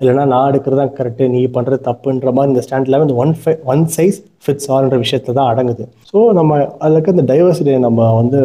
இல்லைனா 0.00 0.24
நான் 0.32 0.48
எடுக்கிறது 0.50 0.80
தான் 0.80 0.92
கரெக்டு 0.98 1.24
நீ 1.34 1.40
பண்ணுறது 1.56 1.80
தப்புன்ற 1.88 2.32
மாதிரி 2.36 2.52
இந்த 2.52 2.62
ஸ்டாண்டில் 2.66 2.98
இந்த 3.06 3.16
one 3.24 3.32
five 3.40 3.54
one 3.72 3.82
size 3.96 4.18
fits 4.44 4.68
ஆல்ன்ற 4.74 4.98
விஷயத்தை 5.04 5.32
தான் 5.38 5.50
அடங்குது. 5.52 5.84
ஸோ 6.10 6.18
நம்ம 6.38 6.58
அதில் 6.82 6.96
இருக்க 6.96 7.16
இந்த 7.16 7.26
டைவர்சிட்டியை 7.32 7.80
நம்ம 7.86 8.08
வந்து 8.20 8.40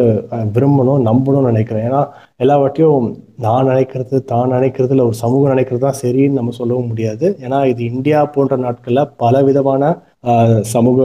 விரும்பணும் 0.56 1.06
நம்பணும்னு 1.10 1.52
நினைக்கிறேன். 1.52 1.86
ஏன்னா 1.90 2.02
எல்லாவற்றையும் 2.42 3.06
நான் 3.44 3.68
நினைக்கிறது 3.70 4.16
தான் 4.32 4.52
நினைக்கிறது 4.54 4.92
இல்லை 4.94 5.06
ஒரு 5.10 5.16
சமூகம் 5.22 5.52
நினைக்கிறது 5.54 5.82
தான் 5.86 5.98
சரின்னு 6.02 6.38
நம்ம 6.38 6.54
சொல்லவும் 6.58 6.88
முடியாது. 6.92 7.26
ஏன்னா 7.44 7.58
இது 7.72 7.82
இந்தியா 7.92 8.18
போன்ற 8.34 8.56
நாட்களில் 8.64 9.10
பல 9.22 9.42
விதமான 9.48 9.82
சமூக 10.74 11.00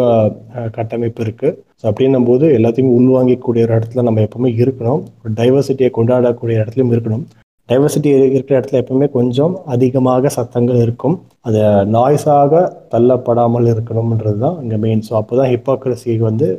கட்டமைப்பு 0.77 1.21
இருக்குது 1.25 1.57
ஸோ 1.81 1.85
அப்படின்னும் 1.89 2.27
போது 2.29 2.45
எல்லாத்தையும் 2.57 2.95
உள்வாங்கிக்கூடிய 2.99 3.65
ஒரு 3.67 3.75
இடத்துல 3.77 4.05
நம்ம 4.07 4.23
எப்பவுமே 4.27 4.51
இருக்கணும். 4.63 5.03
ஒரு 5.21 5.33
டைவர்சிட்டியை 5.41 5.89
கொண்டாடக்கூடிய 5.97 6.61
இடத்துலையும் 6.61 6.93
இருக்கணும். 6.95 7.25
டைவர்சிட்டி 7.69 8.09
இருக்கிற 8.37 8.55
இடத்துல 8.59 8.81
எப்பவுமே 8.83 9.07
கொஞ்சம் 9.17 9.53
அதிகமாக 9.75 10.29
சத்தங்கள் 10.37 10.81
இருக்கும். 10.85 11.17
அதை 11.47 11.63
நாய்ஸாக 11.95 12.63
தள்ளப்படாமல் 12.93 13.71
இருக்கணும்ன்றது 13.73 14.39
தான் 14.45 14.57
இங்கே 14.63 14.79
மெயின் 14.85 15.05
ஸோ 15.09 15.15
அப்போ 15.21 15.35
தான் 15.41 15.51
ஹிப்போக்ரஸி 15.53 16.15
வந்து 16.29 16.49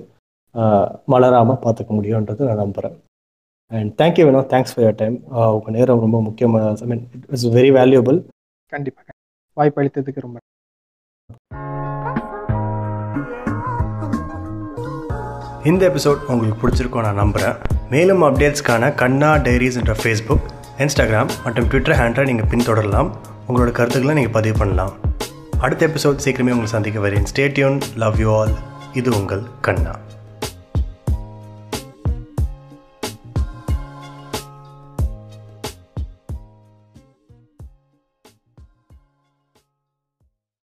மலராமல் 1.14 1.62
பார்த்துக்க 1.66 1.92
முடியுன்றது 1.98 2.42
நான் 2.48 2.62
நம்புகிறேன் 2.64 2.96
அண்ட் 3.70 3.90
தேங்க்யூ 4.00 4.24
வேணும் 4.26 4.46
தேங்க்ஸ் 4.52 4.72
ஃபார் 4.74 4.84
யர் 4.84 4.98
டைம் 5.00 5.16
உங்கள் 5.54 5.74
நேரம் 5.76 6.02
ரொம்ப 6.04 6.18
முக்கியமான 6.26 6.68
I 6.84 6.86
mean 6.92 7.02
it's 7.32 7.48
very 7.56 7.70
valuable 7.78 8.18
கண்டிப்பாக 8.72 9.10
வாய்ப்பு 9.56 9.80
அளித்ததுக்கு 9.82 10.24
ரொம்ப 10.26 10.38
இந்த 15.70 15.82
எபிசோட் 15.90 16.20
உங்களுக்கு 16.32 16.60
பிடிச்சிருக்கோம் 16.62 17.06
நான் 17.06 17.20
நம்புகிறேன் 17.22 17.56
மேலும் 17.90 18.22
அப்டேட்ஸ்க்கான 18.28 18.90
கண்ணா 19.02 19.30
டைரிஸ் 19.46 19.78
என்ற 19.80 19.94
ஃபேஸ்புக் 20.02 20.46
இன்ஸ்டாகிராம் 20.84 21.30
மற்றும் 21.44 21.68
ட்விட்டர் 21.70 21.98
ஹேண்டலை 22.00 22.26
நீங்கள் 22.30 22.50
பின்தொடரலாம். 22.52 23.10
உங்களோட 23.48 23.70
கருத்துக்களை 23.78 24.14
நீங்கள் 24.18 24.36
பதிவு 24.38 24.56
பண்ணலாம். 24.62 24.94
அடுத்த 25.64 25.82
எபிசோட் 25.90 26.24
சீக்கிரமே 26.26 26.54
உங்களை 26.56 26.70
சந்திக்க 26.76 27.00
வரேன். 27.06 27.28
ஸ்டேட்யூன் 27.32 27.78
லவ் 28.04 28.20
யூ 28.24 28.30
ஆல் 28.40 28.54
இது 29.00 29.10
உங்கள் 29.20 29.44
கண்ணா. 29.68 29.94